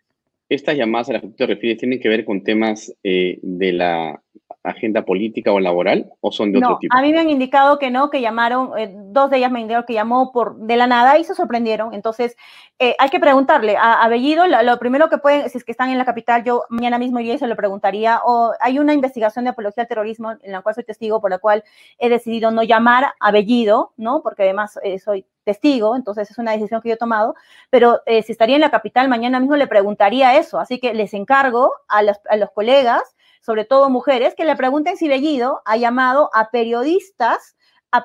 estas 0.49 0.77
llamadas 0.77 1.11
a 1.11 1.15
las 1.15 1.23
que 1.23 1.29
tú 1.29 1.35
te 1.35 1.47
refieres 1.47 1.79
tienen 1.79 2.01
que 2.01 2.09
ver 2.09 2.25
con 2.25 2.43
temas 2.43 2.95
eh, 3.03 3.39
de 3.43 3.73
la 3.73 4.23
agenda 4.63 5.05
política 5.05 5.53
o 5.53 5.61
laboral 5.61 6.11
o 6.21 6.33
son 6.33 6.53
de 6.53 6.59
otro 6.59 6.79
tipo? 6.81 6.97
A 6.97 7.03
mí 7.03 7.13
me 7.13 7.21
han 7.21 7.31
indicado 7.31 7.79
que 7.79 7.91
no, 7.91 8.11
que 8.11 8.21
llamaron, 8.21 8.79
eh, 8.79 8.91
dos 8.93 9.31
de 9.31 9.39
ellas 9.39 9.51
me 9.51 9.61
indicaron 9.61 9.85
que 9.87 9.95
llamó 9.95 10.33
por 10.33 10.57
de 10.59 10.77
la 10.77 10.87
nada 10.87 11.19
y 11.19 11.25
se 11.25 11.35
sorprendieron. 11.35 11.95
Entonces, 11.95 12.37
eh, 12.79 12.95
hay 12.99 13.09
que 13.11 13.21
preguntarle 13.21 13.77
a, 13.79 14.07
Bellido, 14.09 14.47
lo, 14.47 14.79
primero 14.79 15.09
que 15.09 15.19
pueden, 15.19 15.49
si 15.51 15.59
es 15.59 15.65
que 15.65 15.73
están 15.73 15.91
en 15.91 15.99
la 15.99 16.05
capital, 16.05 16.45
yo 16.45 16.65
mañana 16.69 16.99
mismo 16.99 17.21
yo 17.21 17.37
se 17.39 17.47
lo 17.47 17.57
preguntaría, 17.57 18.21
o 18.25 18.53
hay 18.61 18.79
una 18.79 18.95
investigación 18.95 19.45
de 19.45 19.51
apología 19.51 19.83
al 19.83 19.89
terrorismo 19.89 20.33
en 20.43 20.53
la 20.53 20.63
cual 20.63 20.75
soy 20.75 20.85
testigo, 20.85 21.21
por 21.21 21.31
la 21.31 21.39
cual 21.39 21.65
he 21.99 22.09
decidido 22.09 22.51
no 22.51 22.63
llamar 22.63 23.13
a 23.19 23.33
Bellido, 23.33 23.93
¿no? 23.97 24.23
Porque 24.23 24.45
además 24.45 24.79
eh, 24.83 24.99
soy 24.99 25.25
testigo, 25.49 25.97
entonces 25.97 26.31
es 26.31 26.39
una 26.39 26.53
decisión 26.53 26.81
que 26.81 26.91
yo 26.91 26.95
he 26.95 26.99
tomado, 26.99 27.35
pero 27.71 28.01
si 28.07 28.33
estaría 28.33 28.57
en 28.57 28.61
la 28.61 28.71
capital, 28.71 29.09
mañana 29.09 29.41
mismo 29.41 29.57
le 29.57 29.67
preguntaría 29.67 30.37
eso, 30.37 30.59
así 30.59 30.79
que 30.79 30.95
les 30.95 31.15
encargo 31.15 31.73
a 31.89 32.03
los, 32.03 32.19
a 32.29 32.37
los 32.37 32.51
colegas 32.53 33.03
sobre 33.41 33.65
todo 33.65 33.89
mujeres, 33.89 34.35
que 34.35 34.45
le 34.45 34.57
pregunten 34.57 34.99
si 34.99 35.09
Bellido 35.09 35.63
ha 35.65 35.79
llamado 35.79 36.29
a 36.35 36.51
periodistas 36.51 37.57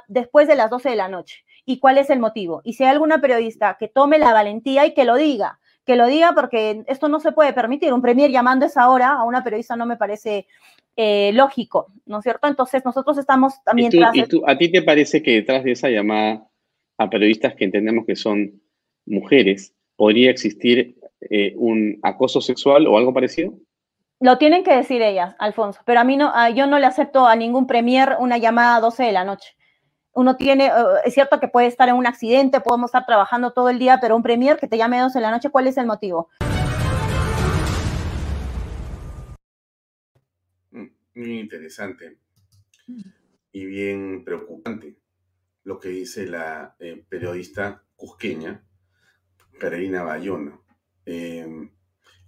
después 0.08 0.48
de 0.48 0.56
las 0.56 0.70
12 0.70 0.92
de 0.92 0.96
la 0.96 1.10
noche 1.10 1.44
y 1.66 1.80
cuál 1.80 1.98
es 1.98 2.10
el 2.10 2.20
motivo. 2.20 2.62
Y 2.64 2.74
si 2.74 2.84
hay 2.84 2.92
alguna 2.92 3.20
periodista 3.20 3.76
que 3.78 3.88
tome 3.88 4.18
la 4.20 4.32
valentía 4.32 4.86
y 4.86 4.94
que 4.94 5.04
lo 5.04 5.16
diga, 5.16 5.60
que 5.86 5.96
lo 5.96 6.08
diga 6.08 6.32
porque 6.34 6.84
esto 6.88 7.10
no 7.10 7.20
se 7.20 7.34
puede 7.34 7.52
permitir. 7.52 7.94
Un 7.94 8.02
premier 8.02 8.32
llamando 8.32 8.66
a 8.66 8.70
esa 8.70 8.90
hora 8.90 9.14
a 9.14 9.24
una 9.24 9.44
periodista 9.44 9.76
no 9.76 9.86
me 9.86 9.98
parece 9.98 10.48
eh, 10.96 11.32
lógico, 11.34 11.88
¿no 12.06 12.20
es 12.20 12.24
cierto? 12.24 12.48
Entonces 12.48 12.86
nosotros 12.86 13.18
estamos 13.18 13.62
también... 13.64 13.92
¿Y, 14.14 14.24
tú, 14.24 14.44
a 14.48 14.58
ti 14.58 14.72
te 14.72 14.82
parece 14.82 15.22
que 15.22 15.32
detrás 15.32 15.64
de 15.64 15.72
esa 15.72 15.90
llamada 15.90 16.48
a 16.98 17.10
periodistas 17.10 17.56
que 17.56 17.66
entendemos 17.66 18.06
que 18.06 18.16
son 18.16 18.62
mujeres, 19.06 19.74
podría 19.96 20.32
existir 20.32 20.96
eh, 21.30 21.54
un 21.58 22.00
acoso 22.04 22.42
sexual 22.42 22.88
o 22.88 22.98
algo 22.98 23.14
parecido? 23.14 23.54
Lo 24.20 24.38
tienen 24.38 24.64
que 24.64 24.76
decir 24.76 25.02
ellas, 25.02 25.36
Alfonso, 25.40 25.82
pero 25.86 26.00
a 26.00 26.04
mí 26.04 26.16
no, 26.16 26.32
yo 26.56 26.68
no 26.68 26.80
le 26.80 26.86
acepto 26.86 27.26
a 27.28 27.36
ningún 27.36 27.68
premier 27.68 28.16
una 28.20 28.38
llamada 28.38 28.78
a 28.78 28.82
12 28.82 29.04
de 29.04 29.12
la 29.12 29.26
noche. 29.26 29.56
Uno 30.14 30.38
tiene, 30.38 30.68
eh, 30.68 30.72
es 31.06 31.14
cierto 31.14 31.40
que 31.40 31.48
puede 31.48 31.68
estar 31.68 31.90
en 31.90 31.96
un 31.96 32.06
accidente, 32.06 32.62
podemos 32.62 32.90
estar 32.90 33.06
trabajando 33.06 33.52
todo 33.52 33.70
el 33.70 33.80
día, 33.80 34.00
pero 34.00 34.16
un 34.16 34.24
premier 34.24 34.58
que 34.58 34.68
te 34.68 34.78
llame 34.78 35.00
a 35.00 35.04
12 35.04 35.20
de 35.20 35.24
la 35.24 35.32
noche, 35.32 35.50
¿cuál 35.50 35.68
es 35.68 35.78
el 35.78 35.88
motivo? 35.88 36.30
Mm, 40.72 40.88
muy 41.16 41.40
interesante 41.40 42.18
y 43.52 43.66
bien 43.66 44.24
preocupante 44.24 45.03
lo 45.64 45.80
que 45.80 45.90
dice 45.90 46.28
la 46.28 46.76
eh, 46.80 47.04
periodista 47.08 47.84
cusqueña 47.96 48.64
Carolina 49.60 50.04
Bayona. 50.04 50.60
Eh, 51.06 51.70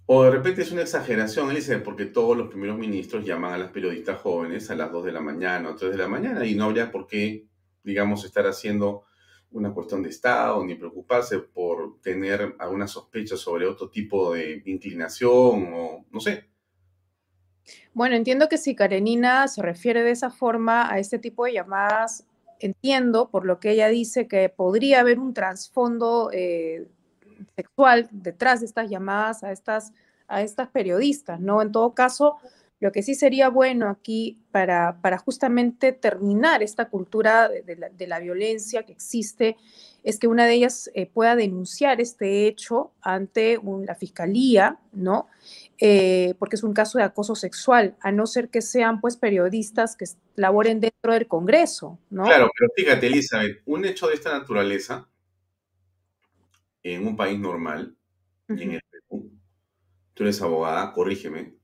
o 0.06 0.22
de 0.22 0.30
repente 0.30 0.62
es 0.62 0.70
una 0.70 0.82
exageración, 0.82 1.52
dice, 1.52 1.78
porque 1.78 2.06
todos 2.06 2.36
los 2.36 2.48
primeros 2.48 2.78
ministros 2.78 3.24
llaman 3.24 3.54
a 3.54 3.58
las 3.58 3.72
periodistas 3.72 4.20
jóvenes 4.20 4.70
a 4.70 4.76
las 4.76 4.92
2 4.92 5.04
de 5.04 5.12
la 5.12 5.20
mañana 5.20 5.70
o 5.70 5.74
3 5.74 5.90
de 5.90 5.98
la 5.98 6.08
mañana 6.08 6.46
y 6.46 6.54
no 6.54 6.64
habría 6.64 6.92
por 6.92 7.08
qué, 7.08 7.48
digamos, 7.82 8.24
estar 8.24 8.46
haciendo 8.46 9.04
una 9.50 9.72
cuestión 9.72 10.02
de 10.02 10.10
Estado 10.10 10.64
ni 10.64 10.76
preocuparse 10.76 11.38
por 11.38 12.00
tener 12.00 12.54
alguna 12.58 12.86
sospecha 12.86 13.36
sobre 13.36 13.66
otro 13.66 13.90
tipo 13.90 14.34
de 14.34 14.62
inclinación 14.66 15.72
o 15.72 16.06
no 16.10 16.20
sé. 16.20 16.48
Bueno, 17.92 18.14
entiendo 18.14 18.48
que 18.48 18.58
si 18.58 18.76
Karenina 18.76 19.48
se 19.48 19.60
refiere 19.60 20.04
de 20.04 20.12
esa 20.12 20.30
forma 20.30 20.88
a 20.90 21.00
este 21.00 21.18
tipo 21.18 21.46
de 21.46 21.54
llamadas, 21.54 22.26
entiendo 22.60 23.30
por 23.30 23.44
lo 23.44 23.60
que 23.60 23.72
ella 23.72 23.88
dice 23.88 24.28
que 24.28 24.48
podría 24.48 25.00
haber 25.00 25.18
un 25.18 25.34
trasfondo 25.34 26.30
eh, 26.32 26.88
sexual 27.54 28.08
detrás 28.10 28.60
de 28.60 28.66
estas 28.66 28.90
llamadas 28.90 29.44
a 29.44 29.52
estas 29.52 29.92
a 30.28 30.42
estas 30.42 30.68
periodistas, 30.68 31.40
¿no? 31.40 31.62
En 31.62 31.72
todo 31.72 31.94
caso, 31.94 32.36
lo 32.80 32.92
que 32.92 33.02
sí 33.02 33.14
sería 33.14 33.48
bueno 33.48 33.88
aquí 33.88 34.38
para, 34.50 34.98
para 35.00 35.18
justamente 35.18 35.92
terminar 35.92 36.62
esta 36.62 36.88
cultura 36.88 37.48
de, 37.48 38.06
la, 38.06 38.20
violencia 38.20 38.82
que 38.82 38.92
existe 38.92 39.56
es 40.02 40.18
que 40.18 40.28
una 40.28 40.44
de 40.44 40.54
ellas 40.54 40.90
eh, 40.94 41.06
pueda 41.06 41.36
denunciar 41.36 42.00
este 42.00 42.46
hecho 42.46 42.92
ante 43.00 43.58
la 43.86 43.94
fiscalía, 43.94 44.78
¿no? 44.92 45.26
Eh, 45.78 46.34
porque 46.38 46.56
es 46.56 46.62
un 46.62 46.72
caso 46.72 46.96
de 46.96 47.04
acoso 47.04 47.34
sexual, 47.34 47.96
a 48.00 48.10
no 48.10 48.26
ser 48.26 48.48
que 48.48 48.62
sean 48.62 49.00
pues 49.00 49.18
periodistas 49.18 49.94
que 49.94 50.06
laboren 50.34 50.80
dentro 50.80 51.12
del 51.12 51.26
Congreso, 51.26 51.98
¿no? 52.08 52.24
Claro, 52.24 52.50
pero 52.58 52.70
fíjate, 52.74 53.06
Elizabeth, 53.08 53.60
un 53.66 53.84
hecho 53.84 54.08
de 54.08 54.14
esta 54.14 54.32
naturaleza 54.38 55.06
en 56.82 57.06
un 57.06 57.14
país 57.14 57.38
normal, 57.38 57.94
en 58.48 58.72
el 58.72 58.80
Perú, 58.90 59.30
tú 60.14 60.22
eres 60.22 60.40
abogada, 60.40 60.92
corrígeme, 60.92 61.56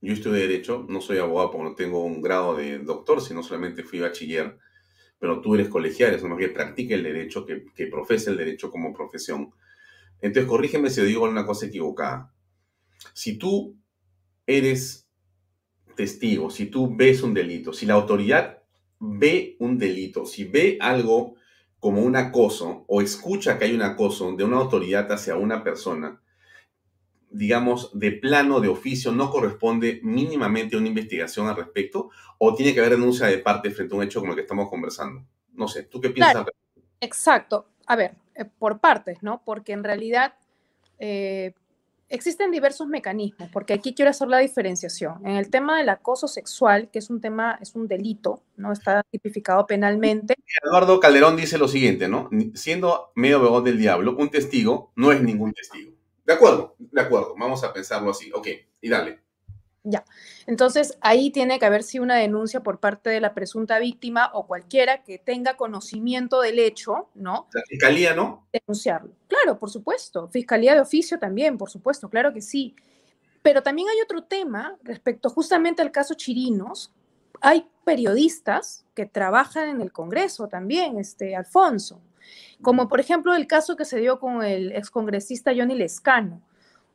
yo 0.00 0.12
estudié 0.12 0.42
Derecho, 0.42 0.86
no 0.88 1.00
soy 1.00 1.18
abogado 1.18 1.50
porque 1.50 1.64
no 1.64 1.74
tengo 1.74 2.04
un 2.04 2.22
grado 2.22 2.54
de 2.54 2.78
doctor, 2.78 3.20
sino 3.20 3.42
solamente 3.42 3.82
fui 3.82 3.98
bachiller, 3.98 4.58
pero 5.18 5.40
tú 5.40 5.54
eres 5.56 5.68
colegial, 5.68 6.14
es 6.14 6.22
más 6.22 6.38
que 6.38 6.50
practique 6.50 6.94
el 6.94 7.02
derecho, 7.02 7.44
que, 7.44 7.64
que 7.74 7.86
profese 7.88 8.30
el 8.30 8.36
derecho 8.36 8.70
como 8.70 8.92
profesión. 8.92 9.52
Entonces, 10.20 10.48
corrígeme 10.48 10.90
si 10.90 11.02
digo 11.02 11.24
una 11.24 11.44
cosa 11.44 11.66
equivocada. 11.66 12.32
Si 13.12 13.38
tú 13.38 13.76
eres 14.46 15.08
testigo, 15.96 16.50
si 16.50 16.66
tú 16.66 16.94
ves 16.94 17.22
un 17.22 17.34
delito, 17.34 17.72
si 17.72 17.86
la 17.86 17.94
autoridad 17.94 18.62
ve 19.00 19.56
un 19.58 19.78
delito, 19.78 20.26
si 20.26 20.44
ve 20.44 20.78
algo 20.80 21.34
como 21.80 22.02
un 22.02 22.16
acoso 22.16 22.84
o 22.88 23.02
escucha 23.02 23.58
que 23.58 23.66
hay 23.66 23.74
un 23.74 23.82
acoso 23.82 24.32
de 24.32 24.44
una 24.44 24.58
autoridad 24.58 25.10
hacia 25.12 25.36
una 25.36 25.62
persona, 25.62 26.20
digamos, 27.30 27.90
de 27.98 28.12
plano, 28.12 28.60
de 28.60 28.68
oficio, 28.68 29.12
no 29.12 29.30
corresponde 29.30 30.00
mínimamente 30.02 30.76
a 30.76 30.78
una 30.78 30.88
investigación 30.88 31.48
al 31.48 31.56
respecto 31.56 32.10
o 32.38 32.54
tiene 32.54 32.72
que 32.72 32.80
haber 32.80 32.92
denuncia 32.92 33.26
de 33.26 33.38
parte 33.38 33.70
frente 33.70 33.94
a 33.94 33.98
un 33.98 34.04
hecho 34.04 34.20
como 34.20 34.32
el 34.32 34.36
que 34.36 34.42
estamos 34.42 34.68
conversando? 34.68 35.26
No 35.52 35.68
sé, 35.68 35.84
¿tú 35.84 36.00
qué 36.00 36.10
piensas? 36.10 36.46
exacto. 37.00 37.68
A 37.86 37.94
ver, 37.94 38.16
eh, 38.34 38.44
por 38.44 38.80
partes, 38.80 39.22
¿no? 39.22 39.42
Porque 39.44 39.72
en 39.72 39.84
realidad 39.84 40.34
eh, 40.98 41.54
existen 42.08 42.50
diversos 42.50 42.86
mecanismos, 42.86 43.48
porque 43.52 43.74
aquí 43.74 43.94
quiero 43.94 44.10
hacer 44.10 44.28
la 44.28 44.38
diferenciación. 44.38 45.26
En 45.26 45.36
el 45.36 45.50
tema 45.50 45.78
del 45.78 45.88
acoso 45.88 46.28
sexual, 46.28 46.88
que 46.90 46.98
es 46.98 47.10
un 47.10 47.20
tema, 47.20 47.58
es 47.60 47.74
un 47.74 47.88
delito, 47.88 48.42
¿no? 48.56 48.72
Está 48.72 49.02
tipificado 49.10 49.66
penalmente. 49.66 50.34
Eduardo 50.64 51.00
Calderón 51.00 51.36
dice 51.36 51.58
lo 51.58 51.68
siguiente, 51.68 52.08
¿no? 52.08 52.30
Siendo 52.54 53.12
medio 53.14 53.36
abogado 53.36 53.62
del 53.62 53.78
diablo, 53.78 54.16
un 54.16 54.30
testigo 54.30 54.92
no 54.96 55.12
es 55.12 55.20
ningún 55.20 55.52
testigo. 55.52 55.92
De 56.24 56.32
acuerdo, 56.32 56.74
de 56.78 57.00
acuerdo, 57.00 57.34
vamos 57.38 57.62
a 57.64 57.72
pensarlo 57.72 58.10
así. 58.10 58.30
Ok, 58.32 58.48
y 58.80 58.88
dale. 58.88 59.25
Ya, 59.88 60.04
entonces 60.48 60.98
ahí 61.00 61.30
tiene 61.30 61.60
que 61.60 61.64
haber 61.64 61.84
si 61.84 62.00
una 62.00 62.16
denuncia 62.16 62.60
por 62.60 62.80
parte 62.80 63.08
de 63.08 63.20
la 63.20 63.34
presunta 63.34 63.78
víctima 63.78 64.32
o 64.34 64.44
cualquiera 64.48 65.04
que 65.04 65.18
tenga 65.18 65.56
conocimiento 65.56 66.40
del 66.40 66.58
hecho, 66.58 67.08
¿no? 67.14 67.46
La 67.54 67.62
fiscalía, 67.68 68.12
¿no? 68.12 68.48
Denunciarlo. 68.52 69.12
Claro, 69.28 69.60
por 69.60 69.70
supuesto. 69.70 70.26
Fiscalía 70.26 70.74
de 70.74 70.80
oficio 70.80 71.20
también, 71.20 71.56
por 71.56 71.70
supuesto, 71.70 72.10
claro 72.10 72.32
que 72.32 72.42
sí. 72.42 72.74
Pero 73.42 73.62
también 73.62 73.86
hay 73.88 74.00
otro 74.00 74.24
tema 74.24 74.76
respecto 74.82 75.30
justamente 75.30 75.82
al 75.82 75.92
caso 75.92 76.14
Chirinos. 76.14 76.92
Hay 77.40 77.68
periodistas 77.84 78.84
que 78.92 79.06
trabajan 79.06 79.68
en 79.68 79.80
el 79.80 79.92
Congreso 79.92 80.48
también, 80.48 80.98
este, 80.98 81.36
Alfonso, 81.36 82.00
como 82.60 82.88
por 82.88 82.98
ejemplo 82.98 83.36
el 83.36 83.46
caso 83.46 83.76
que 83.76 83.84
se 83.84 84.00
dio 84.00 84.18
con 84.18 84.42
el 84.42 84.72
excongresista 84.72 85.52
Johnny 85.56 85.76
Lescano, 85.76 86.42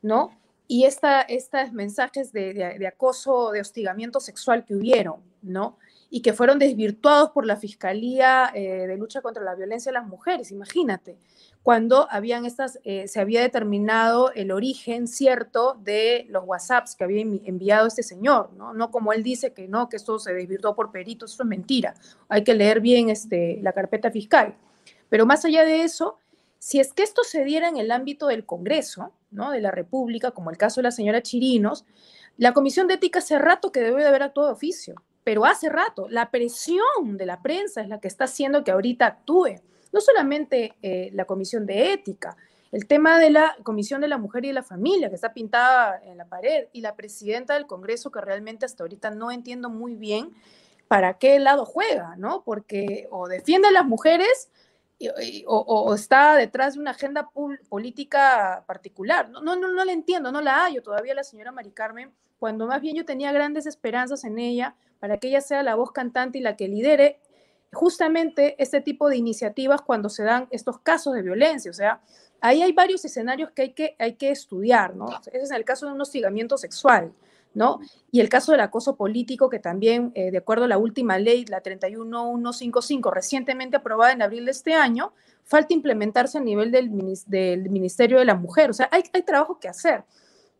¿no? 0.02 0.41
Y 0.72 0.84
estos 0.86 1.70
mensajes 1.72 2.32
de, 2.32 2.86
acoso, 2.90 3.50
de 3.50 3.60
hostigamiento 3.60 4.20
sexual 4.20 4.64
que 4.64 4.74
hubieron, 4.74 5.16
¿no? 5.42 5.76
Y 6.08 6.22
que 6.22 6.32
fueron 6.32 6.58
desvirtuados 6.58 7.28
por 7.32 7.44
la 7.44 7.56
Fiscalía 7.56 8.50
eh, 8.54 8.86
de 8.86 8.96
Lucha 8.96 9.20
contra 9.20 9.44
la 9.44 9.54
Violencia 9.54 9.92
de 9.92 9.98
las 9.98 10.08
Mujeres, 10.08 10.50
imagínate, 10.50 11.18
cuando 11.62 12.08
habían 12.10 12.46
estas, 12.46 12.80
eh, 12.84 13.06
se 13.06 13.20
había 13.20 13.42
determinado 13.42 14.32
el 14.32 14.50
origen 14.50 15.08
cierto 15.08 15.76
de 15.78 16.24
los 16.30 16.44
WhatsApps 16.46 16.96
que 16.96 17.04
había 17.04 17.20
enviado 17.20 17.86
este 17.86 18.02
señor, 18.02 18.54
¿no? 18.54 18.72
No 18.72 18.90
como 18.90 19.12
él 19.12 19.22
dice 19.22 19.52
que 19.52 19.68
no, 19.68 19.90
que 19.90 19.96
esto 19.96 20.18
se 20.18 20.32
desvirtuó 20.32 20.74
por 20.74 20.90
peritos, 20.90 21.34
eso 21.34 21.42
es 21.42 21.48
mentira. 21.50 21.92
Hay 22.30 22.44
que 22.44 22.54
leer 22.54 22.80
bien 22.80 23.10
este, 23.10 23.58
la 23.60 23.74
carpeta 23.74 24.10
fiscal. 24.10 24.56
Pero 25.10 25.26
más 25.26 25.44
allá 25.44 25.66
de 25.66 25.82
eso, 25.82 26.18
si 26.62 26.78
es 26.78 26.92
que 26.92 27.02
esto 27.02 27.24
se 27.24 27.42
diera 27.42 27.68
en 27.68 27.76
el 27.76 27.90
ámbito 27.90 28.28
del 28.28 28.46
Congreso, 28.46 29.10
¿no? 29.32 29.50
de 29.50 29.60
la 29.60 29.72
República, 29.72 30.30
como 30.30 30.48
el 30.48 30.56
caso 30.56 30.80
de 30.80 30.84
la 30.84 30.92
señora 30.92 31.20
Chirinos, 31.20 31.84
la 32.36 32.52
Comisión 32.52 32.86
de 32.86 32.94
Ética 32.94 33.18
hace 33.18 33.36
rato 33.36 33.72
que 33.72 33.80
debe 33.80 34.02
de 34.02 34.06
haber 34.06 34.22
actuado 34.22 34.46
de 34.46 34.54
oficio, 34.54 34.94
pero 35.24 35.44
hace 35.44 35.68
rato 35.68 36.08
la 36.08 36.30
presión 36.30 37.16
de 37.16 37.26
la 37.26 37.42
prensa 37.42 37.80
es 37.80 37.88
la 37.88 37.98
que 37.98 38.06
está 38.06 38.26
haciendo 38.26 38.62
que 38.62 38.70
ahorita 38.70 39.06
actúe. 39.06 39.60
No 39.92 40.00
solamente 40.00 40.76
eh, 40.82 41.10
la 41.14 41.24
Comisión 41.24 41.66
de 41.66 41.94
Ética, 41.94 42.36
el 42.70 42.86
tema 42.86 43.18
de 43.18 43.30
la 43.30 43.56
Comisión 43.64 44.00
de 44.00 44.06
la 44.06 44.18
Mujer 44.18 44.44
y 44.44 44.48
de 44.48 44.54
la 44.54 44.62
Familia, 44.62 45.08
que 45.08 45.16
está 45.16 45.34
pintada 45.34 46.00
en 46.04 46.16
la 46.16 46.26
pared, 46.26 46.68
y 46.72 46.80
la 46.80 46.94
presidenta 46.94 47.54
del 47.54 47.66
Congreso, 47.66 48.12
que 48.12 48.20
realmente 48.20 48.66
hasta 48.66 48.84
ahorita 48.84 49.10
no 49.10 49.32
entiendo 49.32 49.68
muy 49.68 49.96
bien 49.96 50.30
para 50.86 51.18
qué 51.18 51.40
lado 51.40 51.64
juega, 51.64 52.14
¿no? 52.18 52.44
Porque 52.44 53.08
o 53.10 53.26
defiende 53.26 53.66
a 53.66 53.72
las 53.72 53.84
mujeres 53.84 54.52
o, 55.46 55.94
está 55.94 56.36
detrás 56.36 56.74
de 56.74 56.80
una 56.80 56.92
agenda 56.92 57.30
política 57.68 58.64
particular. 58.66 59.28
No, 59.30 59.40
no, 59.40 59.56
no, 59.56 59.84
la 59.84 59.92
entiendo, 59.92 60.32
no 60.32 60.40
la 60.40 60.64
hallo 60.64 60.82
todavía 60.82 61.14
la 61.14 61.24
señora 61.24 61.52
Mari 61.52 61.72
Carmen, 61.72 62.12
cuando 62.38 62.66
más 62.66 62.80
bien 62.80 62.96
yo 62.96 63.04
tenía 63.04 63.32
grandes 63.32 63.66
esperanzas 63.66 64.24
en 64.24 64.38
ella 64.38 64.74
para 65.00 65.18
que 65.18 65.28
ella 65.28 65.40
sea 65.40 65.62
la 65.62 65.74
voz 65.74 65.92
cantante 65.92 66.38
y 66.38 66.42
la 66.42 66.56
que 66.56 66.68
lidere 66.68 67.20
justamente 67.72 68.54
este 68.62 68.80
tipo 68.80 69.08
de 69.08 69.16
iniciativas 69.16 69.80
cuando 69.80 70.08
se 70.08 70.24
dan 70.24 70.46
estos 70.50 70.78
casos 70.78 71.14
de 71.14 71.22
violencia. 71.22 71.70
O 71.70 71.74
sea, 71.74 72.00
ahí 72.40 72.62
hay 72.62 72.72
varios 72.72 73.04
escenarios 73.04 73.50
que 73.50 73.62
hay 73.62 73.72
que, 73.72 73.96
hay 73.98 74.14
que 74.14 74.30
estudiar, 74.30 74.94
¿no? 74.94 75.06
Ese 75.26 75.42
es 75.42 75.50
el 75.50 75.64
caso 75.64 75.86
de 75.86 75.92
un 75.92 76.00
hostigamiento 76.00 76.58
sexual. 76.58 77.12
¿No? 77.54 77.80
Y 78.10 78.20
el 78.20 78.28
caso 78.28 78.52
del 78.52 78.60
acoso 78.60 78.96
político, 78.96 79.50
que 79.50 79.58
también, 79.58 80.12
eh, 80.14 80.30
de 80.30 80.38
acuerdo 80.38 80.64
a 80.64 80.68
la 80.68 80.78
última 80.78 81.18
ley, 81.18 81.44
la 81.44 81.60
31155, 81.60 83.10
recientemente 83.10 83.76
aprobada 83.76 84.12
en 84.12 84.22
abril 84.22 84.44
de 84.44 84.52
este 84.52 84.74
año, 84.74 85.12
falta 85.44 85.74
implementarse 85.74 86.38
a 86.38 86.40
nivel 86.40 86.70
del, 86.70 86.90
Ministerio 86.90 88.18
de 88.18 88.24
la 88.24 88.34
Mujer. 88.34 88.70
O 88.70 88.72
sea, 88.72 88.88
hay, 88.90 89.02
hay, 89.12 89.22
trabajo 89.22 89.58
que 89.58 89.68
hacer. 89.68 90.04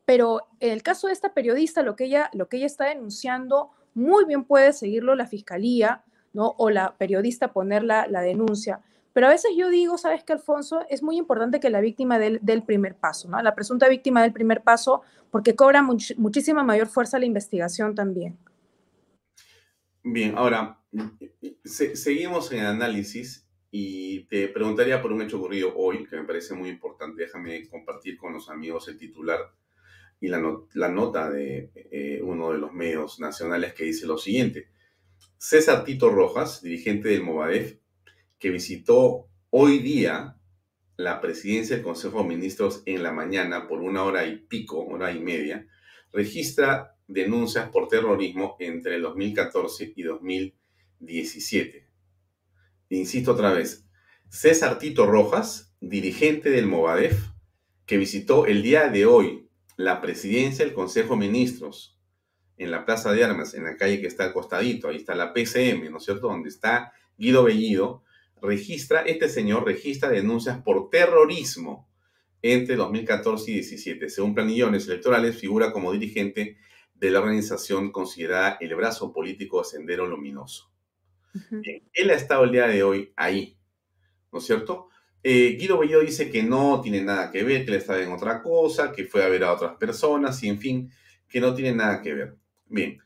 Pero 0.04 0.40
en 0.60 0.72
el 0.72 0.82
caso 0.82 1.06
de 1.06 1.12
esta 1.12 1.32
periodista, 1.32 1.82
lo 1.82 1.96
que 1.96 2.04
ella, 2.04 2.30
lo 2.32 2.48
que 2.48 2.56
ella 2.58 2.66
está 2.66 2.86
denunciando, 2.86 3.70
muy 3.94 4.24
bien 4.24 4.44
puede 4.44 4.72
seguirlo 4.72 5.14
la 5.14 5.26
fiscalía, 5.26 6.02
¿no? 6.32 6.54
O 6.58 6.70
la 6.70 6.96
periodista 6.96 7.52
poner 7.52 7.84
la, 7.84 8.06
la 8.06 8.20
denuncia. 8.20 8.80
Pero 9.12 9.26
a 9.26 9.30
veces 9.30 9.52
yo 9.56 9.68
digo, 9.68 9.98
¿sabes 9.98 10.24
qué, 10.24 10.32
Alfonso? 10.32 10.84
Es 10.88 11.02
muy 11.02 11.16
importante 11.18 11.60
que 11.60 11.70
la 11.70 11.80
víctima 11.80 12.18
del, 12.18 12.38
del 12.42 12.62
primer 12.62 12.96
paso, 12.96 13.28
¿no? 13.28 13.42
La 13.42 13.54
presunta 13.54 13.88
víctima 13.88 14.22
del 14.22 14.32
primer 14.32 14.62
paso, 14.62 15.02
porque 15.30 15.54
cobra 15.54 15.82
muchísima 15.82 16.64
mayor 16.64 16.88
fuerza 16.88 17.18
la 17.18 17.26
investigación 17.26 17.94
también. 17.94 18.38
Bien, 20.02 20.34
ahora, 20.36 20.80
seguimos 21.64 22.50
en 22.52 22.60
el 22.60 22.66
análisis 22.66 23.46
y 23.70 24.24
te 24.24 24.48
preguntaría 24.48 25.00
por 25.00 25.12
un 25.12 25.22
hecho 25.22 25.38
ocurrido 25.38 25.72
hoy, 25.76 26.06
que 26.06 26.16
me 26.16 26.24
parece 26.24 26.54
muy 26.54 26.68
importante. 26.68 27.22
Déjame 27.22 27.68
compartir 27.68 28.16
con 28.16 28.32
los 28.32 28.50
amigos 28.50 28.88
el 28.88 28.98
titular 28.98 29.40
y 30.20 30.28
la, 30.28 30.40
la 30.74 30.88
nota 30.88 31.30
de 31.30 31.70
eh, 31.74 32.20
uno 32.22 32.52
de 32.52 32.58
los 32.58 32.72
medios 32.72 33.20
nacionales 33.20 33.74
que 33.74 33.84
dice 33.84 34.06
lo 34.06 34.18
siguiente. 34.18 34.68
César 35.38 35.84
Tito 35.84 36.10
Rojas, 36.10 36.62
dirigente 36.62 37.08
del 37.08 37.22
Movadef, 37.22 37.78
que 38.42 38.50
visitó 38.50 39.28
hoy 39.50 39.78
día 39.78 40.36
la 40.96 41.20
presidencia 41.20 41.76
del 41.76 41.84
Consejo 41.84 42.22
de 42.22 42.28
Ministros 42.28 42.82
en 42.86 43.04
la 43.04 43.12
mañana 43.12 43.68
por 43.68 43.80
una 43.80 44.02
hora 44.02 44.26
y 44.26 44.36
pico, 44.36 44.84
hora 44.84 45.12
y 45.12 45.20
media, 45.20 45.68
registra 46.12 46.96
denuncias 47.06 47.70
por 47.70 47.86
terrorismo 47.86 48.56
entre 48.58 48.96
el 48.96 49.02
2014 49.02 49.92
y 49.94 50.02
2017. 50.02 51.88
Insisto 52.88 53.30
otra 53.30 53.52
vez, 53.52 53.86
César 54.28 54.80
Tito 54.80 55.06
Rojas, 55.06 55.72
dirigente 55.80 56.50
del 56.50 56.66
Movadef, 56.66 57.28
que 57.86 57.96
visitó 57.96 58.46
el 58.46 58.64
día 58.64 58.88
de 58.88 59.06
hoy 59.06 59.48
la 59.76 60.00
presidencia 60.00 60.64
del 60.64 60.74
Consejo 60.74 61.14
de 61.14 61.28
Ministros 61.28 61.96
en 62.56 62.72
la 62.72 62.84
Plaza 62.84 63.12
de 63.12 63.22
Armas, 63.22 63.54
en 63.54 63.62
la 63.62 63.76
calle 63.76 64.00
que 64.00 64.08
está 64.08 64.24
al 64.24 64.32
costadito, 64.32 64.88
ahí 64.88 64.96
está 64.96 65.14
la 65.14 65.32
PCM, 65.32 65.92
¿no 65.92 65.98
es 65.98 66.04
cierto?, 66.04 66.26
donde 66.26 66.48
está 66.48 66.92
Guido 67.16 67.44
Bellido, 67.44 68.02
registra, 68.42 69.02
este 69.02 69.28
señor 69.28 69.64
registra 69.64 70.10
denuncias 70.10 70.60
por 70.62 70.90
terrorismo 70.90 71.88
entre 72.42 72.76
2014 72.76 73.50
y 73.50 73.56
2017. 73.58 74.10
Según 74.10 74.34
planillones 74.34 74.86
electorales, 74.88 75.38
figura 75.38 75.72
como 75.72 75.92
dirigente 75.92 76.58
de 76.94 77.10
la 77.10 77.20
organización 77.20 77.92
considerada 77.92 78.58
el 78.60 78.74
brazo 78.74 79.12
político 79.12 79.60
de 79.60 79.64
Sendero 79.64 80.06
Luminoso. 80.06 80.70
él 81.94 82.10
ha 82.10 82.14
estado 82.14 82.44
el 82.44 82.52
día 82.52 82.66
de 82.66 82.82
hoy 82.82 83.12
ahí, 83.16 83.56
¿no 84.30 84.40
es 84.40 84.44
cierto? 84.44 84.88
Eh, 85.22 85.56
Guido 85.58 85.78
Bello 85.78 86.00
dice 86.00 86.30
que 86.30 86.42
no 86.42 86.80
tiene 86.80 87.00
nada 87.00 87.30
que 87.30 87.44
ver, 87.44 87.64
que 87.64 87.70
él 87.70 87.76
estaba 87.78 88.02
en 88.02 88.10
otra 88.10 88.42
cosa, 88.42 88.92
que 88.92 89.04
fue 89.04 89.24
a 89.24 89.28
ver 89.28 89.44
a 89.44 89.52
otras 89.52 89.76
personas 89.76 90.42
y 90.42 90.48
en 90.48 90.58
fin, 90.58 90.92
que 91.28 91.40
no 91.40 91.54
tiene 91.54 91.72
nada 91.72 92.02
que 92.02 92.12
ver. 92.12 92.36
Bien, 92.66 92.98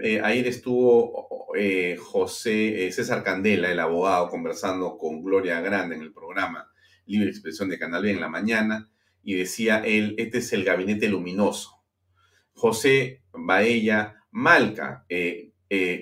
eh, 0.00 0.20
ayer 0.22 0.46
estuvo 0.46 1.48
eh, 1.56 1.96
José 2.00 2.86
eh, 2.86 2.92
César 2.92 3.22
Candela, 3.22 3.70
el 3.70 3.80
abogado, 3.80 4.28
conversando 4.28 4.96
con 4.96 5.22
Gloria 5.22 5.60
Grande 5.60 5.96
en 5.96 6.02
el 6.02 6.12
programa 6.12 6.70
Libre 7.06 7.30
Expresión 7.30 7.68
de 7.68 7.78
Canal 7.78 8.02
B 8.02 8.10
en 8.10 8.20
la 8.20 8.28
mañana 8.28 8.90
y 9.22 9.34
decía 9.34 9.82
él, 9.84 10.14
este 10.18 10.38
es 10.38 10.52
el 10.52 10.64
gabinete 10.64 11.08
luminoso. 11.08 11.82
José 12.52 13.22
Baella 13.32 14.24
Malca, 14.30 15.06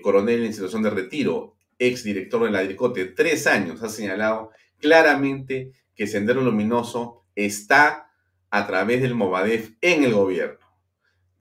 coronel 0.02 0.44
en 0.44 0.52
situación 0.52 0.82
de 0.82 0.90
retiro, 0.90 1.54
ex 1.78 2.04
director 2.04 2.44
de 2.44 2.50
la 2.50 2.62
DIRCOTE, 2.62 3.06
tres 3.06 3.46
años, 3.46 3.82
ha 3.82 3.88
señalado 3.88 4.50
claramente 4.78 5.72
que 5.94 6.06
Sendero 6.06 6.40
Luminoso 6.40 7.24
está 7.34 8.10
a 8.50 8.66
través 8.66 9.02
del 9.02 9.14
Movadef 9.14 9.72
en 9.80 10.04
el 10.04 10.14
gobierno, 10.14 10.66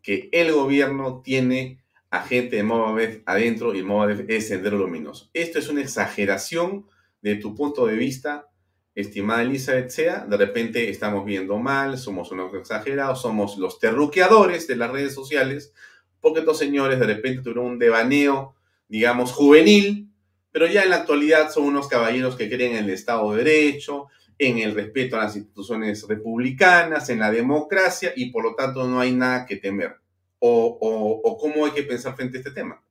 que 0.01 0.29
el 0.31 0.51
gobierno 0.51 1.21
tiene 1.21 1.84
a 2.15 2.21
gente 2.21 2.55
de 2.55 2.63
Movadef 2.63 3.21
adentro 3.25 3.75
y 3.75 3.79
el 3.79 3.85
Movadef 3.85 4.21
es 4.29 4.47
Sendero 4.47 4.77
Luminoso. 4.77 5.29
Esto 5.33 5.59
es 5.59 5.67
una 5.67 5.81
exageración 5.81 6.85
de 7.21 7.35
tu 7.35 7.53
punto 7.53 7.85
de 7.87 7.95
vista, 7.95 8.47
estimada 8.95 9.41
Elizabeth 9.41 9.89
Sea. 9.89 10.25
De 10.25 10.37
repente 10.37 10.89
estamos 10.89 11.25
viendo 11.25 11.57
mal, 11.57 11.97
somos 11.97 12.31
unos 12.31 12.53
exagerados, 12.53 13.21
somos 13.21 13.57
los 13.57 13.79
terruqueadores 13.79 14.65
de 14.65 14.77
las 14.77 14.91
redes 14.91 15.13
sociales, 15.13 15.73
porque 16.21 16.39
estos 16.39 16.57
señores 16.57 16.99
de 16.99 17.05
repente 17.05 17.41
tuvieron 17.41 17.65
un 17.65 17.79
devaneo, 17.79 18.55
digamos, 18.87 19.33
juvenil, 19.33 20.09
pero 20.51 20.67
ya 20.67 20.83
en 20.83 20.91
la 20.91 20.97
actualidad 20.97 21.51
son 21.51 21.65
unos 21.65 21.89
caballeros 21.89 22.37
que 22.37 22.47
creen 22.47 22.77
en 22.77 22.85
el 22.85 22.91
Estado 22.91 23.29
de 23.33 23.43
Derecho, 23.43 24.07
en 24.37 24.59
el 24.59 24.73
respeto 24.73 25.17
a 25.17 25.23
las 25.23 25.35
instituciones 25.35 26.07
republicanas, 26.07 27.09
en 27.09 27.19
la 27.19 27.29
democracia, 27.29 28.13
y 28.15 28.31
por 28.31 28.45
lo 28.45 28.55
tanto 28.55 28.87
no 28.87 29.01
hay 29.01 29.11
nada 29.11 29.45
que 29.45 29.57
temer. 29.57 30.04
O, 30.47 31.37
cómo 31.39 31.65
hay 31.65 31.71
que 31.71 31.83
pensar 31.83 32.15
frente 32.15 32.37
a 32.37 32.39
este 32.39 32.51
tema. 32.51 32.81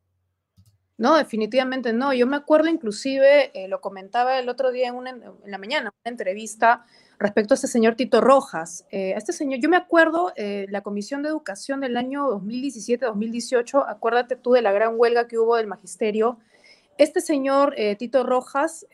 No, 0.96 1.16
definitivamente 1.16 1.92
no. 1.92 2.12
Yo 2.12 2.26
me 2.26 2.36
acuerdo 2.36 2.68
inclusive, 2.68 3.50
eh, 3.54 3.68
lo 3.68 3.80
comentaba 3.80 4.38
el 4.38 4.48
otro 4.48 4.70
día 4.70 4.88
en, 4.88 5.06
en, 5.06 5.22
la 5.44 5.58
mañana, 5.58 5.92
una 6.04 6.10
entrevista 6.10 6.84
respecto 7.18 7.54
a 7.54 7.56
este 7.56 7.66
señor 7.66 7.96
Tito 7.96 8.20
Rojas. 8.20 8.86
Eh, 8.90 9.14
este 9.16 9.32
señor, 9.32 9.60
yo 9.60 9.68
me 9.68 9.76
acuerdo, 9.76 10.32
eh, 10.36 10.66
la 10.70 10.82
Comisión 10.82 11.22
de 11.22 11.30
Educación 11.30 11.80
del 11.80 11.96
año 11.96 12.28
2017-2018, 12.28 13.84
acuérdate 13.88 14.36
tú 14.36 14.52
de 14.52 14.62
la 14.62 14.72
gran 14.72 14.94
huelga 14.96 15.26
que 15.26 15.38
hubo 15.38 15.56
del 15.56 15.66
magisterio 15.66 16.38
este 16.96 17.20
señor 17.20 17.74
Tito 17.98 18.22
Rojas 18.22 18.86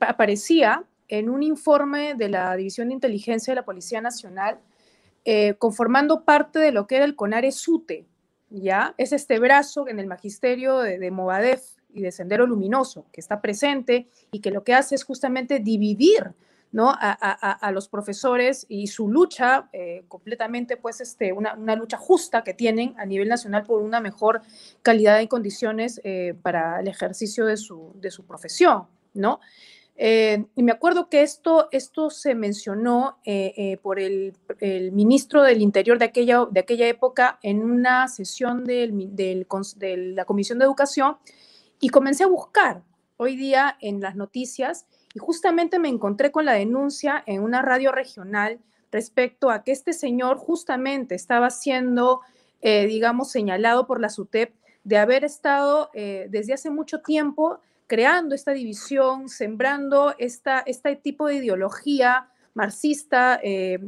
aparecía 0.00 0.84
en 1.08 1.28
un 1.28 1.42
informe 1.42 2.14
de 2.14 2.30
la 2.30 2.56
División 2.56 2.88
de 2.88 2.94
Inteligencia 2.94 3.50
de 3.50 3.56
la 3.56 3.66
Policía 3.66 4.00
Nacional, 4.00 4.60
eh, 5.24 5.54
conformando 5.54 6.24
parte 6.24 6.58
de 6.58 6.72
lo 6.72 6.86
que 6.86 6.96
era 6.96 7.04
el 7.04 7.16
CONARE 7.16 7.52
SUTE, 7.52 8.06
¿ya? 8.50 8.94
Es 8.98 9.12
este 9.12 9.38
brazo 9.38 9.88
en 9.88 9.98
el 9.98 10.06
magisterio 10.06 10.78
de, 10.78 10.98
de 10.98 11.10
Movadef 11.10 11.62
y 11.92 12.02
de 12.02 12.12
Sendero 12.12 12.46
Luminoso, 12.46 13.06
que 13.12 13.20
está 13.20 13.40
presente 13.40 14.08
y 14.30 14.40
que 14.40 14.50
lo 14.50 14.64
que 14.64 14.74
hace 14.74 14.94
es 14.94 15.04
justamente 15.04 15.58
dividir 15.58 16.34
¿no? 16.70 16.94
A, 16.98 17.70
los 17.72 17.88
profesores 17.88 18.66
y 18.68 18.88
su 18.88 19.08
lucha 19.08 19.68
eh, 19.72 20.04
completamente, 20.08 20.76
pues, 20.76 21.00
este, 21.00 21.32
una, 21.32 21.54
lucha 21.76 21.96
justa 21.96 22.44
que 22.44 22.52
tienen 22.52 22.94
a 22.98 23.06
nivel 23.06 23.28
nacional 23.28 23.64
por 23.64 23.80
una 23.80 24.00
mejor 24.00 24.42
calidad 24.82 25.18
de 25.18 25.28
condiciones 25.28 26.00
eh, 26.04 26.34
para 26.42 26.80
el 26.80 26.88
ejercicio 26.88 27.46
de 27.46 27.56
su 27.56 28.24
profesión, 28.26 28.84
¿no? 29.14 29.40
Eh, 30.00 30.46
y 30.54 30.62
me 30.62 30.70
acuerdo 30.70 31.08
que 31.08 31.22
esto, 31.22 31.68
esto 31.72 32.08
se 32.08 32.34
mencionó 32.36 33.18
por 33.82 33.98
el, 33.98 34.32
ministro 34.92 35.42
del 35.42 35.60
Interior 35.60 35.98
de 35.98 36.04
aquella, 36.04 36.46
de 36.50 36.60
aquella 36.60 36.86
época 36.86 37.38
en 37.42 37.62
una 37.64 38.06
sesión 38.08 38.64
de 38.64 39.46
la 40.14 40.24
Comisión 40.24 40.58
de 40.58 40.64
Educación 40.64 41.16
y 41.80 41.88
comencé 41.88 42.24
a 42.24 42.28
buscar 42.28 42.82
hoy 43.16 43.36
día 43.36 43.76
en 43.80 44.00
las 44.00 44.16
noticias 44.16 44.86
y 45.14 45.18
justamente 45.18 45.78
me 45.78 45.88
encontré 45.88 46.30
con 46.30 46.44
la 46.44 46.52
denuncia 46.52 47.22
en 47.26 47.42
una 47.42 47.62
radio 47.62 47.92
regional 47.92 48.60
respecto 48.90 49.50
a 49.50 49.62
que 49.62 49.72
este 49.72 49.92
señor 49.92 50.38
justamente 50.38 51.14
estaba 51.14 51.50
siendo, 51.50 52.20
eh, 52.60 52.86
digamos, 52.86 53.30
señalado 53.30 53.86
por 53.86 54.00
la 54.00 54.08
SUTEP 54.08 54.54
de 54.84 54.96
haber 54.96 55.24
estado 55.24 55.90
eh, 55.92 56.26
desde 56.30 56.54
hace 56.54 56.70
mucho 56.70 57.00
tiempo 57.00 57.60
creando 57.88 58.36
esta 58.36 58.52
división, 58.52 59.28
sembrando 59.28 60.14
esta, 60.18 60.60
este 60.60 60.94
tipo 60.94 61.26
de 61.26 61.34
ideología 61.34 62.28
marxista 62.54 63.40
eh, 63.42 63.80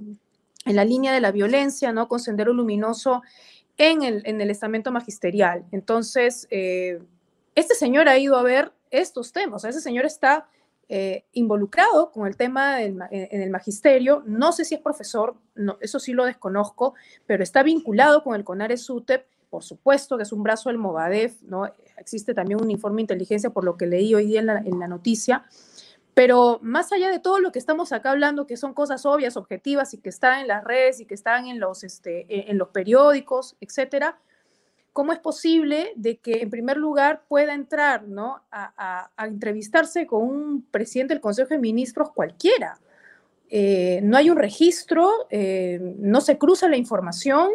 en 0.65 0.77
la 0.77 0.85
línea 0.85 1.13
de 1.13 1.21
la 1.21 1.31
violencia, 1.31 1.93
¿no? 1.93 2.09
Con 2.09 2.19
Sendero 2.19 2.53
Luminoso 2.53 3.23
en 3.79 4.03
el, 4.03 4.23
en 4.27 4.41
el 4.41 4.51
estamento 4.51 4.91
magisterial. 4.91 5.65
Entonces, 5.71 6.49
este 6.51 7.75
señor 7.75 8.09
ha 8.09 8.19
ido 8.19 8.37
a 8.37 8.43
ver 8.43 8.73
estos 8.91 9.33
temas, 9.33 9.65
ese 9.65 9.81
señor 9.81 10.05
está 10.05 10.49
eh, 10.93 11.25
involucrado 11.35 12.11
con 12.11 12.27
el 12.27 12.37
tema 12.37 12.83
en 12.83 13.01
el 13.11 13.51
magisterio. 13.51 14.25
No 14.27 14.51
sé 14.51 14.65
si 14.65 14.75
es 14.75 14.81
profesor, 14.81 15.37
eso 15.81 16.01
sí 16.01 16.13
lo 16.13 16.25
desconozco, 16.25 16.95
pero 17.27 17.45
está 17.45 17.63
vinculado 17.63 18.25
con 18.25 18.35
el 18.35 18.43
CONARES 18.43 18.91
UTEP, 18.91 19.25
por 19.51 19.65
supuesto 19.65 20.17
que 20.17 20.23
es 20.23 20.33
un 20.33 20.43
brazo 20.43 20.69
del 20.69 20.79
Movadef, 20.79 21.43
¿no? 21.43 21.71
Existe 21.99 22.33
también 22.33 22.63
un 22.63 22.71
informe 22.71 22.99
de 22.99 23.03
inteligencia 23.03 23.51
por 23.51 23.65
lo 23.65 23.77
que 23.77 23.87
leí 23.87 24.15
hoy 24.15 24.27
día 24.27 24.41
en 24.41 24.79
la, 24.79 24.89
noticia. 24.89 25.45
Pero 26.15 26.61
más 26.63 26.93
allá 26.93 27.11
de 27.11 27.19
todo 27.19 27.41
lo 27.41 27.53
que 27.53 27.59
estamos 27.59 27.93
acá 27.93 28.13
hablando, 28.13 28.47
que 28.47 28.57
son 28.57 28.75
cosas 28.75 29.05
obvias, 29.05 29.37
objetivas 29.37 29.93
y 29.93 29.99
que 29.99 30.09
están 30.09 30.41
en 30.41 30.49
las 30.49 30.65
redes 30.65 31.01
y 31.01 31.07
que 31.07 31.15
están 31.15 31.47
en 31.47 31.61
los, 31.61 31.85
este, 31.85 32.51
en 32.51 32.59
los 32.59 32.69
periódicos, 32.69 33.57
etcétera, 33.61 34.19
¿cómo 34.93 35.13
es 35.13 35.19
posible 35.19 35.93
de 35.97 36.19
que 36.19 36.43
en 36.43 36.51
primer 36.51 36.77
lugar 36.77 37.25
pueda 37.29 37.55
entrar 37.55 38.07
¿no? 38.07 38.43
a, 38.51 39.11
entrevistarse 39.19 40.07
con 40.07 40.23
un 40.23 40.63
presidente 40.71 41.15
del 41.15 41.21
Consejo 41.21 41.51
de 41.51 41.59
Ministros 41.59 42.13
cualquiera? 42.13 42.79
Eh, 43.49 44.01
no 44.05 44.17
hay 44.17 44.31
un 44.31 44.37
registro, 44.37 45.11
eh, 45.31 45.97
no 45.99 46.21
se 46.21 46.39
cruza 46.39 46.69
la 46.69 46.77
información, 46.77 47.51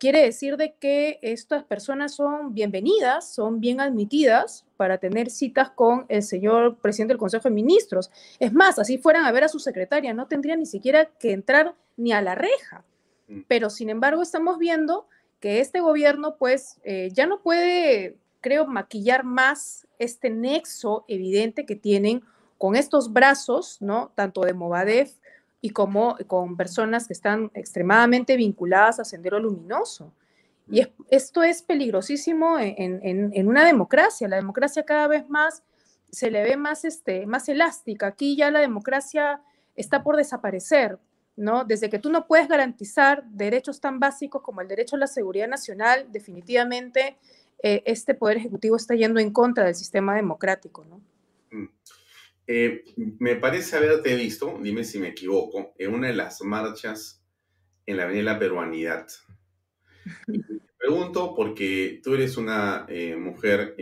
quiere 0.00 0.22
decir 0.22 0.56
de 0.56 0.72
que 0.72 1.18
estas 1.20 1.62
personas 1.62 2.14
son 2.14 2.54
bienvenidas, 2.54 3.32
son 3.32 3.60
bien 3.60 3.80
admitidas 3.80 4.64
para 4.78 4.96
tener 4.96 5.30
citas 5.30 5.70
con 5.70 6.06
el 6.08 6.22
señor 6.22 6.78
presidente 6.78 7.12
del 7.12 7.18
Consejo 7.18 7.48
de 7.48 7.54
Ministros. 7.54 8.10
Es 8.40 8.52
más, 8.52 8.78
así 8.78 8.96
fueran 8.96 9.26
a 9.26 9.30
ver 9.30 9.44
a 9.44 9.48
su 9.48 9.58
secretaria, 9.58 10.14
no 10.14 10.26
tendrían 10.26 10.58
ni 10.58 10.66
siquiera 10.66 11.04
que 11.04 11.32
entrar 11.32 11.74
ni 11.98 12.12
a 12.12 12.22
la 12.22 12.34
reja. 12.34 12.82
Mm. 13.28 13.42
Pero 13.46 13.68
sin 13.68 13.90
embargo 13.90 14.22
estamos 14.22 14.58
viendo 14.58 15.06
que 15.38 15.60
este 15.60 15.80
gobierno 15.80 16.36
pues 16.38 16.80
eh, 16.82 17.10
ya 17.12 17.26
no 17.26 17.42
puede, 17.42 18.16
creo, 18.40 18.66
maquillar 18.66 19.22
más 19.22 19.86
este 19.98 20.30
nexo 20.30 21.04
evidente 21.08 21.66
que 21.66 21.76
tienen 21.76 22.22
con 22.56 22.74
estos 22.74 23.12
brazos, 23.12 23.76
¿no? 23.80 24.12
Tanto 24.14 24.40
de 24.42 24.54
Movadef 24.54 25.19
y 25.60 25.70
como 25.70 26.16
con 26.26 26.56
personas 26.56 27.06
que 27.06 27.12
están 27.12 27.50
extremadamente 27.54 28.36
vinculadas 28.36 29.00
a 29.00 29.04
Sendero 29.04 29.38
Luminoso. 29.38 30.12
Y 30.70 30.86
esto 31.10 31.42
es 31.42 31.62
peligrosísimo 31.62 32.56
en, 32.58 33.48
una 33.48 33.64
democracia. 33.64 34.28
La 34.28 34.36
democracia 34.36 34.84
cada 34.84 35.08
vez 35.08 35.28
más 35.28 35.64
se 36.10 36.30
le 36.30 36.42
ve 36.42 36.56
más, 36.56 36.84
este, 36.84 37.26
más 37.26 37.48
elástica. 37.48 38.06
Aquí 38.06 38.36
ya 38.36 38.50
la 38.50 38.60
democracia 38.60 39.42
está 39.74 40.02
por 40.02 40.16
desaparecer, 40.16 40.98
¿no? 41.36 41.64
Desde 41.64 41.90
que 41.90 41.98
tú 41.98 42.10
no 42.10 42.26
puedes 42.26 42.48
garantizar 42.48 43.24
derechos 43.24 43.80
tan 43.80 43.98
básicos 43.98 44.42
como 44.42 44.60
el 44.60 44.68
derecho 44.68 44.96
a 44.96 45.00
la 45.00 45.06
seguridad 45.08 45.48
nacional, 45.48 46.06
definitivamente 46.10 47.16
eh, 47.62 47.82
este 47.84 48.14
Poder 48.14 48.36
Ejecutivo 48.36 48.76
está 48.76 48.94
yendo 48.94 49.20
en 49.20 49.32
contra 49.32 49.64
del 49.64 49.74
sistema 49.74 50.14
democrático, 50.14 50.84
¿no? 50.84 51.00
Mm. 51.50 51.68
Eh, 52.52 52.82
me 53.20 53.36
parece 53.36 53.76
haberte 53.76 54.16
visto, 54.16 54.58
dime 54.60 54.82
si 54.82 54.98
me 54.98 55.10
equivoco, 55.10 55.72
en 55.78 55.94
una 55.94 56.08
de 56.08 56.14
las 56.14 56.42
marchas 56.42 57.24
en 57.86 57.96
la 57.96 58.02
Avenida 58.02 58.40
Peruanidad. 58.40 59.06
te 60.26 60.60
pregunto 60.76 61.32
porque 61.36 62.00
tú 62.02 62.14
eres 62.14 62.36
una 62.36 62.86
eh, 62.88 63.14
mujer, 63.14 63.76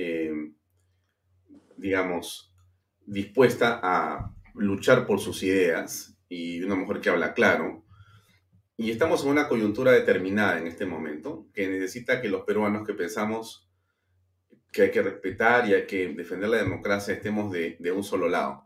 digamos, 1.79 2.53
dispuesta 3.07 3.81
a 3.83 4.35
luchar 4.55 5.07
por 5.07 5.19
sus 5.19 5.43
ideas 5.45 6.19
y 6.29 6.63
una 6.63 6.75
mujer 6.75 7.01
que 7.01 7.09
habla 7.09 7.33
claro. 7.33 7.87
Y 8.77 8.91
estamos 8.91 9.25
en 9.25 9.31
una 9.31 9.49
coyuntura 9.49 9.93
determinada 9.93 10.59
en 10.59 10.67
este 10.67 10.85
momento 10.85 11.49
que 11.55 11.69
necesita 11.69 12.21
que 12.21 12.29
los 12.29 12.43
peruanos 12.43 12.87
que 12.87 12.93
pensamos 12.93 13.68
que 14.79 14.85
hay 14.85 14.91
que 14.93 15.03
respetar 15.03 15.69
y 15.69 15.75
hay 15.75 15.87
que 15.87 16.09
defender 16.09 16.49
la 16.49 16.59
democracia 16.59 17.13
estemos 17.13 17.51
de, 17.51 17.77
de 17.81 17.91
un 17.91 18.05
solo 18.05 18.29
lado. 18.29 18.65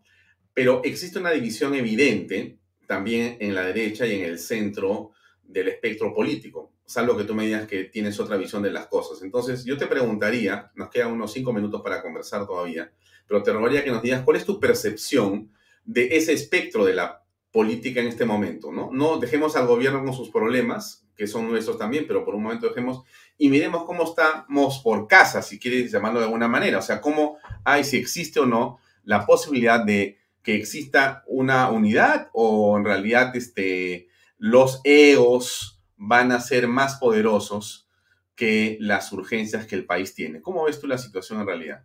Pero 0.52 0.82
existe 0.84 1.18
una 1.18 1.30
división 1.30 1.74
evidente 1.74 2.58
también 2.86 3.38
en 3.40 3.54
la 3.54 3.64
derecha 3.64 4.06
y 4.06 4.20
en 4.20 4.24
el 4.26 4.38
centro 4.38 5.12
del 5.42 5.68
espectro 5.68 6.14
político, 6.14 6.74
salvo 6.84 7.16
que 7.16 7.24
tú 7.24 7.34
me 7.34 7.46
digas 7.46 7.66
que 7.66 7.84
tienes 7.84 8.20
otra 8.20 8.36
visión 8.36 8.62
de 8.62 8.70
las 8.70 8.88
cosas. 8.88 9.22
Entonces, 9.22 9.64
yo 9.64 9.78
te 9.78 9.86
preguntaría, 9.86 10.70
nos 10.74 10.90
quedan 10.90 11.12
unos 11.12 11.32
cinco 11.32 11.50
minutos 11.54 11.80
para 11.80 12.02
conversar 12.02 12.46
todavía, 12.46 12.92
pero 13.26 13.42
te 13.42 13.50
rogaría 13.50 13.82
que 13.82 13.90
nos 13.90 14.02
digas 14.02 14.22
cuál 14.22 14.36
es 14.36 14.44
tu 14.44 14.60
percepción 14.60 15.50
de 15.86 16.14
ese 16.14 16.34
espectro 16.34 16.84
de 16.84 16.92
la 16.92 17.24
política 17.50 18.00
en 18.00 18.08
este 18.08 18.26
momento, 18.26 18.70
¿no? 18.70 18.90
No 18.92 19.18
dejemos 19.18 19.56
al 19.56 19.66
gobierno 19.66 20.04
con 20.04 20.12
sus 20.12 20.28
problemas, 20.28 21.06
que 21.16 21.26
son 21.26 21.48
nuestros 21.48 21.78
también, 21.78 22.04
pero 22.06 22.22
por 22.22 22.34
un 22.34 22.42
momento 22.42 22.68
dejemos 22.68 23.04
y 23.38 23.48
miremos 23.48 23.84
cómo 23.84 24.04
estamos 24.04 24.78
por 24.80 25.08
casa, 25.08 25.42
si 25.42 25.58
quieres 25.58 25.90
llamarlo 25.90 26.20
de 26.20 26.26
alguna 26.26 26.48
manera, 26.48 26.78
o 26.78 26.82
sea, 26.82 27.00
cómo 27.00 27.38
hay, 27.64 27.84
si 27.84 27.96
existe 27.96 28.40
o 28.40 28.46
no, 28.46 28.78
la 29.04 29.26
posibilidad 29.26 29.84
de 29.84 30.18
que 30.42 30.56
exista 30.56 31.22
una 31.26 31.70
unidad 31.70 32.28
o 32.32 32.76
en 32.76 32.84
realidad 32.84 33.34
este, 33.36 34.08
los 34.38 34.80
egos 34.84 35.80
van 35.96 36.32
a 36.32 36.40
ser 36.40 36.66
más 36.66 36.96
poderosos 36.96 37.88
que 38.34 38.76
las 38.80 39.12
urgencias 39.12 39.66
que 39.66 39.76
el 39.76 39.86
país 39.86 40.14
tiene. 40.14 40.40
¿Cómo 40.40 40.64
ves 40.64 40.80
tú 40.80 40.86
la 40.88 40.98
situación 40.98 41.40
en 41.40 41.46
realidad? 41.46 41.84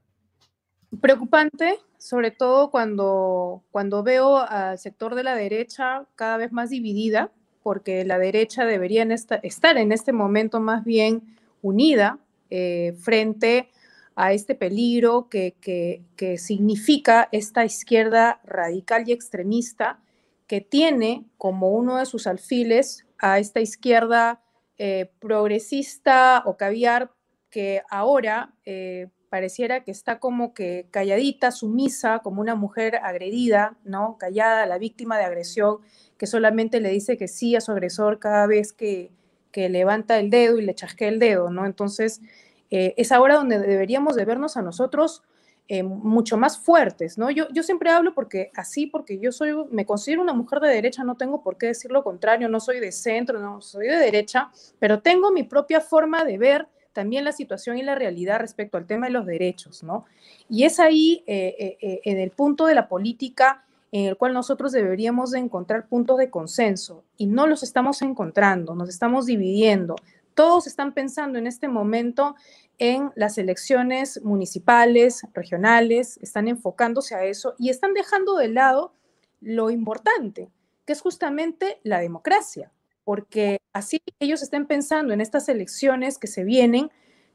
Preocupante, 1.01 1.77
sobre 1.97 2.31
todo 2.31 2.71
cuando, 2.71 3.63
cuando 3.71 4.01
veo 4.03 4.37
al 4.37 4.79
sector 4.79 5.13
de 5.15 5.23
la 5.23 5.35
derecha 5.35 6.05
cada 6.15 6.37
vez 6.37 6.51
más 6.51 6.69
dividida, 6.69 7.31
porque 7.61 8.05
la 8.05 8.17
derecha 8.17 8.65
debería 8.65 9.03
estar 9.43 9.77
en 9.77 9.91
este 9.91 10.13
momento 10.13 10.59
más 10.59 10.85
bien 10.85 11.36
unida 11.61 12.19
eh, 12.49 12.95
frente 12.99 13.69
a 14.15 14.33
este 14.33 14.55
peligro 14.55 15.29
que, 15.29 15.55
que, 15.61 16.37
significa 16.37 17.29
esta 17.31 17.65
izquierda 17.65 18.41
radical 18.43 19.07
y 19.07 19.11
extremista 19.11 19.99
que 20.47 20.59
tiene 20.59 21.25
como 21.37 21.69
uno 21.69 21.97
de 21.97 22.07
sus 22.07 22.25
alfiles 22.25 23.05
a 23.19 23.37
esta 23.37 23.59
izquierda 23.59 24.41
eh, 24.79 25.11
progresista 25.19 26.41
o 26.45 26.57
caviar 26.57 27.11
que 27.51 27.83
ahora 27.89 28.55
eh, 28.65 29.09
pareciera 29.29 29.83
que 29.83 29.91
está 29.91 30.19
como 30.19 30.53
que 30.53 30.87
calladita, 30.89 31.51
sumisa, 31.51 32.19
como 32.19 32.41
una 32.41 32.55
mujer 32.55 32.99
agredida, 33.03 33.77
¿no? 33.83 34.17
Callada, 34.17 34.65
la 34.65 34.77
víctima 34.77 35.17
de 35.17 35.25
agresión, 35.25 35.79
que 36.17 36.27
solamente 36.27 36.79
le 36.79 36.89
dice 36.89 37.17
que 37.17 37.27
sí 37.27 37.55
a 37.55 37.61
su 37.61 37.71
agresor 37.71 38.19
cada 38.19 38.47
vez 38.47 38.73
que, 38.73 39.11
que 39.57 39.69
levanta 39.69 40.19
el 40.19 40.29
dedo 40.29 40.59
y 40.59 40.61
le 40.61 40.75
chasquea 40.75 41.07
el 41.07 41.17
dedo, 41.17 41.49
¿no? 41.49 41.65
Entonces, 41.65 42.21
eh, 42.69 42.93
es 42.95 43.11
ahora 43.11 43.37
donde 43.37 43.57
deberíamos 43.57 44.15
de 44.15 44.23
vernos 44.23 44.55
a 44.55 44.61
nosotros 44.61 45.23
eh, 45.67 45.81
mucho 45.81 46.37
más 46.37 46.59
fuertes, 46.59 47.17
¿no? 47.17 47.31
Yo, 47.31 47.47
siempre 47.63 47.89
hablo 47.89 48.13
porque 48.13 48.51
así, 48.53 48.85
porque 48.85 49.17
yo 49.17 49.31
soy, 49.31 49.55
me 49.71 49.83
considero 49.83 50.21
una 50.21 50.33
mujer 50.33 50.59
de 50.59 50.69
derecha, 50.69 51.03
no 51.03 51.15
tengo 51.15 51.41
por 51.41 51.57
qué 51.57 51.65
decir 51.65 51.89
lo 51.89 52.03
contrario, 52.03 52.49
no 52.49 52.59
soy 52.59 52.79
de 52.79 52.91
centro, 52.91 53.39
no, 53.39 53.59
soy 53.59 53.87
de 53.87 53.95
derecha, 53.95 54.51
pero 54.77 55.01
tengo 55.01 55.31
mi 55.31 55.41
propia 55.41 55.81
forma 55.81 56.23
de 56.23 56.37
ver 56.37 56.67
también 56.93 57.25
la 57.25 57.31
situación 57.31 57.79
y 57.79 57.81
la 57.81 57.95
realidad 57.95 58.39
respecto 58.39 58.77
al 58.77 58.85
tema 58.85 59.07
de 59.07 59.13
los 59.13 59.25
derechos, 59.25 59.81
¿no? 59.81 60.05
Y 60.51 60.65
es 60.65 60.79
ahí, 60.79 61.23
eh, 61.25 61.77
en 62.03 62.19
el 62.19 62.29
punto 62.29 62.67
de 62.67 62.75
la 62.75 62.87
política, 62.87 63.65
en 63.97 64.05
el 64.05 64.15
cual 64.15 64.33
nosotros 64.33 64.71
deberíamos 64.73 65.31
de 65.31 65.39
encontrar 65.39 65.87
puntos 65.87 66.17
de 66.17 66.29
consenso 66.29 67.03
y 67.17 67.25
no 67.25 67.47
los 67.47 67.63
estamos 67.63 68.03
encontrando, 68.03 68.75
nos 68.75 68.89
estamos 68.89 69.25
dividiendo. 69.25 69.95
Todos 70.35 70.67
están 70.67 70.93
pensando 70.93 71.39
en 71.39 71.47
este 71.47 71.67
momento 71.67 72.35
en 72.77 73.11
las 73.15 73.39
elecciones 73.39 74.21
municipales, 74.23 75.25
regionales, 75.33 76.19
están 76.21 76.47
enfocándose 76.47 77.15
a 77.15 77.23
eso 77.23 77.55
y 77.57 77.69
están 77.69 77.95
dejando 77.95 78.37
de 78.37 78.49
lado 78.49 78.93
lo 79.41 79.71
importante, 79.71 80.51
que 80.85 80.93
es 80.93 81.01
justamente 81.01 81.79
la 81.81 81.99
democracia, 81.99 82.71
porque 83.03 83.57
así 83.73 83.99
ellos 84.19 84.43
estén 84.43 84.67
pensando 84.67 85.11
en 85.11 85.21
estas 85.21 85.49
elecciones 85.49 86.19
que 86.19 86.27
se 86.27 86.43
vienen, 86.43 86.91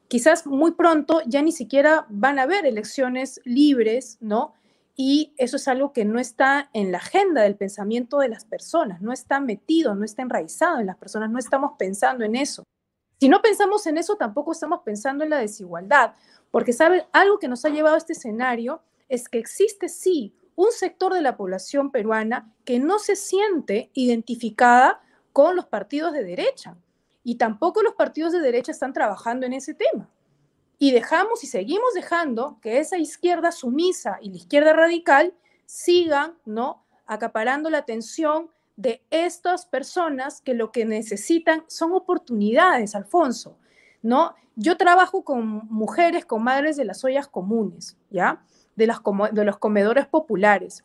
quizás 0.07 0.47
muy 0.47 0.71
pronto 0.71 1.21
ya 1.25 1.41
ni 1.41 1.51
siquiera 1.51 2.05
van 2.07 2.39
a 2.39 2.43
haber 2.43 2.65
elecciones 2.65 3.41
libres, 3.43 4.17
¿no? 4.21 4.53
Y 4.95 5.33
eso 5.37 5.55
es 5.57 5.67
algo 5.67 5.91
que 5.91 6.05
no 6.05 6.19
está 6.19 6.69
en 6.73 6.91
la 6.91 6.99
agenda 6.99 7.41
del 7.41 7.55
pensamiento 7.55 8.19
de 8.19 8.29
las 8.29 8.45
personas, 8.45 9.01
no 9.01 9.11
está 9.11 9.39
metido, 9.39 9.95
no 9.95 10.05
está 10.05 10.21
enraizado 10.21 10.79
en 10.79 10.85
las 10.85 10.97
personas, 10.97 11.31
no 11.31 11.39
estamos 11.39 11.73
pensando 11.79 12.23
en 12.23 12.35
eso. 12.35 12.63
Si 13.19 13.27
no 13.27 13.41
pensamos 13.41 13.87
en 13.87 13.97
eso, 13.97 14.17
tampoco 14.17 14.51
estamos 14.51 14.81
pensando 14.83 15.23
en 15.23 15.31
la 15.31 15.39
desigualdad, 15.39 16.13
porque 16.51 16.73
saben, 16.73 17.03
algo 17.11 17.39
que 17.39 17.47
nos 17.47 17.65
ha 17.65 17.69
llevado 17.69 17.95
a 17.95 17.97
este 17.97 18.13
escenario 18.13 18.83
es 19.09 19.29
que 19.29 19.39
existe 19.39 19.89
sí 19.89 20.35
un 20.55 20.71
sector 20.71 21.13
de 21.13 21.21
la 21.21 21.37
población 21.37 21.91
peruana 21.91 22.53
que 22.63 22.79
no 22.79 22.99
se 22.99 23.15
siente 23.15 23.89
identificada 23.93 25.01
con 25.31 25.55
los 25.55 25.65
partidos 25.65 26.13
de 26.13 26.23
derecha 26.23 26.77
y 27.23 27.35
tampoco 27.35 27.81
los 27.81 27.95
partidos 27.95 28.33
de 28.33 28.39
derecha 28.39 28.71
están 28.71 28.93
trabajando 28.93 29.47
en 29.47 29.53
ese 29.53 29.73
tema 29.73 30.09
y 30.83 30.91
dejamos 30.91 31.45
y 31.45 31.47
seguimos 31.47 31.93
dejando 31.93 32.57
que 32.61 32.79
esa 32.79 32.97
izquierda 32.97 33.53
sumisa 33.53 34.17
y 34.21 34.31
la 34.31 34.35
izquierda 34.35 34.73
radical 34.73 35.33
sigan, 35.65 36.33
¿no? 36.43 36.83
acaparando 37.05 37.69
la 37.69 37.77
atención 37.77 38.49
de 38.75 39.01
estas 39.09 39.65
personas 39.65 40.41
que 40.41 40.53
lo 40.53 40.73
que 40.73 40.83
necesitan 40.83 41.63
son 41.67 41.93
oportunidades, 41.93 42.95
Alfonso, 42.95 43.57
¿no? 44.01 44.35
Yo 44.57 44.75
trabajo 44.75 45.23
con 45.23 45.69
mujeres, 45.69 46.25
con 46.25 46.43
madres 46.43 46.75
de 46.75 46.83
las 46.83 47.01
ollas 47.05 47.29
comunes, 47.29 47.95
¿ya? 48.09 48.43
De, 48.75 48.85
las, 48.85 48.99
de 49.31 49.45
los 49.45 49.59
comedores 49.59 50.05
populares. 50.05 50.83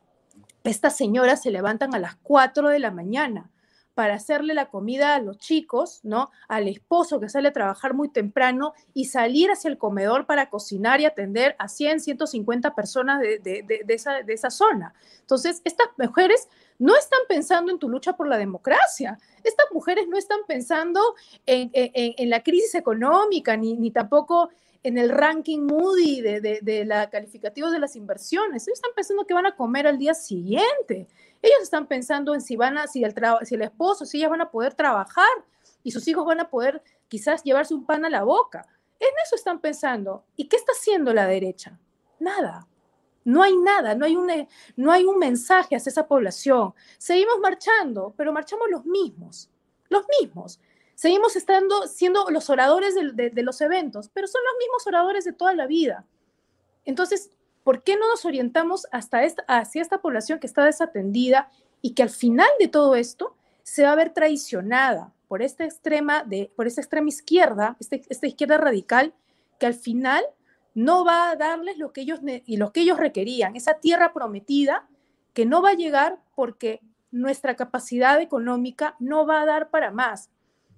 Estas 0.62 0.96
señoras 0.96 1.42
se 1.42 1.50
levantan 1.50 1.92
a 1.96 1.98
las 1.98 2.14
4 2.22 2.68
de 2.68 2.78
la 2.78 2.92
mañana 2.92 3.50
para 3.98 4.14
hacerle 4.14 4.54
la 4.54 4.70
comida 4.70 5.16
a 5.16 5.20
los 5.20 5.38
chicos, 5.38 5.98
¿no? 6.04 6.30
Al 6.46 6.68
esposo 6.68 7.18
que 7.18 7.28
sale 7.28 7.48
a 7.48 7.52
trabajar 7.52 7.94
muy 7.94 8.08
temprano 8.08 8.72
y 8.94 9.06
salir 9.06 9.50
hacia 9.50 9.68
el 9.68 9.76
comedor 9.76 10.24
para 10.24 10.50
cocinar 10.50 11.00
y 11.00 11.04
atender 11.04 11.56
a 11.58 11.66
100, 11.66 11.98
150 11.98 12.76
personas 12.76 13.18
de, 13.18 13.64
esa, 13.88 14.22
de 14.22 14.32
esa 14.32 14.50
zona. 14.50 14.94
Entonces, 15.18 15.62
estas 15.64 15.88
mujeres 15.98 16.48
no 16.78 16.96
están 16.96 17.18
pensando 17.28 17.72
en 17.72 17.80
tu 17.80 17.88
lucha 17.88 18.12
por 18.12 18.28
la 18.28 18.38
democracia. 18.38 19.18
Estas 19.42 19.66
mujeres 19.72 20.06
no 20.06 20.16
están 20.16 20.38
pensando 20.46 21.00
en, 21.44 21.72
en, 21.72 22.30
la 22.30 22.44
crisis 22.44 22.76
económica, 22.76 23.56
ni, 23.56 23.74
ni, 23.74 23.90
tampoco 23.90 24.50
en 24.84 24.96
el 24.96 25.08
ranking 25.08 25.62
Moody 25.62 26.20
de, 26.20 26.40
de, 26.40 26.60
de 26.62 26.84
la 26.84 27.10
calificativos 27.10 27.72
de 27.72 27.80
las 27.80 27.96
inversiones. 27.96 28.68
Ellos 28.68 28.78
están 28.78 28.92
pensando 28.94 29.26
que 29.26 29.34
van 29.34 29.46
a 29.46 29.56
comer 29.56 29.88
al 29.88 29.98
día 29.98 30.14
siguiente. 30.14 31.08
Ellos 31.42 31.62
están 31.62 31.86
pensando 31.86 32.34
en 32.34 32.40
si 32.40 32.56
van 32.56 32.78
a, 32.78 32.86
si 32.86 33.04
el, 33.04 33.14
si 33.44 33.54
el 33.54 33.62
esposo, 33.62 34.04
si 34.04 34.18
ellas 34.18 34.30
van 34.30 34.40
a 34.40 34.50
poder 34.50 34.74
trabajar 34.74 35.28
y 35.82 35.90
sus 35.90 36.06
hijos 36.08 36.24
van 36.24 36.40
a 36.40 36.50
poder 36.50 36.82
quizás 37.08 37.42
llevarse 37.42 37.74
un 37.74 37.86
pan 37.86 38.04
a 38.04 38.10
la 38.10 38.24
boca. 38.24 38.66
En 38.98 39.08
eso 39.24 39.36
están 39.36 39.60
pensando. 39.60 40.24
¿Y 40.36 40.48
qué 40.48 40.56
está 40.56 40.72
haciendo 40.72 41.14
la 41.14 41.26
derecha? 41.26 41.78
Nada. 42.18 42.66
No 43.24 43.42
hay 43.42 43.56
nada, 43.56 43.94
no 43.94 44.06
hay, 44.06 44.16
un, 44.16 44.30
no 44.76 44.90
hay 44.90 45.04
un 45.04 45.18
mensaje 45.18 45.76
hacia 45.76 45.90
esa 45.90 46.08
población. 46.08 46.72
Seguimos 46.96 47.38
marchando, 47.40 48.14
pero 48.16 48.32
marchamos 48.32 48.68
los 48.70 48.86
mismos, 48.86 49.50
los 49.90 50.04
mismos. 50.18 50.60
Seguimos 50.94 51.36
estando, 51.36 51.86
siendo 51.86 52.30
los 52.30 52.48
oradores 52.48 52.94
de 52.94 53.42
los 53.42 53.60
eventos, 53.60 54.08
pero 54.08 54.26
son 54.26 54.40
los 54.44 54.58
mismos 54.58 54.86
oradores 54.86 55.24
de 55.24 55.32
toda 55.32 55.54
la 55.54 55.66
vida. 55.66 56.06
Entonces, 56.86 57.30
¿por 57.68 57.82
qué 57.82 57.98
no 57.98 58.08
nos 58.08 58.24
orientamos 58.24 58.86
hasta 58.92 59.24
esta, 59.24 59.42
hacia 59.46 59.82
esta 59.82 60.00
población 60.00 60.38
que 60.38 60.46
está 60.46 60.64
desatendida 60.64 61.50
y 61.82 61.92
que 61.92 62.02
al 62.02 62.08
final 62.08 62.48
de 62.58 62.66
todo 62.66 62.96
esto 62.96 63.36
se 63.62 63.82
va 63.82 63.92
a 63.92 63.94
ver 63.94 64.14
traicionada 64.14 65.12
por 65.28 65.42
esta 65.42 65.66
extrema, 65.66 66.24
de, 66.24 66.50
por 66.56 66.66
esta 66.66 66.80
extrema 66.80 67.10
izquierda, 67.10 67.76
este, 67.78 68.00
esta 68.08 68.26
izquierda 68.26 68.56
radical, 68.56 69.12
que 69.60 69.66
al 69.66 69.74
final 69.74 70.24
no 70.72 71.04
va 71.04 71.28
a 71.28 71.36
darles 71.36 71.76
lo 71.76 71.92
que 71.92 72.00
ellos 72.00 72.20
y 72.46 72.56
lo 72.56 72.72
que 72.72 72.80
ellos 72.80 72.96
requerían, 72.96 73.54
esa 73.54 73.74
tierra 73.74 74.14
prometida 74.14 74.88
que 75.34 75.44
no 75.44 75.60
va 75.60 75.72
a 75.72 75.76
llegar 75.76 76.18
porque 76.34 76.80
nuestra 77.10 77.54
capacidad 77.54 78.18
económica 78.22 78.96
no 78.98 79.26
va 79.26 79.42
a 79.42 79.44
dar 79.44 79.68
para 79.68 79.90
más, 79.90 80.30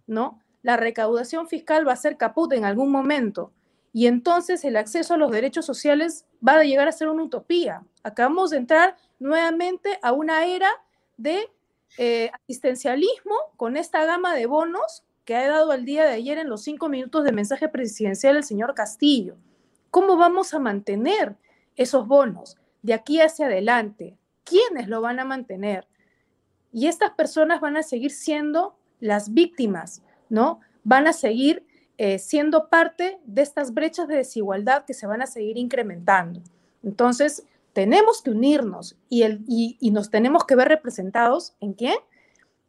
¿no? 0.09 0.41
La 0.63 0.77
recaudación 0.77 1.47
fiscal 1.47 1.87
va 1.87 1.93
a 1.93 1.97
ser 2.05 2.17
caput 2.17 2.53
en 2.53 2.65
algún 2.65 2.91
momento 2.91 3.53
y 3.93 4.07
entonces 4.07 4.65
el 4.65 4.77
acceso 4.77 5.15
a 5.15 5.19
los 5.19 5.31
derechos 5.31 5.67
sociales 5.67 6.27
va 6.47 6.55
a 6.55 6.65
llegar 6.65 6.89
a 6.89 6.93
ser 6.93 7.09
una 7.09 7.25
utopía. 7.25 7.83
Acabamos 8.03 8.51
de 8.51 8.59
entrar 8.59 8.97
nuevamente 9.19 9.99
a 10.03 10.13
una 10.13 10.47
era 10.47 10.71
de 11.17 11.49
eh, 11.99 12.31
asistencialismo 12.33 13.35
con 13.57 13.77
esta 13.77 14.05
gama 14.05 14.35
de 14.35 14.47
bonos 14.47 15.05
que 15.25 15.37
ha 15.37 15.49
dado 15.49 15.73
el 15.73 15.85
día 15.85 16.05
de 16.05 16.13
ayer 16.13 16.39
en 16.39 16.49
los 16.49 16.63
cinco 16.63 16.89
minutos 16.89 17.25
de 17.25 17.33
mensaje 17.33 17.69
presidencial 17.69 18.37
el 18.37 18.45
señor 18.45 18.75
Castillo. 18.75 19.37
¿Cómo 19.91 20.17
vamos 20.17 20.55
a 20.55 20.61
mantener 20.61 21.37
esos 21.77 22.07
bonos 22.07 22.57
de 22.83 22.95
aquí 22.95 23.21
hacia 23.21 23.47
adelante? 23.47 24.17
¿Quiénes 24.45 24.89
lo 24.89 25.01
van 25.01 25.19
a 25.19 25.25
mantener? 25.25 25.87
Y 26.73 26.87
estas 26.87 27.11
personas 27.11 27.61
van 27.61 27.77
a 27.77 27.83
seguir 27.83 28.13
siendo 28.13 28.77
las 29.01 29.35
víctimas, 29.35 30.03
¿no? 30.29 30.61
Van 30.85 31.09
a 31.09 31.13
seguir 31.13 31.67
eh, 32.03 32.19
siendo 32.19 32.71
parte 32.71 33.19
de 33.27 33.43
estas 33.43 33.75
brechas 33.75 34.09
de 34.09 34.17
desigualdad 34.17 34.87
que 34.87 34.95
se 34.95 35.07
van 35.07 35.21
a 35.21 35.27
seguir 35.27 35.59
incrementando. 35.59 36.41
Entonces, 36.83 37.45
tenemos 37.75 38.23
que 38.23 38.31
unirnos 38.31 38.97
y, 39.11 39.25
el, 39.25 39.45
y, 39.47 39.91
nos 39.91 40.09
tenemos 40.09 40.47
que 40.47 40.57
ver 40.57 40.69
representados 40.69 41.53
en 41.61 41.75
quién? 41.75 41.97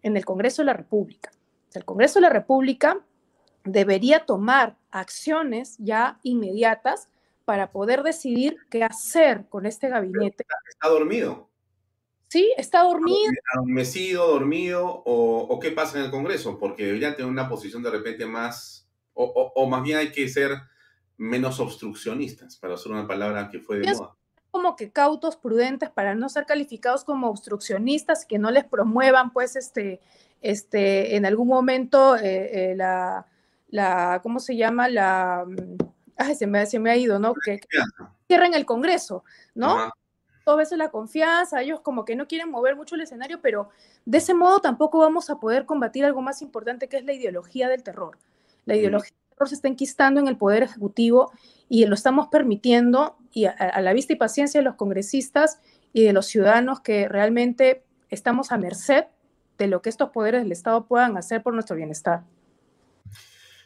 En 0.03 0.17
el 0.17 0.25
Congreso 0.25 0.63
de 0.63 0.65
la 0.65 0.73
República. 0.73 1.31
El 1.73 1.85
Congreso 1.85 2.19
de 2.19 2.23
la 2.23 2.29
República 2.29 2.99
debería 3.63 4.25
tomar 4.25 4.75
acciones 4.91 5.77
ya 5.79 6.19
inmediatas 6.23 7.07
para 7.45 7.71
poder 7.71 8.03
decidir 8.03 8.57
qué 8.69 8.83
hacer 8.83 9.45
con 9.47 9.65
este 9.65 9.87
gabinete. 9.87 10.45
Está 10.69 10.89
dormido. 10.89 11.47
Sí, 12.27 12.51
está 12.57 12.83
dormido. 12.83 13.31
Adormecido, 13.55 14.27
dormido, 14.27 14.87
o, 15.05 15.47
o, 15.47 15.59
qué 15.61 15.71
pasa 15.71 15.99
en 15.99 16.03
el 16.03 16.11
Congreso, 16.11 16.59
porque 16.59 16.83
debería 16.83 17.15
tener 17.15 17.31
una 17.31 17.47
posición 17.47 17.81
de 17.81 17.91
repente 17.91 18.25
más, 18.25 18.80
o, 19.13 19.51
o, 19.55 19.67
más 19.67 19.83
bien 19.83 19.97
hay 19.97 20.11
que 20.11 20.27
ser 20.27 20.51
menos 21.17 21.59
obstruccionistas, 21.59 22.57
para 22.57 22.73
usar 22.73 22.91
una 22.91 23.07
palabra 23.07 23.49
que 23.49 23.59
fue 23.59 23.79
de 23.79 23.93
moda. 23.93 24.15
Como 24.49 24.75
que 24.75 24.91
cautos, 24.91 25.37
prudentes, 25.37 25.89
para 25.89 26.15
no 26.15 26.27
ser 26.27 26.45
calificados 26.45 27.03
como 27.03 27.29
obstruccionistas, 27.29 28.25
que 28.25 28.39
no 28.39 28.51
les 28.51 28.65
promuevan, 28.65 29.31
pues, 29.31 29.55
este, 29.55 30.01
este, 30.41 31.15
en 31.15 31.25
algún 31.25 31.47
momento 31.47 32.17
eh, 32.17 32.71
eh, 32.71 32.75
la, 32.75 33.27
la, 33.69 34.19
¿cómo 34.23 34.39
se 34.39 34.55
llama? 34.55 34.89
La, 34.89 35.45
mm, 35.47 35.77
ay, 36.17 36.35
se 36.35 36.47
me, 36.47 36.65
se 36.65 36.79
me 36.79 36.91
ha 36.91 36.97
ido, 36.97 37.19
¿no? 37.19 37.33
Que, 37.33 37.61
cierren 38.27 38.53
el 38.53 38.65
Congreso, 38.65 39.23
¿no? 39.55 39.91
Dos 40.45 40.57
veces 40.57 40.77
la 40.77 40.89
confianza, 40.89 41.61
ellos 41.61 41.81
como 41.81 42.03
que 42.03 42.15
no 42.15 42.27
quieren 42.27 42.49
mover 42.49 42.75
mucho 42.75 42.95
el 42.95 43.01
escenario, 43.01 43.41
pero 43.41 43.69
de 44.05 44.17
ese 44.17 44.33
modo 44.33 44.59
tampoco 44.59 44.97
vamos 44.97 45.29
a 45.29 45.35
poder 45.35 45.65
combatir 45.65 46.03
algo 46.03 46.21
más 46.21 46.41
importante 46.41 46.89
que 46.89 46.97
es 46.97 47.05
la 47.05 47.13
ideología 47.13 47.69
del 47.69 47.83
terror. 47.83 48.17
La 48.71 48.77
ideología 48.77 49.09
del 49.09 49.29
terror 49.35 49.49
se 49.49 49.55
está 49.55 49.67
enquistando 49.67 50.21
en 50.21 50.29
el 50.29 50.37
poder 50.37 50.63
ejecutivo 50.63 51.33
y 51.67 51.85
lo 51.85 51.93
estamos 51.93 52.29
permitiendo 52.31 53.17
y 53.33 53.43
a, 53.43 53.81
la 53.81 53.91
vista 53.91 54.13
y 54.13 54.15
paciencia 54.15 54.61
de 54.61 54.63
los 54.63 54.75
congresistas 54.75 55.59
y 55.91 56.05
de 56.05 56.13
los 56.13 56.27
ciudadanos 56.27 56.79
que 56.79 57.09
realmente 57.09 57.83
estamos 58.09 58.53
a 58.53 58.57
merced 58.57 59.07
de 59.57 59.67
lo 59.67 59.81
que 59.81 59.89
estos 59.89 60.11
poderes 60.11 60.43
del 60.43 60.53
Estado 60.53 60.87
puedan 60.87 61.17
hacer 61.17 61.43
por 61.43 61.53
nuestro 61.53 61.75
bienestar. 61.75 62.23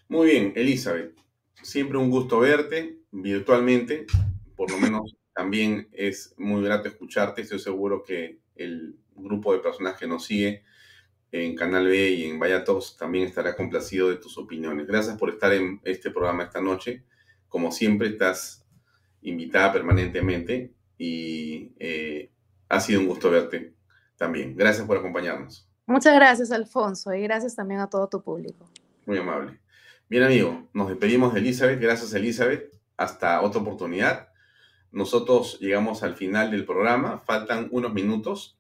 Muy 0.10 0.32
bien, 0.32 0.54
Elizabeth, 0.56 1.16
siempre 1.62 2.00
un 2.00 2.10
gusto 2.10 2.40
verte 2.40 2.98
virtualmente, 3.12 4.08
por 4.56 4.72
lo 4.72 4.80
menos 4.80 5.16
también 5.36 5.88
es 5.92 6.34
muy 6.40 6.64
grato 6.64 6.88
escucharte. 6.88 7.44
Estoy 7.44 7.60
seguro 7.60 8.02
que 8.02 8.40
el 8.56 8.96
grupo 9.16 9.54
de 9.54 9.60
personas 9.60 10.00
que 10.00 10.08
nos 10.08 10.26
sigue 10.26 10.64
en 11.44 11.56
Canal 11.56 11.88
B 11.88 12.12
y 12.12 12.26
en 12.26 12.40
Vaya 12.40 12.64
también 12.98 13.26
estará 13.28 13.56
complacido 13.56 14.10
de 14.10 14.16
tus 14.16 14.38
opiniones. 14.38 14.88
Gracias 14.88 15.18
por 15.18 15.30
estar 15.30 15.52
en 15.52 15.82
este 15.84 16.10
programa 16.10 16.44
esta 16.44 16.62
noche. 16.62 17.04
Como 17.50 17.72
siempre, 17.72 18.10
estás 18.10 18.66
invitada 19.22 19.74
permanentemente 19.74 20.74
y 20.98 21.74
eh, 21.78 22.32
ha 22.70 22.80
sido 22.80 23.02
un 23.02 23.08
gusto 23.08 23.30
verte 23.30 23.74
también. 24.16 24.56
Gracias 24.56 24.88
por 24.88 24.98
acompañarnos. 24.98 25.68
Muchas 25.86 26.16
gracias, 26.16 26.52
Alfonso, 26.52 27.14
y 27.14 27.22
gracias 27.24 27.56
también 27.56 27.82
a 27.82 27.90
todo 27.90 28.08
tu 28.08 28.24
público. 28.24 28.70
Muy 29.06 29.18
amable. 29.18 29.60
Bien, 30.08 30.24
amigo, 30.24 30.70
nos 30.74 30.88
despedimos 30.88 31.34
de 31.34 31.42
Elizabeth. 31.42 31.80
Gracias, 31.80 32.14
Elizabeth. 32.14 32.74
Hasta 32.96 33.42
otra 33.42 33.62
oportunidad. 33.62 34.30
Nosotros 34.92 35.60
llegamos 35.60 36.02
al 36.04 36.16
final 36.16 36.50
del 36.52 36.66
programa, 36.66 37.20
faltan 37.26 37.68
unos 37.72 37.94
minutos. 37.94 38.55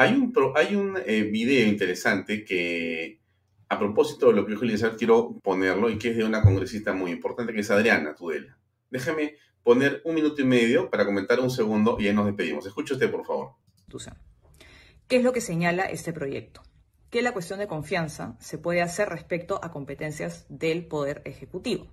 Hay 0.00 0.14
un, 0.14 0.32
hay 0.54 0.74
un 0.76 0.96
eh, 1.04 1.24
video 1.24 1.68
interesante 1.68 2.42
que, 2.42 3.20
a 3.68 3.78
propósito 3.78 4.28
de 4.28 4.32
lo 4.32 4.46
que 4.46 4.52
dijo 4.52 4.64
Elizabeth, 4.64 4.96
quiero 4.96 5.38
ponerlo 5.42 5.90
y 5.90 5.98
que 5.98 6.08
es 6.08 6.16
de 6.16 6.24
una 6.24 6.40
congresista 6.40 6.94
muy 6.94 7.10
importante, 7.10 7.52
que 7.52 7.60
es 7.60 7.70
Adriana 7.70 8.14
Tudela. 8.14 8.56
Déjame 8.88 9.34
poner 9.62 10.00
un 10.06 10.14
minuto 10.14 10.40
y 10.40 10.46
medio 10.46 10.88
para 10.88 11.04
comentar 11.04 11.38
un 11.38 11.50
segundo 11.50 11.98
y 12.00 12.08
ahí 12.08 12.14
nos 12.14 12.24
despedimos. 12.24 12.64
Escuche 12.64 12.94
usted, 12.94 13.10
por 13.10 13.26
favor. 13.26 13.50
¿Qué 15.06 15.16
es 15.16 15.22
lo 15.22 15.34
que 15.34 15.42
señala 15.42 15.84
este 15.84 16.14
proyecto? 16.14 16.62
Que 17.10 17.20
la 17.20 17.32
cuestión 17.32 17.58
de 17.58 17.66
confianza 17.66 18.38
se 18.40 18.56
puede 18.56 18.80
hacer 18.80 19.10
respecto 19.10 19.60
a 19.62 19.70
competencias 19.70 20.46
del 20.48 20.86
Poder 20.86 21.20
Ejecutivo, 21.26 21.88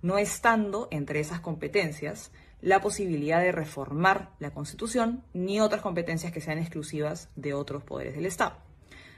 no 0.00 0.16
estando 0.16 0.88
entre 0.90 1.20
esas 1.20 1.40
competencias 1.40 2.32
la 2.62 2.80
posibilidad 2.80 3.40
de 3.40 3.52
reformar 3.52 4.30
la 4.38 4.50
Constitución 4.50 5.24
ni 5.32 5.60
otras 5.60 5.82
competencias 5.82 6.32
que 6.32 6.40
sean 6.40 6.58
exclusivas 6.58 7.28
de 7.36 7.54
otros 7.54 7.82
poderes 7.82 8.14
del 8.14 8.26
Estado. 8.26 8.56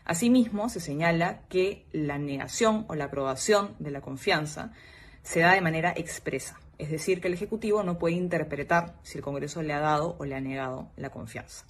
Asimismo, 0.04 0.68
se 0.68 0.80
señala 0.80 1.42
que 1.48 1.86
la 1.92 2.18
negación 2.18 2.86
o 2.88 2.94
la 2.94 3.04
aprobación 3.04 3.76
de 3.78 3.90
la 3.90 4.00
confianza 4.00 4.72
se 5.22 5.40
da 5.40 5.54
de 5.54 5.60
manera 5.60 5.92
expresa, 5.96 6.60
es 6.78 6.90
decir, 6.90 7.20
que 7.20 7.28
el 7.28 7.34
Ejecutivo 7.34 7.82
no 7.84 7.98
puede 7.98 8.16
interpretar 8.16 8.96
si 9.02 9.18
el 9.18 9.24
Congreso 9.24 9.62
le 9.62 9.72
ha 9.72 9.80
dado 9.80 10.16
o 10.18 10.24
le 10.24 10.34
ha 10.34 10.40
negado 10.40 10.90
la 10.96 11.10
confianza. 11.10 11.64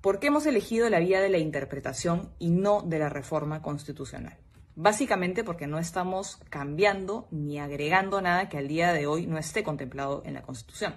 ¿Por 0.00 0.18
qué 0.18 0.28
hemos 0.28 0.46
elegido 0.46 0.88
la 0.90 1.00
vía 1.00 1.20
de 1.20 1.28
la 1.28 1.38
interpretación 1.38 2.30
y 2.38 2.50
no 2.50 2.82
de 2.82 2.98
la 2.98 3.08
reforma 3.08 3.62
constitucional? 3.62 4.36
Básicamente 4.74 5.44
porque 5.44 5.66
no 5.66 5.78
estamos 5.78 6.38
cambiando 6.48 7.28
ni 7.30 7.58
agregando 7.58 8.22
nada 8.22 8.48
que 8.48 8.56
al 8.56 8.68
día 8.68 8.92
de 8.94 9.06
hoy 9.06 9.26
no 9.26 9.36
esté 9.36 9.62
contemplado 9.62 10.22
en 10.24 10.32
la 10.32 10.42
Constitución. 10.42 10.94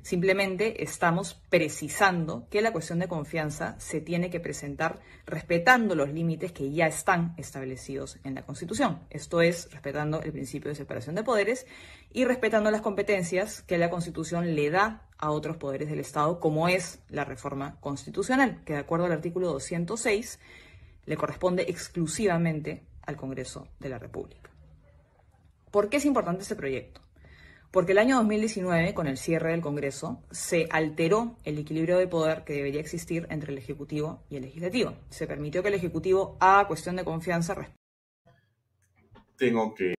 Simplemente 0.00 0.82
estamos 0.82 1.34
precisando 1.48 2.48
que 2.50 2.60
la 2.60 2.72
cuestión 2.72 2.98
de 2.98 3.06
confianza 3.06 3.76
se 3.78 4.00
tiene 4.00 4.30
que 4.30 4.40
presentar 4.40 4.98
respetando 5.26 5.94
los 5.94 6.08
límites 6.08 6.50
que 6.50 6.72
ya 6.72 6.86
están 6.86 7.34
establecidos 7.36 8.18
en 8.24 8.34
la 8.34 8.42
Constitución. 8.42 9.00
Esto 9.10 9.42
es, 9.42 9.70
respetando 9.70 10.20
el 10.22 10.32
principio 10.32 10.70
de 10.70 10.74
separación 10.74 11.14
de 11.14 11.22
poderes 11.22 11.66
y 12.12 12.24
respetando 12.24 12.70
las 12.70 12.80
competencias 12.80 13.62
que 13.62 13.78
la 13.78 13.90
Constitución 13.90 14.56
le 14.56 14.70
da 14.70 15.06
a 15.18 15.30
otros 15.30 15.56
poderes 15.58 15.88
del 15.88 16.00
Estado, 16.00 16.40
como 16.40 16.66
es 16.66 16.98
la 17.08 17.24
reforma 17.24 17.78
constitucional, 17.78 18.60
que 18.64 18.72
de 18.72 18.80
acuerdo 18.80 19.04
al 19.06 19.12
artículo 19.12 19.52
206 19.52 20.40
le 21.04 21.16
corresponde 21.16 21.66
exclusivamente 21.68 22.82
al 23.06 23.16
Congreso 23.16 23.68
de 23.78 23.88
la 23.88 23.98
República. 23.98 24.50
¿Por 25.70 25.88
qué 25.88 25.96
es 25.96 26.04
importante 26.04 26.42
este 26.42 26.56
proyecto? 26.56 27.00
Porque 27.70 27.92
el 27.92 27.98
año 27.98 28.16
2019, 28.16 28.92
con 28.92 29.06
el 29.06 29.16
cierre 29.16 29.52
del 29.52 29.62
Congreso, 29.62 30.22
se 30.30 30.68
alteró 30.70 31.38
el 31.44 31.58
equilibrio 31.58 31.96
de 31.96 32.06
poder 32.06 32.44
que 32.44 32.52
debería 32.52 32.80
existir 32.82 33.26
entre 33.30 33.52
el 33.52 33.58
Ejecutivo 33.58 34.22
y 34.28 34.36
el 34.36 34.42
Legislativo. 34.42 34.94
Se 35.08 35.26
permitió 35.26 35.62
que 35.62 35.68
el 35.68 35.74
Ejecutivo 35.74 36.36
haga 36.38 36.68
cuestión 36.68 36.96
de 36.96 37.04
confianza. 37.04 37.56
Tengo 39.36 39.74
que 39.74 39.94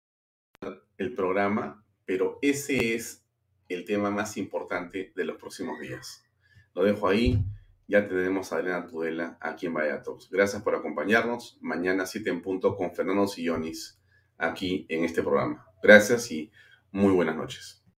el 0.98 1.14
programa, 1.14 1.82
pero 2.04 2.38
ese 2.42 2.94
es 2.94 3.24
el 3.70 3.86
tema 3.86 4.10
más 4.10 4.36
importante 4.36 5.12
de 5.16 5.24
los 5.24 5.38
próximos 5.38 5.80
días. 5.80 6.24
Lo 6.74 6.84
dejo 6.84 7.08
ahí 7.08 7.42
ya 7.88 8.06
tenemos 8.06 8.52
a 8.52 8.56
Adriana 8.56 8.86
Tudela 8.86 9.36
aquí 9.40 9.66
en 9.66 9.74
Vaya 9.74 10.02
Gracias 10.30 10.62
por 10.62 10.74
acompañarnos. 10.74 11.58
Mañana 11.60 12.06
7 12.06 12.30
en 12.30 12.42
punto 12.42 12.76
con 12.76 12.94
Fernando 12.94 13.26
Sillonis 13.26 14.00
aquí 14.38 14.86
en 14.88 15.04
este 15.04 15.22
programa. 15.22 15.66
Gracias 15.82 16.30
y 16.30 16.50
muy 16.90 17.12
buenas 17.12 17.36
noches. 17.36 17.81